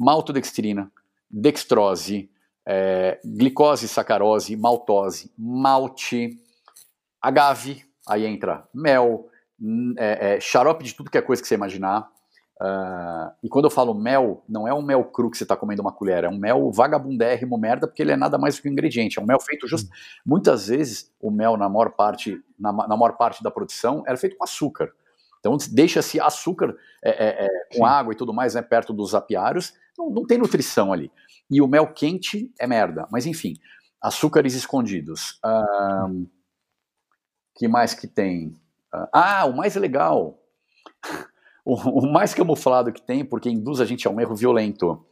[0.00, 0.90] maltodextrina,
[1.30, 2.30] dextrose,
[2.72, 6.38] é, glicose, sacarose, maltose, malte,
[7.20, 9.26] agave, aí entra mel,
[9.98, 12.08] é, é, xarope de tudo que é coisa que você imaginar.
[12.62, 15.80] Uh, e quando eu falo mel, não é um mel cru que você está comendo
[15.82, 18.72] uma colher, é um mel vagabundérrimo merda, porque ele é nada mais do que um
[18.72, 19.18] ingrediente.
[19.18, 19.88] É um mel feito just...
[19.88, 19.92] Hum.
[20.24, 24.36] Muitas vezes, o mel, na maior parte, na, na maior parte da produção, era feito
[24.36, 24.92] com açúcar.
[25.40, 29.72] Então deixa-se açúcar é, é, é, com água e tudo mais né, perto dos apiários,
[29.98, 31.10] não, não, tem nutrição ali.
[31.50, 33.06] E o mel quente é merda.
[33.10, 33.56] Mas enfim,
[34.00, 35.38] açúcares escondidos.
[35.44, 36.26] Um,
[37.54, 38.54] que mais que tem?
[39.12, 40.38] Ah, o mais legal,
[41.64, 45.04] o, o mais camuflado que tem, porque induz a gente a um erro violento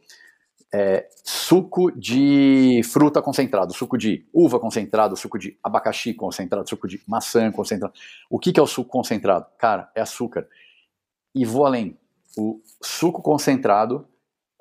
[0.71, 7.01] é, suco de fruta concentrado, suco de uva concentrado, suco de abacaxi concentrado, suco de
[7.07, 7.93] maçã concentrado.
[8.29, 9.45] O que, que é o suco concentrado?
[9.57, 10.47] Cara, é açúcar.
[11.33, 11.97] E vou além.
[12.37, 14.07] O suco concentrado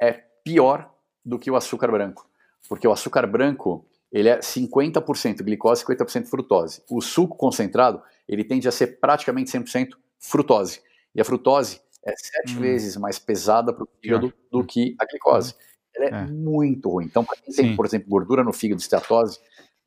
[0.00, 0.90] é pior
[1.28, 2.28] do que o açúcar branco.
[2.68, 6.82] Porque o açúcar branco ele é 50% glicose e 50% frutose.
[6.90, 10.80] O suco concentrado ele tende a ser praticamente 100% frutose.
[11.14, 12.60] E a frutose é sete hum.
[12.60, 15.54] vezes mais pesada para o fígado do que a glicose.
[15.94, 16.26] Ela é, é.
[16.26, 17.04] muito ruim.
[17.04, 19.38] Então, para quem tem, por exemplo, gordura no fígado, esteatose,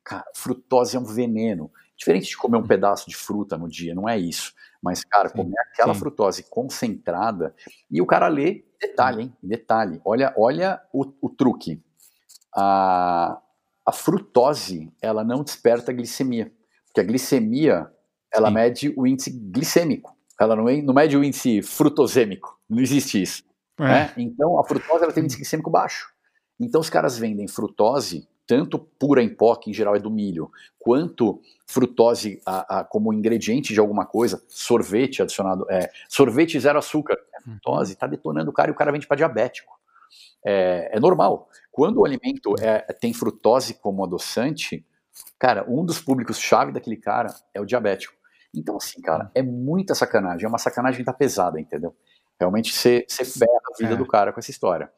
[0.04, 1.70] cara, frutose é um veneno.
[1.96, 4.52] Diferente de comer um pedaço de fruta no dia, não é isso.
[4.82, 6.00] Mas, cara, sim, comer aquela sim.
[6.00, 7.54] frutose concentrada.
[7.90, 9.36] E o cara lê, detalhe, hein?
[9.42, 10.00] Detalhe.
[10.04, 11.80] Olha, olha o, o truque.
[12.54, 13.40] A,
[13.86, 16.52] a frutose, ela não desperta glicemia.
[16.86, 17.90] Porque a glicemia,
[18.32, 18.54] ela sim.
[18.54, 20.16] mede o índice glicêmico.
[20.38, 22.58] Ela não, não mede o índice frutosêmico.
[22.68, 23.44] Não existe isso.
[23.78, 23.84] É.
[23.84, 24.12] Né?
[24.16, 26.12] Então, a frutose ela tem um índice glicêmico baixo.
[26.60, 30.50] Então, os caras vendem frutose, tanto pura em pó, que em geral é do milho,
[30.78, 37.16] quanto frutose a, a, como ingrediente de alguma coisa, sorvete adicionado, é, sorvete zero açúcar,
[37.42, 39.72] é frutose, está detonando o cara e o cara vende para diabético.
[40.44, 41.48] É, é, normal.
[41.70, 44.84] Quando o alimento é, tem frutose como adoçante,
[45.38, 48.14] cara, um dos públicos-chave daquele cara é o diabético.
[48.54, 51.96] Então, assim, cara, é muita sacanagem, é uma sacanagem que tá pesada, entendeu?
[52.38, 53.96] Realmente você, ferra a vida é.
[53.96, 54.90] do cara com essa história.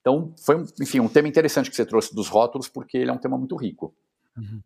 [0.00, 3.18] Então, foi, enfim, um tema interessante que você trouxe dos rótulos, porque ele é um
[3.18, 3.94] tema muito rico.
[4.36, 4.62] Uhum.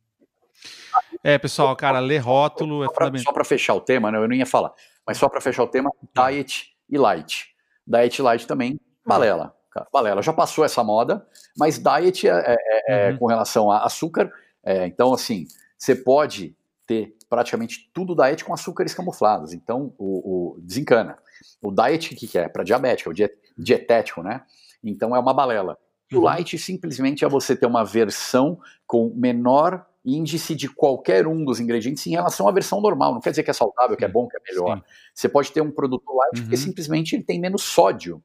[1.23, 3.25] É, pessoal, cara, ler rótulo é fundamental.
[3.25, 4.73] Só para fechar o tema, né, eu não ia falar,
[5.07, 7.57] mas só para fechar o tema, diet e light.
[7.87, 9.57] Diet light também, balela.
[9.71, 11.27] Cara, balela, já passou essa moda,
[11.57, 13.19] mas diet é, é, é, é uhum.
[13.19, 14.31] com relação a açúcar,
[14.63, 15.47] é, então assim,
[15.79, 16.55] você pode
[16.87, 21.17] ter praticamente tudo diet com açúcares camuflados, então o, o desencana.
[21.63, 22.49] O diet, o que, que é?
[22.49, 24.43] Para diabético, o diet, dietético, né?
[24.85, 25.79] Então é uma balela.
[26.13, 26.23] O uhum.
[26.25, 32.07] light simplesmente é você ter uma versão com menor índice de qualquer um dos ingredientes
[32.07, 33.15] em relação à versão normal.
[33.15, 34.79] Não quer dizer que é saudável, que é bom, que é melhor.
[34.79, 34.85] Sim.
[35.15, 36.43] Você pode ter um produto light uhum.
[36.43, 38.23] porque simplesmente ele tem menos sódio.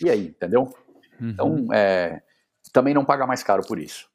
[0.00, 0.74] E aí, entendeu?
[1.20, 1.30] Uhum.
[1.30, 2.22] Então, é,
[2.72, 4.08] também não paga mais caro por isso.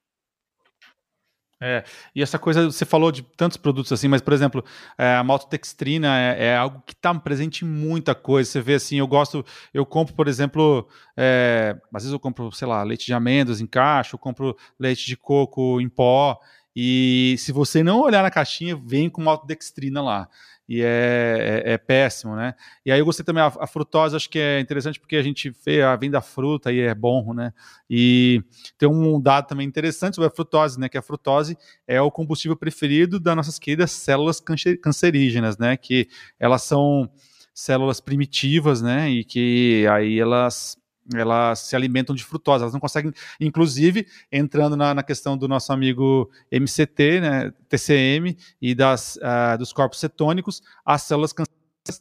[1.61, 1.83] É,
[2.15, 4.63] e essa coisa, você falou de tantos produtos assim, mas, por exemplo,
[4.97, 8.49] é, a maltodextrina é, é algo que está presente em muita coisa.
[8.49, 10.87] Você vê assim, eu gosto, eu compro, por exemplo,
[11.17, 15.05] é, às vezes eu compro, sei lá, leite de amêndoas em caixa, eu compro leite
[15.05, 16.39] de coco em pó,
[16.81, 20.29] e se você não olhar na caixinha, vem com maltodextrina lá
[20.65, 22.53] e é, é, é, péssimo, né?
[22.85, 25.49] E aí eu gostei também, a, a, frutose acho que é interessante porque a gente
[25.65, 27.51] vê a venda da fruta e é bom, né?
[27.89, 28.41] E
[28.77, 30.87] tem um dado também interessante sobre a frutose, né?
[30.87, 34.41] Que a frutose é o combustível preferido das nossas queridas células
[34.81, 35.75] cancerígenas, né?
[35.75, 36.07] Que
[36.39, 37.11] elas são
[37.53, 39.09] células primitivas, né?
[39.09, 40.77] E que aí elas
[41.15, 45.71] elas se alimentam de frutose, elas não conseguem, inclusive, entrando na, na questão do nosso
[45.73, 51.33] amigo MCT, né, TCM, e das, uh, dos corpos cetônicos, as células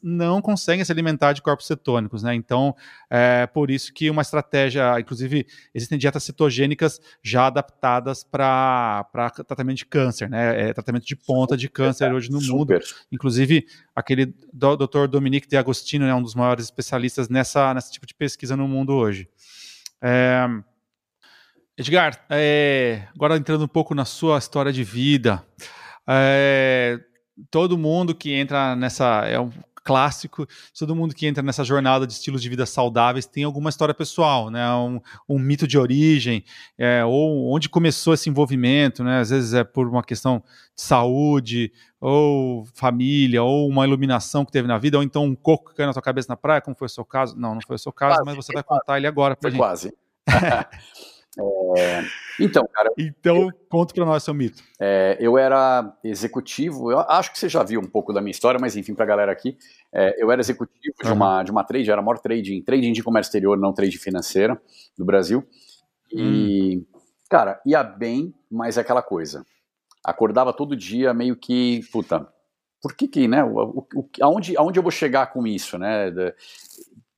[0.03, 2.35] não conseguem se alimentar de corpos cetônicos, né?
[2.35, 2.75] Então,
[3.11, 9.05] é por isso que uma estratégia, inclusive, existem dietas cetogênicas já adaptadas para
[9.47, 10.69] tratamento de câncer, né?
[10.69, 12.81] É tratamento de ponta de câncer hoje no Super.
[12.81, 12.85] mundo.
[13.13, 15.07] Inclusive, aquele do, Dr.
[15.09, 18.69] Dominique de Agostino é né, um dos maiores especialistas nessa nesse tipo de pesquisa no
[18.69, 19.29] mundo hoje.
[20.03, 20.47] É,
[21.77, 25.45] Edgar, é, agora entrando um pouco na sua história de vida,
[26.09, 26.99] é,
[27.53, 29.25] todo mundo que entra nessa.
[29.27, 29.51] É um
[29.89, 30.47] clássico.
[30.79, 34.51] Todo mundo que entra nessa jornada de estilos de vida saudáveis tem alguma história pessoal,
[34.51, 34.71] né?
[34.75, 36.45] Um, um mito de origem,
[36.77, 39.21] é, ou onde começou esse envolvimento, né?
[39.21, 40.43] Às vezes é por uma questão
[40.77, 45.71] de saúde, ou família, ou uma iluminação que teve na vida, ou então um coco
[45.71, 47.35] que caiu na sua cabeça na praia, como foi o seu caso?
[47.35, 48.81] Não, não foi o seu caso, quase, mas você vai quase.
[48.81, 49.59] contar ele agora pra foi gente.
[49.59, 49.95] Quase.
[51.77, 52.05] É,
[52.41, 52.91] então, cara.
[52.99, 54.63] Então, eu, conta para nós seu mito.
[54.81, 58.59] É, eu era executivo, eu acho que você já viu um pouco da minha história,
[58.61, 59.57] mas enfim, para a galera aqui,
[59.93, 61.09] é, eu era executivo uhum.
[61.09, 64.61] de, uma, de uma trade, era maior trading, trading de comércio exterior, não trade financeira
[64.97, 65.47] do Brasil.
[66.11, 66.85] E, hum.
[67.29, 69.45] cara, ia bem, mas é aquela coisa.
[70.03, 72.27] Acordava todo dia meio que, puta,
[72.81, 76.11] por que que, né, o, o, aonde, aonde eu vou chegar com isso, né?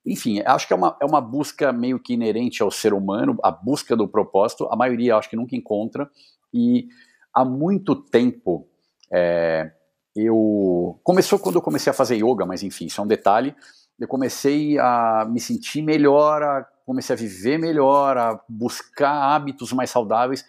[0.05, 3.51] Enfim, acho que é uma, é uma busca meio que inerente ao ser humano, a
[3.51, 4.67] busca do propósito.
[4.71, 6.09] A maioria acho que nunca encontra.
[6.53, 6.87] E
[7.33, 8.67] há muito tempo
[9.11, 9.71] é,
[10.15, 10.99] eu.
[11.03, 13.55] Começou quando eu comecei a fazer yoga, mas enfim, isso é um detalhe.
[13.99, 19.91] Eu comecei a me sentir melhor, a, comecei a viver melhor, a buscar hábitos mais
[19.91, 20.43] saudáveis.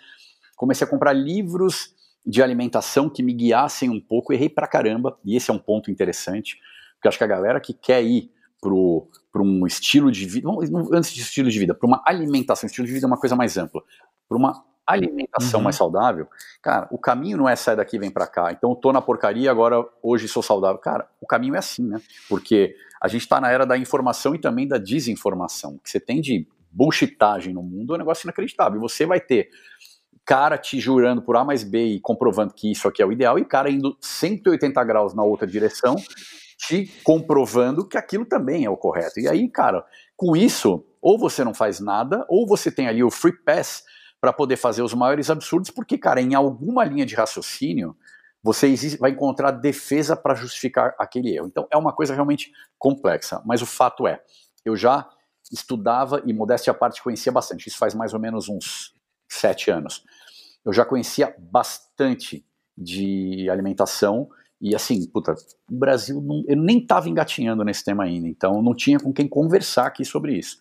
[0.57, 4.33] Comecei a comprar livros de alimentação que me guiassem um pouco.
[4.33, 6.59] Errei pra caramba, e esse é um ponto interessante,
[6.95, 8.31] porque acho que a galera que quer ir
[8.63, 10.49] para um estilo de vida,
[10.93, 13.59] antes de estilo de vida, para uma alimentação, estilo de vida é uma coisa mais
[13.59, 13.83] ampla,
[14.29, 15.65] para uma alimentação uhum.
[15.65, 16.29] mais saudável,
[16.63, 19.51] cara, o caminho não é sair daqui e vem para cá, então tô na porcaria,
[19.51, 20.79] agora hoje sou saudável.
[20.79, 22.01] Cara, o caminho é assim, né?
[22.29, 25.79] Porque a gente está na era da informação e também da desinformação.
[25.83, 28.81] que você tem de bullshitagem no mundo é um negócio inacreditável.
[28.81, 29.51] Você vai ter
[30.25, 33.39] cara te jurando por A mais B e comprovando que isso aqui é o ideal,
[33.39, 35.97] e cara indo 180 graus na outra direção
[36.67, 39.19] te comprovando que aquilo também é o correto.
[39.19, 39.85] E aí, cara,
[40.17, 43.83] com isso, ou você não faz nada, ou você tem ali o free pass
[44.21, 47.97] para poder fazer os maiores absurdos, porque, cara, em alguma linha de raciocínio,
[48.41, 51.49] você vai encontrar defesa para justificar aquele erro.
[51.49, 53.43] Então, é uma coisa realmente complexa.
[53.45, 54.23] Mas o fato é,
[54.65, 55.09] eu já
[55.51, 57.69] estudava e, modéstia à parte, conhecia bastante.
[57.69, 58.95] Isso faz mais ou menos uns
[59.29, 60.05] sete anos.
[60.65, 62.47] Eu já conhecia bastante
[62.79, 64.29] de alimentação
[64.63, 65.35] e assim, puta,
[65.69, 69.27] o Brasil não, eu nem estava engatinhando nesse tema ainda, então não tinha com quem
[69.27, 70.59] conversar aqui sobre isso.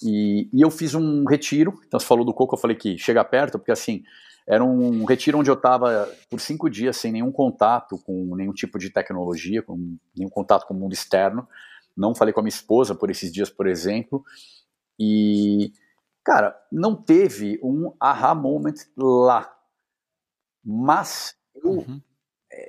[0.00, 3.24] E, e, eu fiz um retiro, então você falou do coco, eu falei que chega
[3.24, 4.04] perto, porque assim,
[4.46, 8.78] era um retiro onde eu estava por cinco dias sem nenhum contato com nenhum tipo
[8.78, 11.48] de tecnologia, com nenhum contato com o mundo externo.
[11.96, 14.22] Não falei com a minha esposa por esses dias, por exemplo.
[15.00, 15.72] E,
[16.22, 19.52] cara, não teve um aha moment lá.
[20.64, 22.00] Mas eu uhum.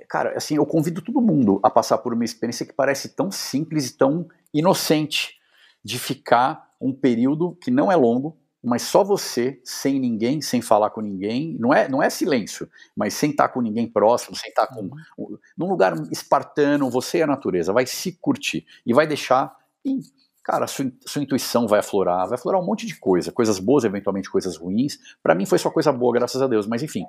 [0.09, 3.89] Cara, assim, eu convido todo mundo a passar por uma experiência que parece tão simples
[3.89, 5.38] e tão inocente
[5.84, 10.89] de ficar um período que não é longo, mas só você, sem ninguém, sem falar
[10.89, 14.68] com ninguém, não é, não é silêncio, mas sem estar com ninguém próximo, sem estar
[14.68, 14.89] com.
[15.18, 15.38] Uhum.
[15.57, 19.55] num lugar espartano, você e a natureza, vai se curtir e vai deixar.
[19.85, 19.99] E,
[20.43, 24.30] cara, sua, sua intuição vai aflorar, vai aflorar um monte de coisa, coisas boas, eventualmente
[24.30, 24.97] coisas ruins.
[25.23, 27.05] Para mim foi só coisa boa, graças a Deus, mas enfim.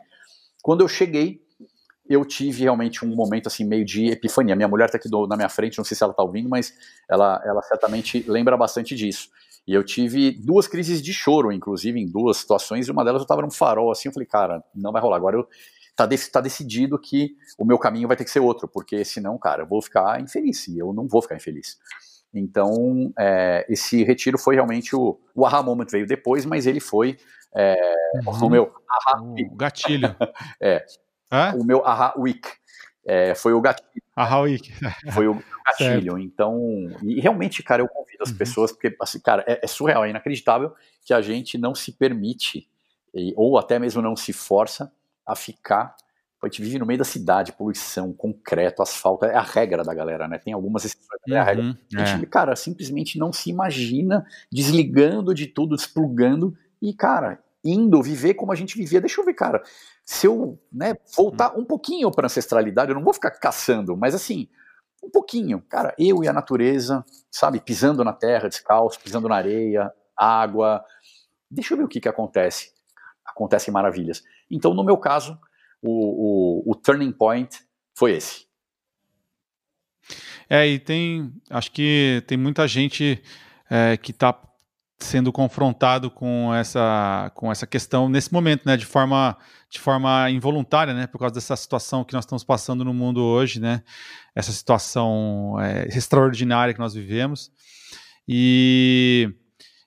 [0.63, 1.43] Quando eu cheguei,
[2.09, 4.57] eu tive realmente um momento assim meio de epifania.
[4.57, 6.73] Minha mulher está aqui do, na minha frente, não sei se ela está ouvindo, mas
[7.09, 9.29] ela, ela certamente lembra bastante disso.
[9.67, 13.25] E eu tive duas crises de choro, inclusive, em duas situações, e uma delas eu
[13.25, 15.17] estava num farol assim, eu falei, cara, não vai rolar.
[15.17, 15.47] Agora eu
[15.95, 19.37] tá, dec tá decidido que o meu caminho vai ter que ser outro, porque senão,
[19.37, 21.77] cara, eu vou ficar infeliz, e eu não vou ficar infeliz.
[22.33, 27.19] Então, é, esse retiro foi realmente o, o aha moment veio depois, mas ele foi
[27.55, 27.75] é,
[28.27, 28.47] uhum.
[28.47, 29.21] o meu aha.
[29.21, 30.15] O gatilho.
[30.61, 30.85] é,
[31.31, 31.55] Hã?
[31.55, 32.49] O meu Aha Week.
[33.05, 34.03] É, foi o gatilho.
[34.15, 34.71] Aha Week.
[35.13, 36.13] foi o gatilho.
[36.13, 36.19] Certo.
[36.19, 36.59] Então,
[37.03, 38.37] e realmente, cara, eu convido as uhum.
[38.37, 40.75] pessoas, porque, assim, cara, é, é, surreal, é inacreditável
[41.05, 42.69] que a gente não se permite,
[43.15, 44.93] e, ou até mesmo não se força
[45.27, 45.97] a ficar.
[46.43, 50.29] A gente vive no meio da cidade, poluição, concreto, asfalto, é a regra da galera,
[50.29, 50.39] né?
[50.39, 51.65] Tem algumas exceções, é a regra.
[51.65, 52.27] Uhum, a gente, é.
[52.27, 58.55] cara, simplesmente não se imagina desligando de tudo, desplugando, e, cara, indo viver como a
[58.55, 59.01] gente vivia.
[59.01, 59.63] Deixa eu ver, cara.
[60.05, 64.49] Se eu né, voltar um pouquinho para ancestralidade, eu não vou ficar caçando, mas assim,
[65.03, 69.93] um pouquinho, cara, eu e a natureza, sabe, pisando na terra, descalço, pisando na areia,
[70.17, 70.85] água.
[71.51, 72.73] Deixa eu ver o que, que acontece.
[73.25, 74.23] Acontecem maravilhas.
[74.51, 75.39] Então, no meu caso,
[75.83, 77.61] o, o, o turning point
[77.95, 78.49] foi esse.
[80.49, 83.23] É, e tem, acho que tem muita gente
[83.71, 84.33] é, que está
[84.99, 89.37] sendo confrontado com essa, com essa questão nesse momento, né, de forma,
[89.71, 93.61] de forma involuntária, né, por causa dessa situação que nós estamos passando no mundo hoje,
[93.61, 93.83] né,
[94.35, 97.53] essa situação é, extraordinária que nós vivemos.
[98.27, 99.33] E,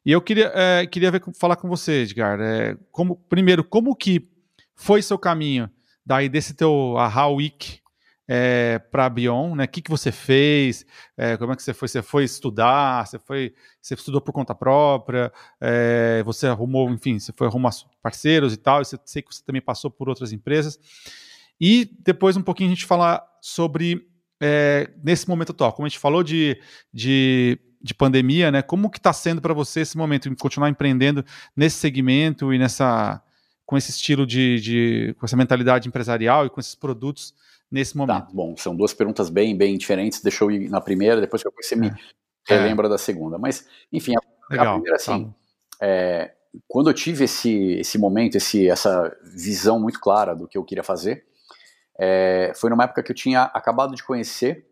[0.06, 4.30] e eu queria, é, queria ver, falar com você, Edgar, é, como, primeiro, como que
[4.76, 5.70] foi seu caminho
[6.06, 7.81] daí desse teu Aha Week
[8.34, 9.66] é, para a Bion, né?
[9.66, 10.86] O que, que você fez?
[11.18, 11.90] É, como é que você foi?
[11.90, 13.06] Você foi estudar?
[13.06, 13.54] Você foi?
[13.82, 15.34] Você estudou por conta própria?
[15.60, 17.72] É, você arrumou, enfim, você foi arrumar
[18.02, 18.80] parceiros e tal.
[18.80, 20.80] Eu sei que você também passou por outras empresas.
[21.60, 24.08] E depois um pouquinho a gente falar sobre
[24.42, 26.58] é, nesse momento atual, como a gente falou de,
[26.94, 28.62] de, de pandemia, né?
[28.62, 33.22] Como que está sendo para você esse momento, continuar empreendendo nesse segmento e nessa
[33.66, 37.34] com esse estilo de, de com essa mentalidade empresarial e com esses produtos
[37.72, 38.26] nesse tá, momento?
[38.26, 40.22] Tá, bom, são duas perguntas bem, bem diferentes.
[40.22, 41.94] Deixa eu ir na primeira, depois que você me é.
[42.46, 42.90] relembra é.
[42.90, 43.38] da segunda.
[43.38, 44.22] Mas, enfim, a,
[44.52, 45.34] Legal, a primeira, assim, tá.
[45.82, 46.34] é,
[46.68, 50.84] quando eu tive esse, esse momento, esse, essa visão muito clara do que eu queria
[50.84, 51.26] fazer,
[51.98, 54.66] é, foi numa época que eu tinha acabado de conhecer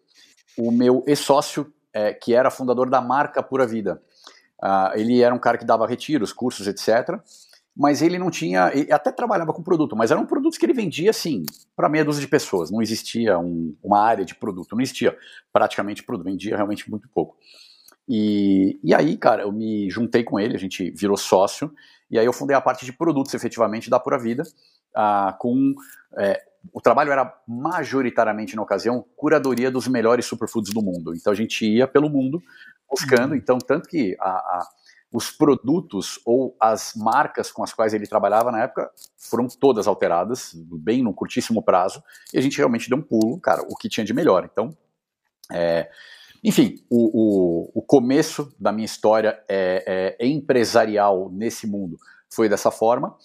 [0.57, 4.01] o meu ex-sócio, é, que era fundador da marca Pura Vida.
[4.61, 7.17] Uh, ele era um cara que dava retiros, cursos, etc
[7.75, 11.11] mas ele não tinha, ele até trabalhava com produto, mas eram produtos que ele vendia
[11.11, 11.43] assim,
[11.75, 15.17] para meia dúzia de pessoas, não existia um, uma área de produto, não existia
[15.51, 17.37] praticamente produto, vendia realmente muito pouco.
[18.07, 21.71] E, e aí, cara, eu me juntei com ele, a gente virou sócio,
[22.09, 24.43] e aí eu fundei a parte de produtos efetivamente da Pura Vida,
[24.95, 25.75] ah, com
[26.17, 26.41] é,
[26.73, 31.15] o trabalho era majoritariamente na ocasião curadoria dos melhores superfoods do mundo.
[31.15, 32.41] Então a gente ia pelo mundo
[32.89, 33.37] buscando, uhum.
[33.37, 34.67] então tanto que a, a
[35.11, 40.53] os produtos ou as marcas com as quais ele trabalhava na época foram todas alteradas,
[40.55, 42.03] bem no curtíssimo prazo,
[42.33, 44.47] e a gente realmente deu um pulo, cara, o que tinha de melhor.
[44.51, 44.69] Então,
[45.51, 45.89] é,
[46.43, 51.97] enfim, o, o, o, começo da minha história é, é, empresarial nesse mundo
[52.29, 53.15] foi dessa forma.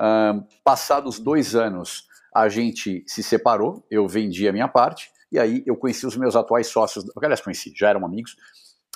[0.00, 5.62] Um, passados dois anos, a gente se separou, eu vendi a minha parte, e aí
[5.66, 8.36] eu conheci os meus atuais sócios, aliás, conheci, já eram amigos,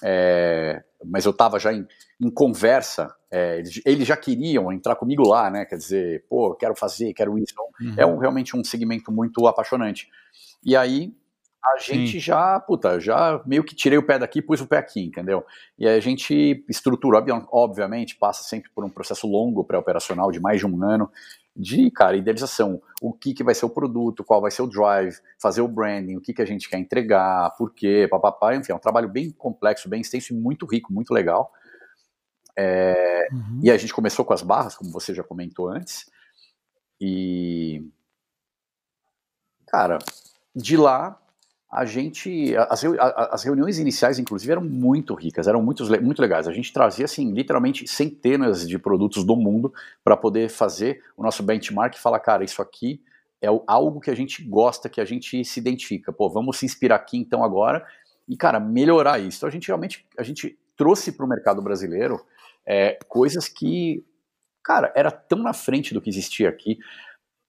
[0.03, 1.87] é, mas eu estava já em,
[2.21, 5.65] em conversa, é, eles, eles, já queriam entrar comigo lá, né?
[5.65, 7.55] Quer dizer, pô, quero fazer, quero isso.
[7.81, 7.95] Uhum.
[7.97, 10.09] É um, realmente um segmento muito apaixonante.
[10.65, 11.13] E aí
[11.65, 12.21] a gente Sim.
[12.21, 15.45] já, puta, já meio que tirei o pé daqui, pus o pé aqui, entendeu?
[15.79, 20.61] E aí a gente estrutura, obviamente, passa sempre por um processo longo pré-operacional de mais
[20.61, 21.11] de um ano,
[21.59, 22.81] de, cara, idealização.
[23.03, 26.17] O que, que vai ser o produto, qual vai ser o drive, fazer o branding,
[26.17, 28.55] o que, que a gente quer entregar, por quê, papapá.
[28.55, 31.53] Enfim, é um trabalho bem complexo, bem extenso e muito rico, muito legal.
[32.57, 33.61] É, uhum.
[33.63, 36.09] E a gente começou com as barras, como você já comentou antes.
[37.01, 37.85] E.
[39.67, 39.99] Cara,
[40.55, 41.21] de lá
[41.71, 42.57] a gente.
[42.57, 46.49] As, as, reuniões iniciais, inclusive, eram muito ricas, eram muito, muito legais.
[46.49, 49.73] A gente trazia, assim, literalmente centenas de produtos do mundo
[50.03, 53.03] para poder fazer o nosso benchmark e falar, cara, isso aqui
[53.41, 56.13] é algo que a gente gosta, que a gente se identifica.
[56.13, 57.87] Pô, vamos se inspirar aqui então agora
[58.27, 59.39] e, cara, melhorar isso.
[59.39, 62.25] Então a gente realmente a gente trouxe para o mercado brasileiro
[62.67, 64.05] é, coisas que,
[64.63, 66.79] cara, era tão na frente do que existia aqui.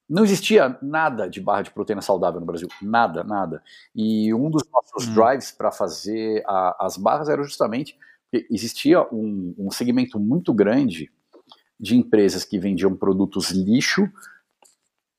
[0.09, 3.61] Não existia nada de barra de proteína saudável no Brasil, nada, nada.
[3.95, 5.13] E um dos nossos hum.
[5.13, 7.97] drives para fazer a, as barras era justamente
[8.31, 11.11] que existia um, um segmento muito grande
[11.79, 14.09] de empresas que vendiam produtos lixo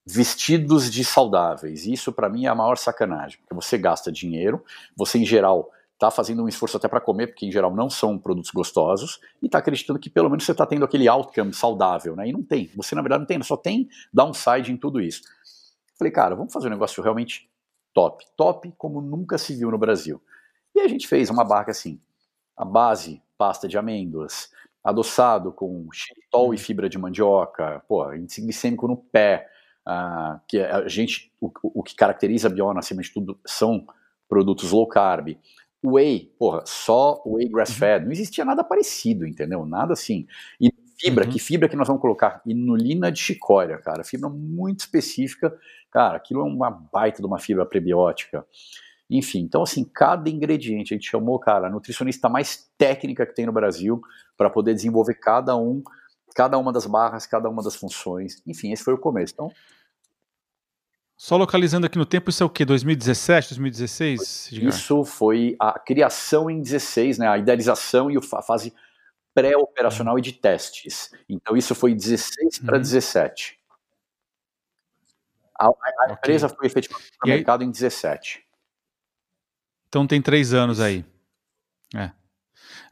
[0.05, 1.87] vestidos de saudáveis.
[1.87, 4.65] Isso para mim é a maior sacanagem, porque você gasta dinheiro,
[4.97, 5.71] você em geral
[6.01, 9.47] está fazendo um esforço até para comer, porque em geral não são produtos gostosos, e
[9.47, 12.27] está acreditando que pelo menos você está tendo aquele outcome saudável, né?
[12.27, 12.71] E não tem.
[12.75, 15.21] Você, na verdade, não tem, só tem downside em tudo isso.
[15.99, 17.51] Falei, cara, vamos fazer um negócio realmente
[17.93, 18.25] top.
[18.35, 20.23] Top como nunca se viu no Brasil.
[20.75, 22.01] E a gente fez uma barca assim,
[22.57, 24.51] a base, pasta de amêndoas,
[24.83, 29.47] adoçado com xilitol e fibra de mandioca, pô, índice glicêmico no pé,
[29.87, 33.85] uh, que a gente, o, o que caracteriza a Biona, acima de tudo, são
[34.27, 35.37] produtos low carb,
[35.83, 38.07] Whey, porra, só whey grass-fed, uhum.
[38.07, 39.65] não existia nada parecido, entendeu?
[39.65, 40.27] Nada assim.
[40.61, 41.31] E fibra, uhum.
[41.31, 42.43] que fibra que nós vamos colocar?
[42.45, 45.57] Inulina de chicória, cara, fibra muito específica,
[45.91, 48.47] cara, aquilo é uma baita de uma fibra prebiótica.
[49.09, 53.47] Enfim, então assim, cada ingrediente, a gente chamou, cara, a nutricionista mais técnica que tem
[53.47, 54.01] no Brasil
[54.37, 55.83] para poder desenvolver cada um,
[56.35, 58.43] cada uma das barras, cada uma das funções.
[58.47, 59.33] Enfim, esse foi o começo.
[59.33, 59.51] Então,
[61.21, 62.65] Só localizando aqui no tempo, isso é o quê?
[62.65, 64.53] 2017, 2016?
[64.53, 67.29] Isso foi a criação em 16, né?
[67.29, 68.73] A idealização e a fase
[69.35, 71.13] pré-operacional e de testes.
[71.29, 72.65] Então isso foi 16 uhum.
[72.65, 73.59] para 17.
[75.59, 75.85] A, a okay.
[76.13, 78.43] empresa foi efetivamente para o mercado em 17.
[79.89, 81.05] Então tem três anos aí.
[81.95, 82.13] É.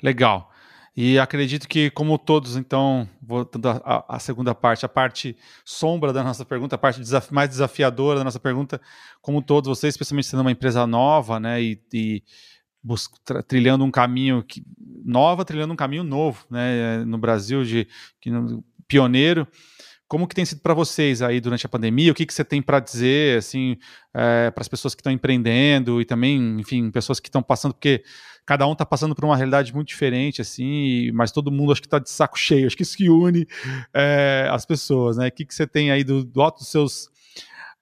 [0.03, 0.53] Legal.
[1.01, 6.45] E acredito que, como todos, então, voltando à segunda parte, a parte sombra da nossa
[6.45, 8.81] pergunta, a parte desaf mais desafiadora da nossa pergunta,
[9.23, 12.25] como todos vocês, especialmente sendo uma empresa nova, né, e, e
[13.47, 14.61] trilhando um caminho que,
[15.05, 17.87] nova, trilhando um caminho novo, né, no Brasil, de
[18.21, 18.29] que,
[18.89, 19.47] pioneiro,
[20.09, 22.11] como que tem sido para vocês aí durante a pandemia?
[22.11, 23.77] O que, que você tem para dizer, assim,
[24.13, 28.03] é, para as pessoas que estão empreendendo e também, enfim, pessoas que estão passando, porque
[28.49, 31.87] cada um está passando por uma realidade muito diferente, assim, mas todo mundo acho que
[31.87, 33.47] está de saco cheio, acho que isso que une
[33.93, 35.29] é, as pessoas, né?
[35.29, 37.11] O que, que você tem aí do, do alto dos seus,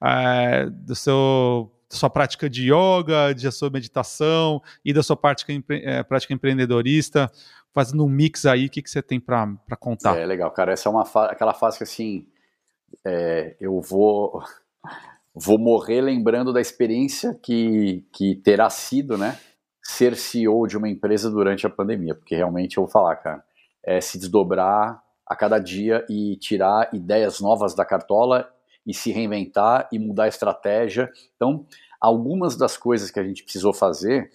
[0.03, 6.03] é, do seu, sua prática de yoga, da sua meditação e da sua prática, é,
[6.03, 7.31] prática empreendedorista,
[7.73, 9.47] fazendo um mix aí, o que, que você tem para
[9.79, 10.17] contar?
[10.17, 12.27] É legal, cara, essa é uma fa aquela fase que, assim,
[13.05, 14.43] é, eu vou...
[15.39, 19.37] Vou morrer lembrando da experiência que, que terá sido, né?
[19.87, 23.41] Ser CEO de uma empresa durante a pandemia, porque realmente eu vou falar, cara,
[23.81, 28.53] é se desdobrar a cada dia e tirar ideias novas da cartola
[28.85, 31.09] e se reinventar e mudar a estratégia.
[31.37, 31.65] Então,
[32.01, 34.29] algumas das coisas que a gente precisou fazer,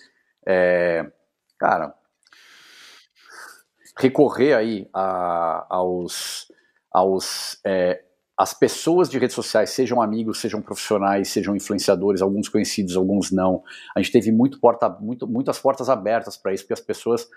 [0.47, 1.13] é,
[1.59, 1.95] cara,
[3.99, 6.51] recorrer aí a, aos,
[6.91, 8.03] aos é,
[8.37, 13.63] as pessoas de redes sociais, sejam amigos, sejam profissionais, sejam influenciadores, alguns conhecidos, alguns não.
[13.95, 17.29] A gente teve muito porta, muito, muitas portas abertas para isso, porque as pessoas,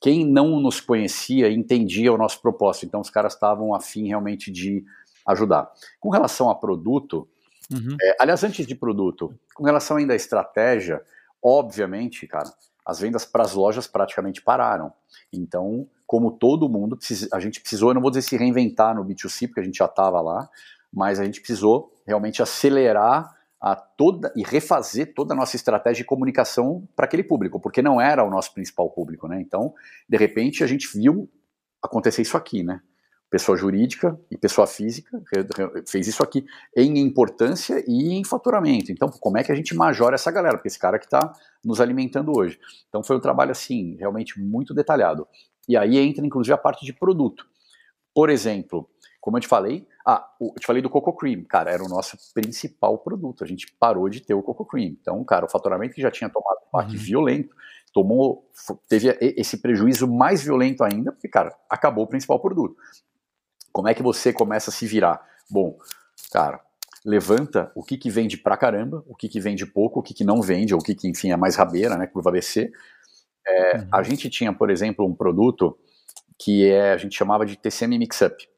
[0.00, 2.86] quem não nos conhecia, entendia o nosso propósito.
[2.86, 4.84] Então, os caras estavam afim realmente de
[5.26, 5.70] ajudar.
[6.00, 7.28] Com relação a produto,
[7.70, 7.96] uhum.
[8.00, 11.02] é, aliás, antes de produto, com relação ainda à estratégia,
[11.42, 12.50] obviamente, cara,
[12.84, 14.92] as vendas para as lojas praticamente pararam.
[15.32, 16.98] Então, como todo mundo,
[17.32, 19.86] a gente precisou, eu não vou dizer se reinventar no B2C, porque a gente já
[19.86, 20.48] estava lá,
[20.92, 26.08] mas a gente precisou realmente acelerar a toda e refazer toda a nossa estratégia de
[26.08, 29.40] comunicação para aquele público, porque não era o nosso principal público, né?
[29.40, 29.72] Então,
[30.08, 31.30] de repente, a gente viu
[31.80, 32.82] acontecer isso aqui, né?
[33.32, 35.22] Pessoa jurídica e pessoa física
[35.88, 36.44] fez isso aqui
[36.76, 38.92] em importância e em faturamento.
[38.92, 40.58] Então, como é que a gente majora essa galera?
[40.58, 41.32] Porque esse cara que está
[41.64, 42.60] nos alimentando hoje.
[42.90, 45.26] Então, foi um trabalho assim, realmente muito detalhado.
[45.66, 47.46] E aí entra, inclusive, a parte de produto.
[48.14, 48.86] Por exemplo,
[49.18, 52.18] como eu te falei, ah, eu te falei do Coco Cream, cara, era o nosso
[52.34, 53.44] principal produto.
[53.44, 54.96] A gente parou de ter o Coco Cream.
[55.00, 57.02] Então, cara, o faturamento que já tinha tomado um baque uhum.
[57.02, 57.54] violento,
[57.94, 58.50] tomou,
[58.88, 62.76] teve esse prejuízo mais violento ainda, porque, cara, acabou o principal produto.
[63.72, 65.20] Como é que você começa a se virar?
[65.50, 65.78] Bom,
[66.30, 66.60] cara,
[67.04, 70.24] levanta o que, que vende pra caramba, o que, que vende pouco, o que, que
[70.24, 72.70] não vende, ou o que, que enfim, é mais rabeira, né, curva ABC,
[73.46, 73.88] é, uhum.
[73.92, 75.76] A gente tinha, por exemplo, um produto
[76.38, 78.48] que é, a gente chamava de TCM Mixup.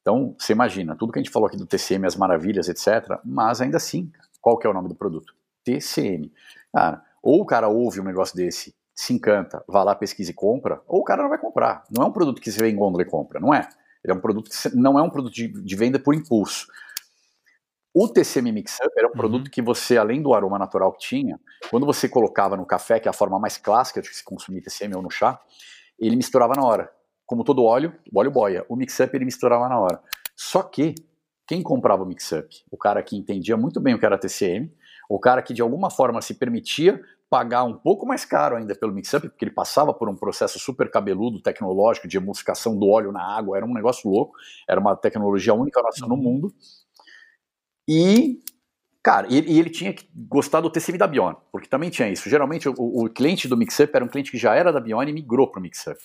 [0.00, 3.60] Então, você imagina, tudo que a gente falou aqui do TCM, as maravilhas, etc., mas
[3.60, 4.10] ainda assim,
[4.40, 5.34] qual que é o nome do produto?
[5.64, 6.32] TCM.
[6.72, 10.80] Cara, ou o cara ouve um negócio desse, se encanta, vai lá, pesquisa e compra,
[10.86, 11.84] ou o cara não vai comprar.
[11.90, 13.68] Não é um produto que você vê em gôndola e compra, não é.
[14.04, 16.66] Ele é um produto que não é um produto de, de venda por impulso.
[17.92, 19.16] O TCM Mix Up era um uhum.
[19.16, 21.40] produto que você, além do aroma natural que tinha,
[21.70, 24.94] quando você colocava no café, que é a forma mais clássica de se consumir TCM
[24.94, 25.40] ou no chá,
[25.98, 26.90] ele misturava na hora.
[27.26, 28.64] Como todo óleo, o óleo boia.
[28.68, 30.00] O Mix Up ele misturava na hora.
[30.36, 30.94] Só que,
[31.46, 32.48] quem comprava o Mix Up?
[32.70, 34.72] O cara que entendia muito bem o que era TCM,
[35.08, 37.00] o cara que de alguma forma se permitia
[37.30, 40.90] pagar um pouco mais caro ainda pelo mix-up, porque ele passava por um processo super
[40.90, 44.34] cabeludo, tecnológico, de emulsificação do óleo na água, era um negócio louco,
[44.68, 46.20] era uma tecnologia única nossa no uhum.
[46.20, 46.54] mundo,
[47.92, 48.40] e,
[49.02, 52.30] cara, e, e, ele tinha que gostar do TCM da Bione, porque também tinha isso.
[52.30, 55.14] Geralmente o, o cliente do Mixup era um cliente que já era da Bione e
[55.14, 55.98] migrou para o Mixup.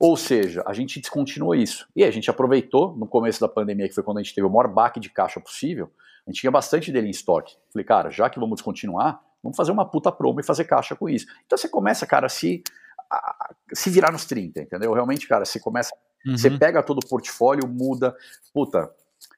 [0.00, 1.86] Ou seja, a gente descontinuou isso.
[1.94, 4.50] E a gente aproveitou, no começo da pandemia, que foi quando a gente teve o
[4.50, 5.92] maior baque de caixa possível,
[6.26, 7.56] a gente tinha bastante dele em estoque.
[7.70, 11.08] Falei, cara, já que vamos descontinuar, vamos fazer uma puta promo e fazer caixa com
[11.08, 11.26] isso.
[11.46, 12.62] Então você começa, cara, a se,
[13.10, 14.92] a, se virar nos 30, entendeu?
[14.92, 15.94] Realmente, cara, você começa.
[16.26, 16.36] Uhum.
[16.36, 18.16] Você pega todo o portfólio, muda.
[18.52, 18.90] Puta,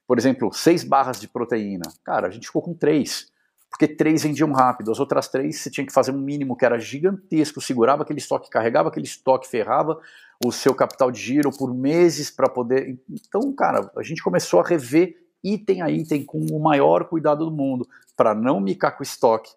[0.07, 1.85] por exemplo, seis barras de proteína.
[2.03, 3.31] Cara, a gente ficou com três,
[3.69, 4.91] porque três vendiam rápido.
[4.91, 8.49] As outras três você tinha que fazer um mínimo que era gigantesco, segurava aquele estoque,
[8.49, 9.99] carregava aquele estoque, ferrava
[10.43, 12.99] o seu capital de giro por meses para poder.
[13.09, 17.51] Então, cara, a gente começou a rever item a item com o maior cuidado do
[17.51, 19.51] mundo, para não micar com o estoque,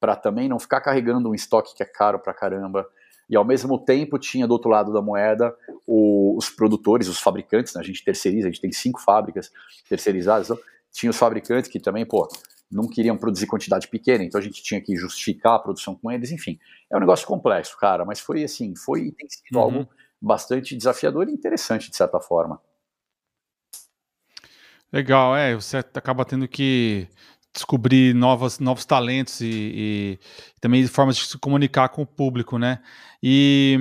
[0.00, 2.88] para também não ficar carregando um estoque que é caro pra caramba
[3.28, 5.54] e ao mesmo tempo tinha do outro lado da moeda
[5.86, 7.80] o, os produtores, os fabricantes, né?
[7.80, 9.50] a gente terceiriza, a gente tem cinco fábricas
[9.88, 12.26] terceirizadas, então, tinha os fabricantes que também, pô,
[12.70, 16.30] não queriam produzir quantidade pequena, então a gente tinha que justificar a produção com eles,
[16.30, 16.58] enfim.
[16.90, 19.62] É um negócio complexo, cara, mas foi assim, foi tem sido uhum.
[19.62, 19.88] algo
[20.20, 22.60] bastante desafiador e interessante, de certa forma.
[24.92, 27.08] Legal, é, você acaba tendo que
[27.52, 30.18] descobrir novos, novos talentos e, e,
[30.60, 32.80] também formas de se comunicar com o público, né?
[33.22, 33.78] E,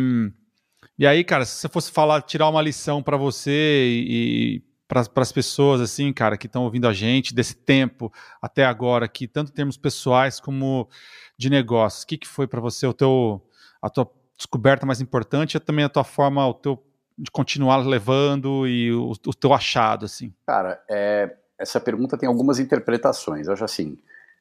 [0.97, 5.31] e aí, cara, se você fosse falar, tirar uma lição para você e, para as
[5.31, 8.11] pessoas, assim, cara, que estão ouvindo a gente desse tempo
[8.41, 10.89] até agora, aqui, tanto em termos pessoais como
[11.37, 13.45] de negócios, o que, que foi para você o teu,
[13.81, 16.83] a tua descoberta mais importante e também a tua forma, o teu
[17.17, 20.31] de continuar levando e o, o teu achado, assim?
[20.45, 23.47] Cara, é, essa pergunta tem algumas interpretações.
[23.47, 23.97] Eu acho assim,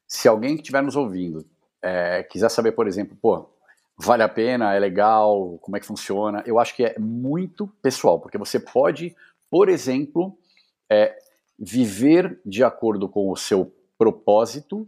[0.07, 1.45] se alguém que estiver nos ouvindo
[1.81, 3.49] é, quiser saber, por exemplo, pô,
[3.97, 8.19] vale a pena, é legal, como é que funciona, eu acho que é muito pessoal,
[8.19, 9.15] porque você pode
[9.49, 10.37] por exemplo,
[10.89, 11.17] é,
[11.57, 14.87] viver de acordo com o seu propósito,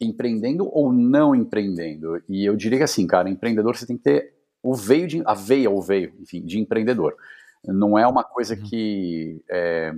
[0.00, 2.22] empreendendo ou não empreendendo.
[2.28, 5.34] E eu diria que assim, cara, empreendedor você tem que ter o veio de, a
[5.34, 7.16] veia ou veio, enfim, de empreendedor.
[7.64, 8.62] Não é uma coisa uhum.
[8.62, 9.94] que é,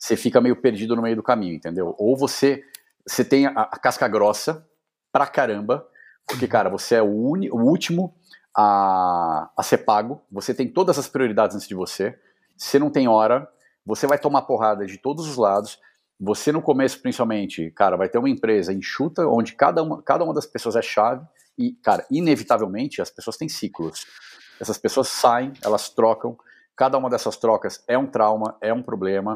[0.00, 1.94] você fica meio perdido no meio do caminho, entendeu?
[1.98, 2.64] Ou você,
[3.06, 4.66] você tem a, a casca grossa
[5.12, 5.86] pra caramba,
[6.26, 6.50] porque, uhum.
[6.50, 8.14] cara, você é o, uni, o último
[8.56, 12.18] a, a ser pago, você tem todas as prioridades antes de você,
[12.56, 13.46] você não tem hora,
[13.84, 15.78] você vai tomar porrada de todos os lados.
[16.18, 20.34] Você no começo, principalmente, cara, vai ter uma empresa enxuta, onde cada uma, cada uma
[20.34, 21.24] das pessoas é chave,
[21.58, 24.06] e, cara, inevitavelmente as pessoas têm ciclos.
[24.58, 26.38] Essas pessoas saem, elas trocam,
[26.76, 29.34] cada uma dessas trocas é um trauma, é um problema.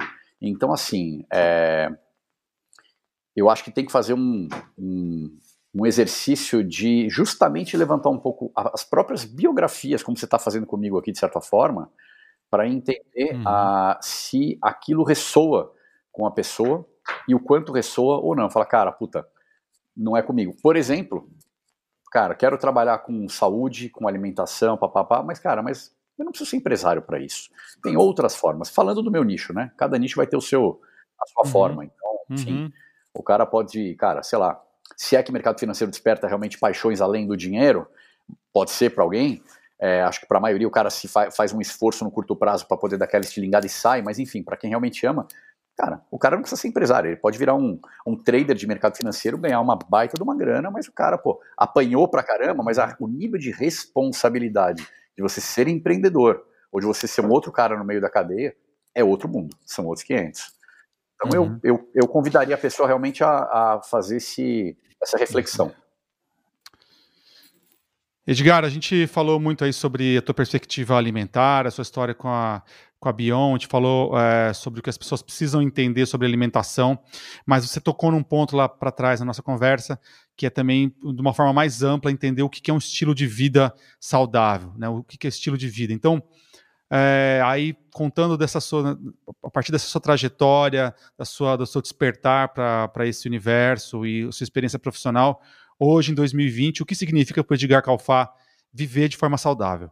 [0.48, 1.88] Então, assim, é...
[3.34, 4.48] eu acho que tem que fazer um,
[4.78, 5.38] um,
[5.74, 10.98] um exercício de justamente levantar um pouco as próprias biografias, como você está fazendo comigo
[10.98, 11.90] aqui, de certa forma,
[12.50, 13.48] para entender uhum.
[13.48, 15.72] a, se aquilo ressoa
[16.12, 16.86] com a pessoa
[17.28, 18.50] e o quanto ressoa ou não.
[18.50, 19.26] Fala, cara, puta,
[19.96, 20.54] não é comigo.
[20.62, 21.28] Por exemplo,
[22.10, 26.56] cara, quero trabalhar com saúde, com alimentação, papapá, mas, cara, mas eu não preciso ser
[26.56, 27.50] empresário para isso.
[27.82, 28.70] Tem outras formas.
[28.70, 29.72] Falando do meu nicho, né?
[29.76, 30.80] Cada nicho vai ter o seu,
[31.20, 31.50] a sua uhum.
[31.50, 31.84] forma.
[31.84, 32.72] Então, enfim, uhum.
[33.14, 34.60] o cara pode, cara, sei lá,
[34.96, 37.86] se é que o mercado financeiro desperta realmente paixões além do dinheiro,
[38.52, 39.42] pode ser para alguém,
[39.78, 42.36] é, acho que para a maioria o cara se fa faz um esforço no curto
[42.36, 45.26] prazo para poder dar aquela estilingada e sai, mas enfim, para quem realmente ama,
[45.76, 48.96] cara, o cara não precisa ser empresário, ele pode virar um, um trader de mercado
[48.96, 52.78] financeiro, ganhar uma baita de uma grana, mas o cara, pô, apanhou pra caramba, mas
[52.78, 54.86] a, o nível de responsabilidade
[55.16, 58.54] de você ser empreendedor ou de você ser um outro cara no meio da cadeia
[58.94, 60.54] é outro mundo, são outros 500.
[61.14, 61.60] Então uhum.
[61.62, 65.72] eu, eu, eu convidaria a pessoa realmente a, a fazer esse, essa reflexão.
[68.26, 72.28] Edgar, a gente falou muito aí sobre a tua perspectiva alimentar, a sua história com
[72.28, 72.62] a,
[72.98, 76.26] com a Bion, a gente falou é, sobre o que as pessoas precisam entender sobre
[76.26, 76.98] alimentação,
[77.44, 80.00] mas você tocou num ponto lá para trás na nossa conversa,
[80.36, 83.26] que é também, de uma forma mais ampla, entender o que é um estilo de
[83.26, 84.88] vida saudável, né?
[84.88, 85.92] o que é estilo de vida.
[85.92, 86.22] Então,
[86.90, 88.98] é, aí contando dessa sua,
[89.42, 94.44] a partir dessa sua trajetória, da sua, do seu despertar para esse universo e sua
[94.44, 95.40] experiência profissional,
[95.78, 98.32] hoje em 2020, o que significa para o Edgar Calfá
[98.72, 99.90] viver de forma saudável?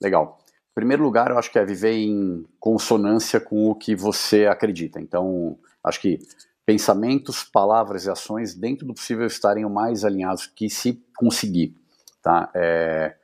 [0.00, 0.38] Legal.
[0.72, 5.00] Em primeiro lugar, eu acho que é viver em consonância com o que você acredita.
[5.00, 6.18] Então, acho que
[6.64, 11.74] pensamentos, palavras e ações, dentro do possível, estarem o mais alinhados que se conseguir.
[12.22, 12.50] Tá?
[12.54, 13.16] É...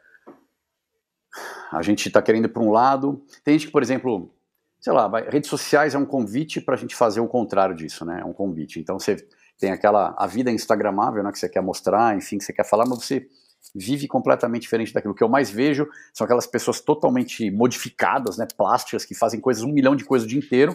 [1.70, 3.24] A gente está querendo para um lado.
[3.44, 4.34] Tem gente que, por exemplo,
[4.80, 5.28] sei lá, vai...
[5.28, 8.20] redes sociais é um convite para a gente fazer o contrário disso, né?
[8.20, 8.80] É um convite.
[8.80, 9.16] Então, você
[9.58, 12.86] tem aquela a vida instagramável, né, que você quer mostrar, enfim, que você quer falar,
[12.88, 13.28] mas você
[13.74, 15.12] vive completamente diferente daquilo.
[15.12, 19.62] O que eu mais vejo são aquelas pessoas totalmente modificadas, né, plásticas, que fazem coisas,
[19.64, 20.72] um milhão de coisas o dia inteiro,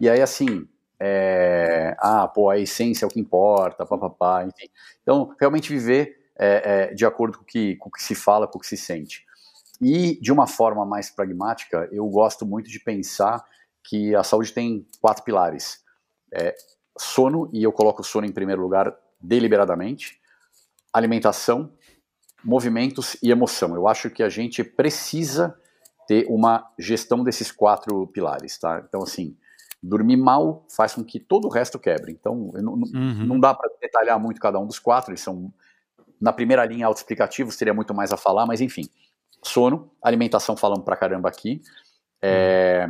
[0.00, 0.66] e aí assim,
[1.00, 4.68] é, ah, pô, a essência é o que importa, papapá, enfim.
[5.02, 8.46] Então, realmente viver é, é, de acordo com o, que, com o que se fala,
[8.46, 9.24] com o que se sente.
[9.80, 13.44] E, de uma forma mais pragmática, eu gosto muito de pensar
[13.84, 15.84] que a saúde tem quatro pilares.
[16.32, 16.54] É,
[16.98, 20.18] sono, e eu coloco o sono em primeiro lugar deliberadamente,
[20.92, 21.72] alimentação,
[22.42, 23.74] movimentos e emoção.
[23.74, 25.58] Eu acho que a gente precisa
[26.06, 28.82] ter uma gestão desses quatro pilares, tá?
[28.86, 29.36] Então, assim,
[29.86, 32.12] dormir mal faz com que todo o resto quebre.
[32.12, 33.26] Então, não, uhum.
[33.26, 35.52] não dá para detalhar muito cada um dos quatro, eles são,
[36.20, 38.88] na primeira linha, autoexplicativos, teria muito mais a falar, mas enfim.
[39.42, 41.60] Sono, alimentação falamos pra caramba aqui,
[42.20, 42.88] é,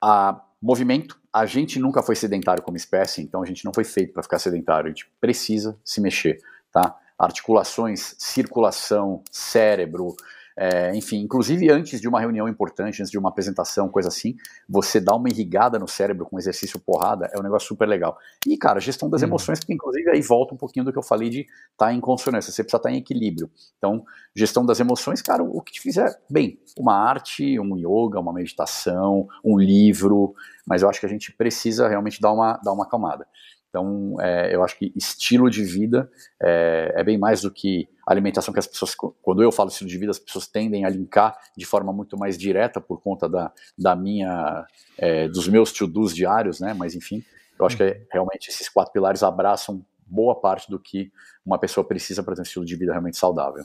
[0.00, 4.12] a movimento, a gente nunca foi sedentário como espécie, então a gente não foi feito
[4.12, 6.38] para ficar sedentário, a gente precisa se mexer,
[6.70, 6.96] tá?
[7.18, 10.14] Articulações, circulação, cérebro,
[10.56, 14.36] É, enfim, inclusive antes de uma reunião importante, antes de uma apresentação, coisa assim,
[14.68, 18.18] você dá uma irrigada no cérebro com exercício porrada, é um negócio super legal.
[18.46, 19.26] E, cara, gestão das hum.
[19.26, 22.00] emoções, porque inclusive aí volta um pouquinho do que eu falei de estar tá em
[22.00, 23.50] consonância, você precisa estar tá em equilíbrio.
[23.78, 24.04] Então,
[24.34, 29.26] gestão das emoções, cara, o que te fizer bem, uma arte, um yoga, uma meditação,
[29.44, 30.34] um livro,
[30.66, 33.26] mas eu acho que a gente precisa realmente dar uma, dar uma acalmada.
[33.72, 38.52] Então, é, eu acho que estilo de vida é, é, bem mais do que alimentação
[38.52, 41.64] que as pessoas, quando eu falo estilo de vida, as pessoas tendem a linkar de
[41.64, 44.66] forma muito mais direta por conta da, da minha,
[44.98, 46.74] é, dos meus to-dos diários, né?
[46.74, 47.24] Mas enfim,
[47.58, 51.10] eu acho que é, realmente esses quatro pilares abraçam boa parte do que
[51.42, 53.64] uma pessoa precisa para ter um estilo de vida realmente saudável.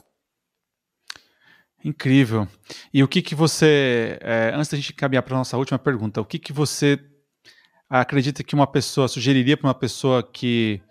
[1.84, 2.48] Incrível.
[2.94, 6.18] E o que que você, é, antes da gente caminhar para a nossa última pergunta,
[6.18, 6.98] o que que você
[7.88, 10.82] acredita que uma pessoa sugeriria para uma pessoa que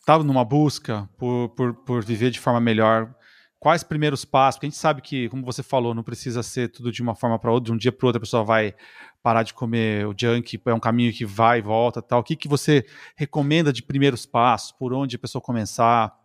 [0.00, 3.14] está é, numa busca por, por, por viver de forma melhor?
[3.58, 4.56] Quais primeiros passos?
[4.56, 7.38] Porque a gente sabe que, como você falou, não precisa ser tudo de uma forma
[7.40, 8.72] para outra, de um dia para outro a pessoa vai
[9.20, 12.20] parar de comer o junk, é um caminho que vai e volta tal.
[12.20, 12.86] O que, que você
[13.16, 14.70] recomenda de primeiros passos?
[14.70, 16.16] Por onde a pessoa começar?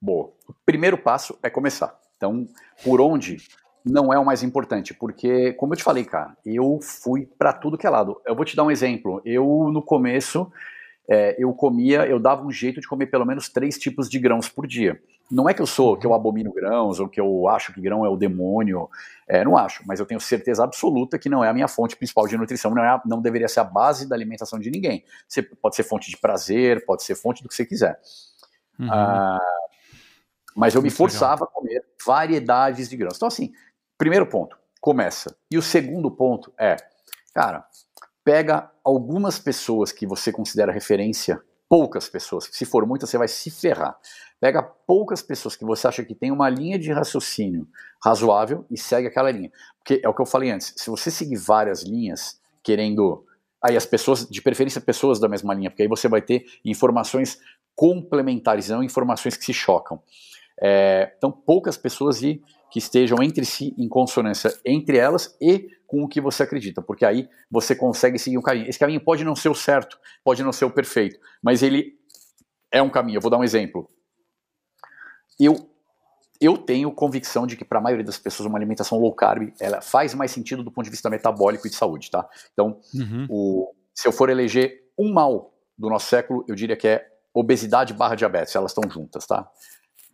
[0.00, 1.98] Bom, primeiro passo é começar.
[2.16, 2.46] Então,
[2.84, 3.38] por onde
[3.84, 7.76] não é o mais importante, porque, como eu te falei, cara, eu fui para tudo
[7.76, 8.20] que é lado.
[8.26, 9.20] Eu vou te dar um exemplo.
[9.24, 10.50] Eu, no começo,
[11.06, 14.48] é, eu comia, eu dava um jeito de comer pelo menos três tipos de grãos
[14.48, 14.98] por dia.
[15.30, 18.04] Não é que eu sou, que eu abomino grãos, ou que eu acho que grão
[18.04, 18.88] é o demônio,
[19.26, 22.26] é, não acho, mas eu tenho certeza absoluta que não é a minha fonte principal
[22.26, 25.04] de nutrição, não, é, não deveria ser a base da alimentação de ninguém.
[25.26, 27.98] Você pode ser fonte de prazer, pode ser fonte do que você quiser.
[28.78, 28.88] Uhum.
[28.90, 29.40] Ah,
[30.54, 33.16] mas eu me forçava a comer variedades de grãos.
[33.16, 33.52] Então, assim,
[33.96, 35.36] Primeiro ponto, começa.
[35.50, 36.76] E o segundo ponto é,
[37.34, 37.64] cara,
[38.24, 43.50] pega algumas pessoas que você considera referência, poucas pessoas, se for muitas você vai se
[43.50, 43.96] ferrar.
[44.40, 47.66] Pega poucas pessoas que você acha que tem uma linha de raciocínio
[48.04, 49.50] razoável e segue aquela linha.
[49.78, 53.24] Porque é o que eu falei antes, se você seguir várias linhas, querendo
[53.62, 57.38] aí as pessoas, de preferência pessoas da mesma linha, porque aí você vai ter informações
[57.74, 60.02] complementares, não informações que se chocam.
[60.60, 62.42] É, então, poucas pessoas e
[62.74, 67.04] que estejam entre si em consonância entre elas e com o que você acredita, porque
[67.04, 68.68] aí você consegue seguir um caminho.
[68.68, 71.96] Esse caminho pode não ser o certo, pode não ser o perfeito, mas ele
[72.72, 73.18] é um caminho.
[73.18, 73.88] Eu vou dar um exemplo.
[75.38, 75.70] Eu
[76.40, 79.80] eu tenho convicção de que para a maioria das pessoas uma alimentação low carb ela
[79.80, 82.28] faz mais sentido do ponto de vista metabólico e de saúde, tá?
[82.54, 83.26] Então, uhum.
[83.30, 87.94] o, se eu for eleger um mal do nosso século, eu diria que é obesidade
[87.94, 89.48] barra diabetes, elas estão juntas, tá?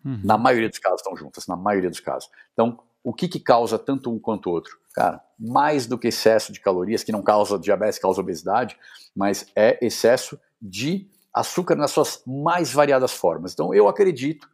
[0.05, 0.21] Uhum.
[0.25, 2.31] Na maioria dos casos estão juntas, na maioria dos casos.
[2.53, 4.79] Então, o que, que causa tanto um quanto o outro?
[4.95, 8.77] Cara, mais do que excesso de calorias, que não causa diabetes, causa obesidade,
[9.15, 13.53] mas é excesso de açúcar nas suas mais variadas formas.
[13.53, 14.49] Então, eu acredito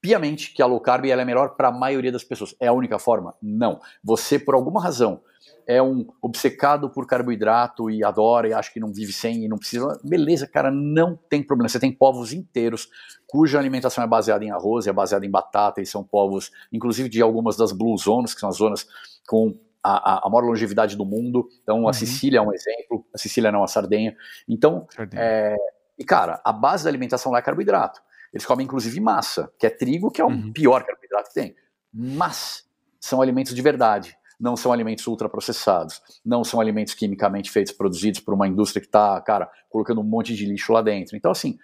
[0.00, 2.54] piamente que a low carb é melhor para a maioria das pessoas.
[2.60, 3.34] É a única forma?
[3.40, 3.80] Não.
[4.02, 5.22] Você, por alguma razão,
[5.66, 9.58] é um obcecado por carboidrato e adora e acha que não vive sem e não
[9.58, 10.00] precisa.
[10.04, 11.68] Beleza, cara, não tem problema.
[11.68, 12.88] Você tem povos inteiros
[13.26, 17.22] cuja alimentação é baseada em arroz, é baseada em batata e são povos, inclusive de
[17.22, 18.86] algumas das blue zones, que são as zonas
[19.26, 21.48] com a, a, a maior longevidade do mundo.
[21.62, 21.92] Então, a uhum.
[21.92, 24.14] Sicília é um exemplo, a Sicília não, a Sardenha.
[24.48, 25.56] Então, é,
[25.98, 28.02] e cara, a base da alimentação lá é carboidrato.
[28.32, 30.52] Eles comem inclusive massa, que é trigo, que é o uhum.
[30.52, 31.54] pior carboidrato que tem.
[31.92, 32.66] Mas
[32.98, 38.34] são alimentos de verdade não são alimentos ultraprocessados, não são alimentos quimicamente feitos, produzidos por
[38.34, 41.16] uma indústria que está, cara, colocando um monte de lixo lá dentro.
[41.16, 41.56] Então, assim,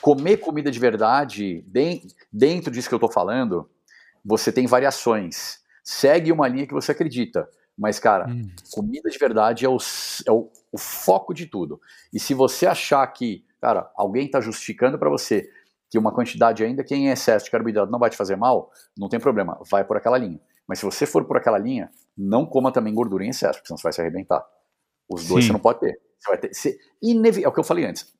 [0.00, 1.62] comer comida de verdade,
[2.32, 3.68] dentro disso que eu estou falando,
[4.24, 5.58] você tem variações.
[5.84, 7.46] Segue uma linha que você acredita.
[7.76, 8.48] Mas, cara, hum.
[8.72, 9.76] comida de verdade é, o,
[10.26, 11.78] é o, o, foco de tudo.
[12.10, 15.50] E se você achar que, cara, alguém está justificando para você
[15.90, 18.72] que uma quantidade ainda que é em excesso de carboidrato não vai te fazer mal,
[18.96, 20.40] não tem problema, vai por aquela linha.
[20.66, 23.78] Mas se você for por aquela linha, não coma também gordura em excesso, porque senão
[23.78, 24.44] você vai se arrebentar.
[25.08, 25.48] Os dois Sim.
[25.48, 26.00] você não pode ter.
[26.18, 26.54] Você vai ter.
[26.54, 27.44] Você, inevi...
[27.44, 28.12] É o que eu falei antes.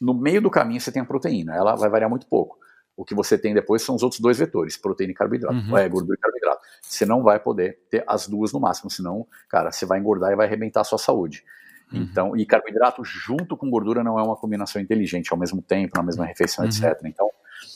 [0.00, 2.58] No meio do caminho você tem a proteína, ela vai variar muito pouco.
[2.96, 5.54] O que você tem depois são os outros dois vetores, proteína e carboidrato.
[5.54, 5.78] Uhum.
[5.78, 6.60] É, gordura e carboidrato.
[6.82, 10.36] Você não vai poder ter as duas no máximo, senão, cara, você vai engordar e
[10.36, 11.44] vai arrebentar a sua saúde.
[11.92, 12.02] Uhum.
[12.02, 16.02] Então, e carboidrato junto com gordura não é uma combinação inteligente ao mesmo tempo, na
[16.02, 16.70] mesma refeição, uhum.
[16.70, 17.00] etc.
[17.04, 17.30] Então,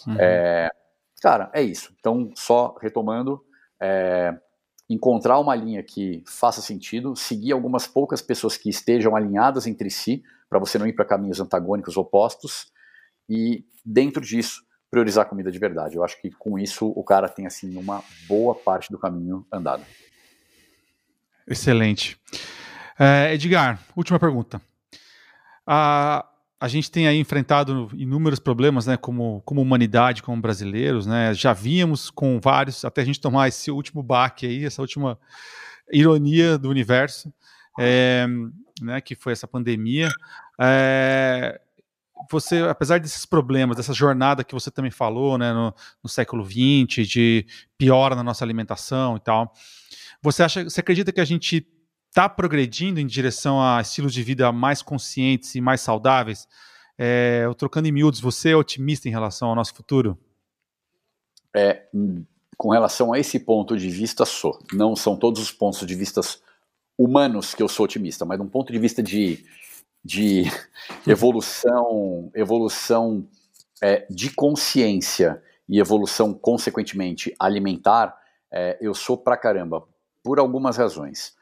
[0.06, 0.16] uhum.
[0.18, 0.70] é,
[1.22, 1.94] cara, é isso.
[1.98, 3.42] Então, só retomando,
[3.80, 4.36] é,
[4.88, 10.22] encontrar uma linha que faça sentido, seguir algumas poucas pessoas que estejam alinhadas entre si,
[10.48, 12.72] para você não ir para caminhos antagônicos opostos,
[13.28, 15.96] e dentro disso, priorizar comida de verdade.
[15.96, 19.84] Eu acho que com isso o cara tem assim uma boa parte do caminho andado.
[21.46, 22.18] Excelente.
[22.98, 24.60] É, Edgar, última pergunta.
[25.66, 26.26] Ah,
[26.58, 31.52] a gente tem aí enfrentado inúmeros problemas, né, como, como humanidade, como brasileiros, né, já
[31.52, 35.18] víamos com vários, até a gente tomar esse último baque aí, essa última
[35.92, 37.32] ironia do universo,
[37.78, 38.26] é,
[38.80, 40.08] né, que foi essa pandemia.
[40.58, 41.60] É,
[42.30, 47.06] você, apesar desses problemas, dessa jornada que você também falou, né, no, no século XX,
[47.06, 47.46] de
[47.76, 49.52] piora na nossa alimentação e tal,
[50.22, 51.66] você acha, você acredita que a gente
[52.16, 56.48] está progredindo em direção a estilos de vida mais conscientes e mais saudáveis?
[56.96, 60.18] É, eu trocando em miúdos, você é otimista em relação ao nosso futuro?
[61.54, 61.82] É,
[62.56, 64.58] com relação a esse ponto de vista, sou.
[64.72, 66.22] Não são todos os pontos de vista
[66.96, 69.44] humanos que eu sou otimista, mas de um ponto de vista de,
[70.02, 70.44] de
[71.06, 73.28] evolução, evolução
[73.82, 78.18] é, de consciência e evolução, consequentemente, alimentar,
[78.50, 79.86] é, eu sou pra caramba,
[80.22, 81.35] por algumas razões.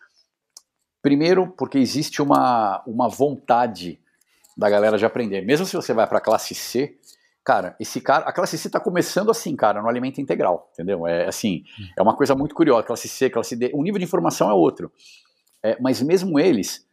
[1.05, 4.01] Primeiro, porque existe uma, uma vontade
[4.57, 5.43] da galera de aprender.
[5.43, 6.97] Mesmo se você vai para a classe C,
[7.45, 11.07] cara, esse cara, a classe C está começando assim, cara, no alimento integral, entendeu?
[11.07, 11.63] É assim,
[11.95, 12.87] é uma coisa muito curiosa.
[12.87, 14.91] Classe C, classe D, o nível de informação é outro.
[15.63, 16.89] É, mas mesmo eles,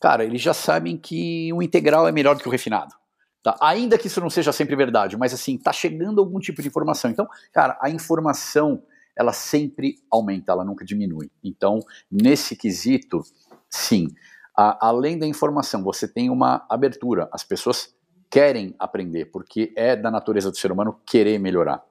[0.00, 2.94] cara, eles já sabem que o integral é melhor do que o refinado.
[3.42, 3.58] Tá?
[3.60, 7.10] Ainda que isso não seja sempre verdade, mas assim, tá chegando algum tipo de informação.
[7.10, 8.82] Então, cara, a informação
[9.14, 11.30] ela sempre aumenta, ela nunca diminui.
[11.44, 11.80] Então,
[12.10, 13.22] nesse quesito,
[13.70, 14.08] sim.
[14.56, 17.28] A, além da informação, você tem uma abertura.
[17.32, 17.94] As pessoas
[18.28, 21.82] querem aprender, porque é da natureza do ser humano querer melhorar.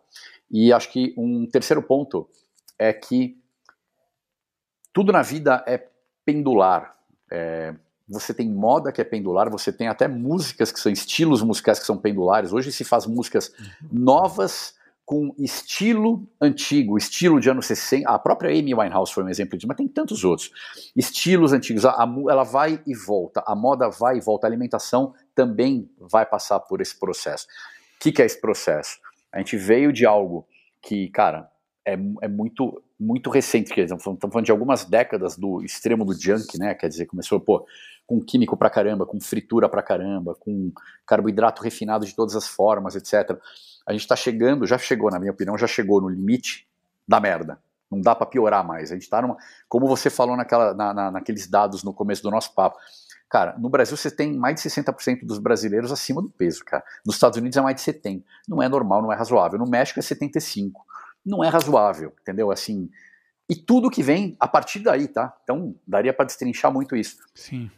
[0.49, 2.27] E acho que um terceiro ponto
[2.77, 3.37] é que
[4.93, 5.87] tudo na vida é
[6.25, 6.97] pendular.
[7.31, 7.75] É,
[8.07, 11.85] você tem moda que é pendular, você tem até músicas que são estilos musicais que
[11.85, 12.51] são pendulares.
[12.51, 13.89] Hoje se faz músicas uhum.
[13.91, 14.78] novas
[15.09, 18.07] com estilo antigo, estilo de anos 60.
[18.07, 20.51] A própria Amy Winehouse foi um exemplo disso, mas tem tantos outros.
[20.95, 25.15] Estilos antigos, a, a, ela vai e volta, a moda vai e volta, a alimentação
[25.33, 27.47] também vai passar por esse processo.
[27.95, 28.99] O que, que é esse processo?
[29.31, 30.45] A gente veio de algo
[30.79, 31.49] que, cara,
[31.83, 36.13] é, é muito muito recente, quer dizer, estamos falando de algumas décadas do extremo do
[36.13, 36.75] junk, né?
[36.75, 37.65] Quer dizer, começou, pô,
[38.05, 40.71] com químico pra caramba, com fritura pra caramba, com
[41.07, 43.39] carboidrato refinado de todas as formas, etc
[43.85, 46.67] a gente está chegando, já chegou, na minha opinião, já chegou no limite
[47.07, 47.59] da merda.
[47.89, 48.91] Não dá para piorar mais.
[48.91, 49.37] A gente está numa.
[49.67, 52.77] Como você falou naquela, na, na, naqueles dados no começo do nosso papo.
[53.27, 56.83] Cara, no Brasil você tem mais de 60% dos brasileiros acima do peso, cara.
[57.05, 58.23] Nos Estados Unidos é mais de 70%.
[58.47, 59.57] Não é normal, não é razoável.
[59.57, 60.71] No México é 75%.
[61.25, 62.51] Não é razoável, entendeu?
[62.51, 62.89] Assim.
[63.49, 65.35] E tudo que vem a partir daí, tá?
[65.43, 67.17] Então, daria para destrinchar muito isso.
[67.33, 67.69] Sim.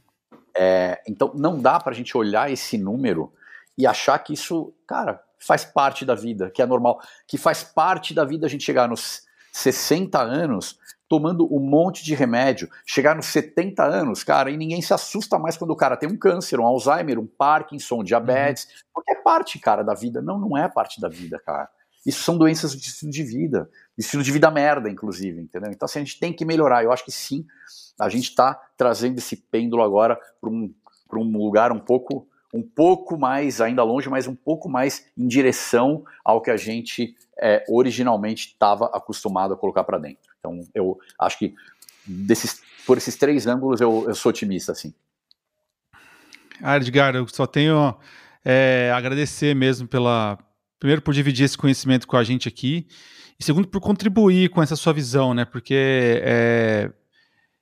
[0.56, 3.34] É, então, não dá para a gente olhar esse número
[3.78, 8.14] e achar que isso, cara, faz parte da vida, que é normal, que faz parte
[8.14, 10.80] da vida a gente chegar nos 60 anos
[11.12, 15.58] tomando um monte de remédio, chegar nos 70 anos, cara, e ninguém se assusta mais
[15.58, 18.72] quando o cara tem um câncer, um Alzheimer, um Parkinson, um diabetes, uhum.
[18.94, 20.22] porque é parte, cara, da vida.
[20.22, 21.68] Não, não é parte da vida, cara.
[22.06, 25.70] Isso são doenças de estilo de vida, de estilo de vida merda, inclusive, entendeu?
[25.70, 26.82] Então, assim, a gente tem que melhorar.
[26.82, 27.46] Eu acho que sim,
[28.00, 30.74] a gente está trazendo esse pêndulo agora para um,
[31.14, 36.04] um lugar um pouco um pouco mais, ainda longe, mas um pouco mais em direção
[36.24, 40.32] ao que a gente é, originalmente estava acostumado a colocar para dentro.
[40.40, 41.54] Então, eu acho que
[42.06, 44.94] desses, por esses três ângulos eu, eu sou otimista, assim.
[46.62, 47.96] Ah, Edgar, eu só tenho
[48.46, 50.38] é, agradecer mesmo pela.
[50.80, 52.88] Primeiro, por dividir esse conhecimento com a gente aqui,
[53.40, 55.46] e segundo, por contribuir com essa sua visão, né?
[55.46, 56.92] Porque é,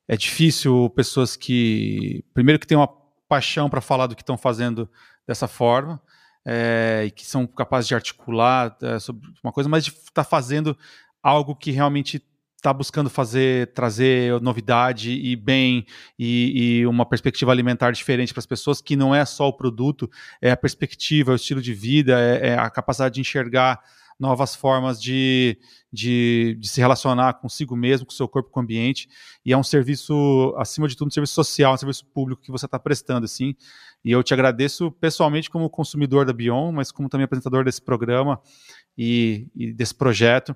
[0.08, 2.24] é difícil pessoas que.
[2.34, 2.99] Primeiro, que têm uma
[3.30, 4.90] paixão para falar do que estão fazendo
[5.26, 6.02] dessa forma
[6.46, 10.24] é, e que são capazes de articular é, sobre uma coisa, mas de estar tá
[10.24, 10.76] fazendo
[11.22, 12.24] algo que realmente
[12.56, 15.86] está buscando fazer, trazer novidade e bem
[16.18, 20.10] e, e uma perspectiva alimentar diferente para as pessoas, que não é só o produto,
[20.42, 23.80] é a perspectiva, é o estilo de vida, é, é a capacidade de enxergar
[24.20, 25.58] novas formas de,
[25.92, 29.08] de, de, se relacionar consigo mesmo, com o seu corpo, com o ambiente.
[29.46, 32.66] E é um serviço, acima de tudo, um serviço social, um serviço público que você
[32.66, 33.56] está prestando, assim.
[34.04, 38.42] E eu te agradeço pessoalmente como consumidor da Bion, mas como também apresentador desse programa
[38.98, 40.56] e, e desse projeto.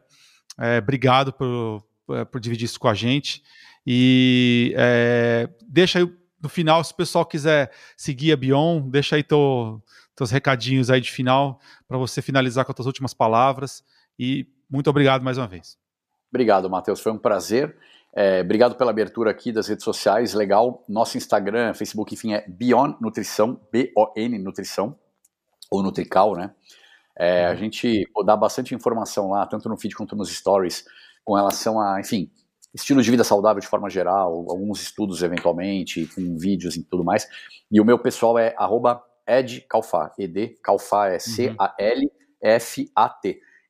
[0.60, 1.84] É, obrigado por,
[2.32, 3.42] por dividir isso com a gente.
[3.86, 6.12] E é, deixa aí
[6.44, 9.82] no final, se o pessoal quiser seguir a Bion, deixa aí teu,
[10.16, 13.84] teus recadinhos aí de final para você finalizar com as tuas últimas palavras.
[14.18, 15.78] E muito obrigado mais uma vez.
[16.30, 17.00] Obrigado, Matheus.
[17.00, 17.76] Foi um prazer.
[18.16, 20.34] É, obrigado pela abertura aqui das redes sociais.
[20.34, 20.84] Legal.
[20.88, 24.98] Nosso Instagram, Facebook, enfim, é Beyond Nutrição, B-O-N Nutrição,
[25.72, 26.52] ou Nutrical, né?
[27.18, 27.58] É, a uhum.
[27.58, 30.86] gente dá bastante informação lá, tanto no feed quanto nos stories,
[31.24, 32.32] com relação a, enfim,
[32.74, 37.28] estilo de vida saudável de forma geral, alguns estudos eventualmente, com vídeos e tudo mais.
[37.72, 41.62] E o meu pessoal é arroba Ed Calfá, ED Calfá é C-A-L-F-A-T.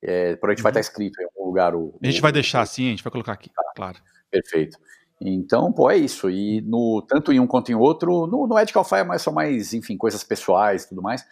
[0.06, 0.64] É, por a gente uhum.
[0.64, 1.98] vai estar escrito em algum lugar o.
[2.04, 3.64] A gente vai deixar assim, a gente vai colocar aqui, tá.
[3.76, 3.98] claro.
[4.30, 4.78] Perfeito.
[5.22, 6.30] Então, pô, é isso.
[6.30, 9.32] E no, tanto em um quanto em outro, no, no Ed Calfá é mais, só
[9.32, 11.26] mais, enfim, coisas pessoais e tudo mais.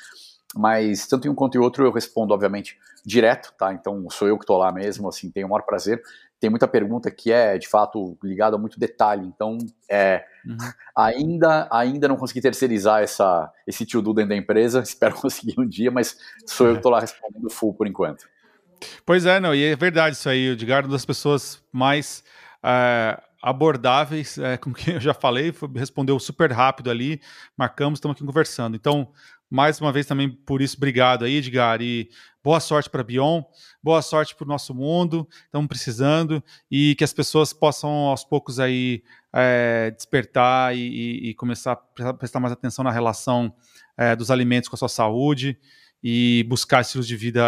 [0.56, 3.73] Mas tanto em um quanto em outro eu respondo, obviamente, direto, tá?
[3.73, 6.02] Então sou eu que estou lá mesmo, assim, tenho o maior prazer.
[6.42, 9.28] Tem muita pergunta que é, de fato, ligada a muito detalhe.
[9.28, 10.58] Então, é, uhum.
[10.98, 14.82] ainda, ainda não consegui terceirizar essa, esse tio dentro da empresa.
[14.84, 18.28] Espero conseguir um dia, mas sou eu que estou lá respondendo full por enquanto.
[19.06, 20.50] Pois é, não, e é verdade isso aí.
[20.50, 22.24] O Edgar é uma das pessoas mais
[22.64, 27.22] é, abordáveis, é, com quem eu já falei, foi, respondeu super rápido ali,
[27.56, 28.76] marcamos, estamos aqui conversando.
[28.76, 29.12] Então,
[29.52, 32.10] mais uma vez também por isso, obrigado aí, Edgar, e
[32.41, 33.44] boa sorte para a Bion,
[33.84, 36.41] boa sorte para o nosso mundo, estamos precisando,
[36.72, 39.03] e que as pessoas possam aos poucos aí
[39.34, 43.53] é, despertar e, e, e, começar a prestar mais atenção na relação
[43.98, 45.60] é, dos alimentos com a sua saúde,
[46.03, 47.44] e buscar estilos de vida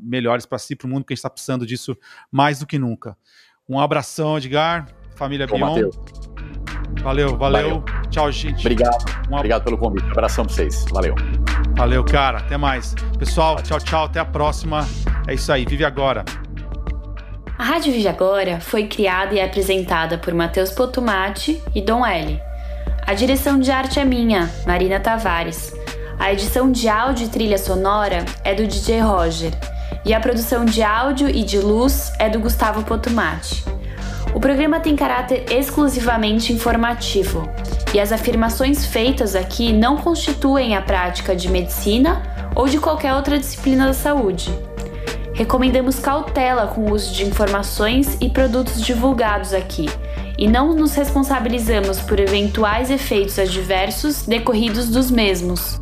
[0.00, 1.96] melhores para si, para o mundo, que a gente está precisando disso
[2.30, 3.16] mais do que nunca.
[3.68, 5.58] Um abração, Edgar, família Bion.
[5.58, 5.96] Mateus.
[7.02, 7.84] Valeu, valeu, valeu.
[8.10, 8.60] Tchau, gente.
[8.60, 9.04] Obrigado.
[9.30, 10.06] Um Obrigado pelo convite.
[10.06, 10.84] Um abração para vocês.
[10.92, 11.14] Valeu.
[11.76, 12.38] Valeu, cara.
[12.38, 12.94] Até mais.
[13.18, 14.04] Pessoal, tchau, tchau.
[14.04, 14.86] Até a próxima.
[15.26, 15.64] É isso aí.
[15.64, 16.24] Vive agora.
[17.58, 22.40] A Rádio Vive Agora foi criada e apresentada por Matheus Potumati e Dom L.
[23.04, 25.74] A direção de arte é minha, Marina Tavares.
[26.18, 29.52] A edição de áudio e trilha sonora é do DJ Roger.
[30.04, 33.64] E a produção de áudio e de luz é do Gustavo Potumati.
[34.34, 37.48] O programa tem caráter exclusivamente informativo
[37.94, 42.22] e as afirmações feitas aqui não constituem a prática de medicina
[42.54, 44.52] ou de qualquer outra disciplina da saúde.
[45.32, 49.86] Recomendamos cautela com o uso de informações e produtos divulgados aqui
[50.36, 55.80] e não nos responsabilizamos por eventuais efeitos adversos decorridos dos mesmos.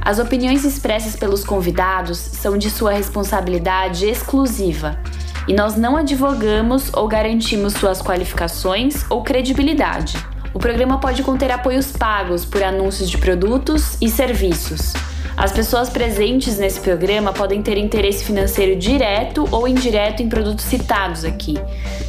[0.00, 4.98] As opiniões expressas pelos convidados são de sua responsabilidade exclusiva
[5.46, 10.16] e nós não advogamos ou garantimos suas qualificações ou credibilidade.
[10.52, 14.94] O programa pode conter apoios pagos por anúncios de produtos e serviços.
[15.36, 21.26] As pessoas presentes nesse programa podem ter interesse financeiro direto ou indireto em produtos citados
[21.26, 21.56] aqui.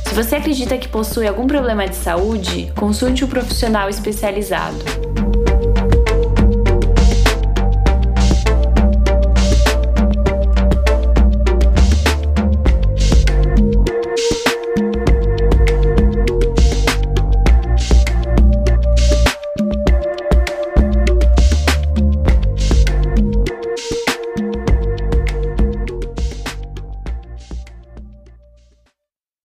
[0.05, 4.77] Se você acredita que possui algum problema de saúde, consulte um profissional especializado.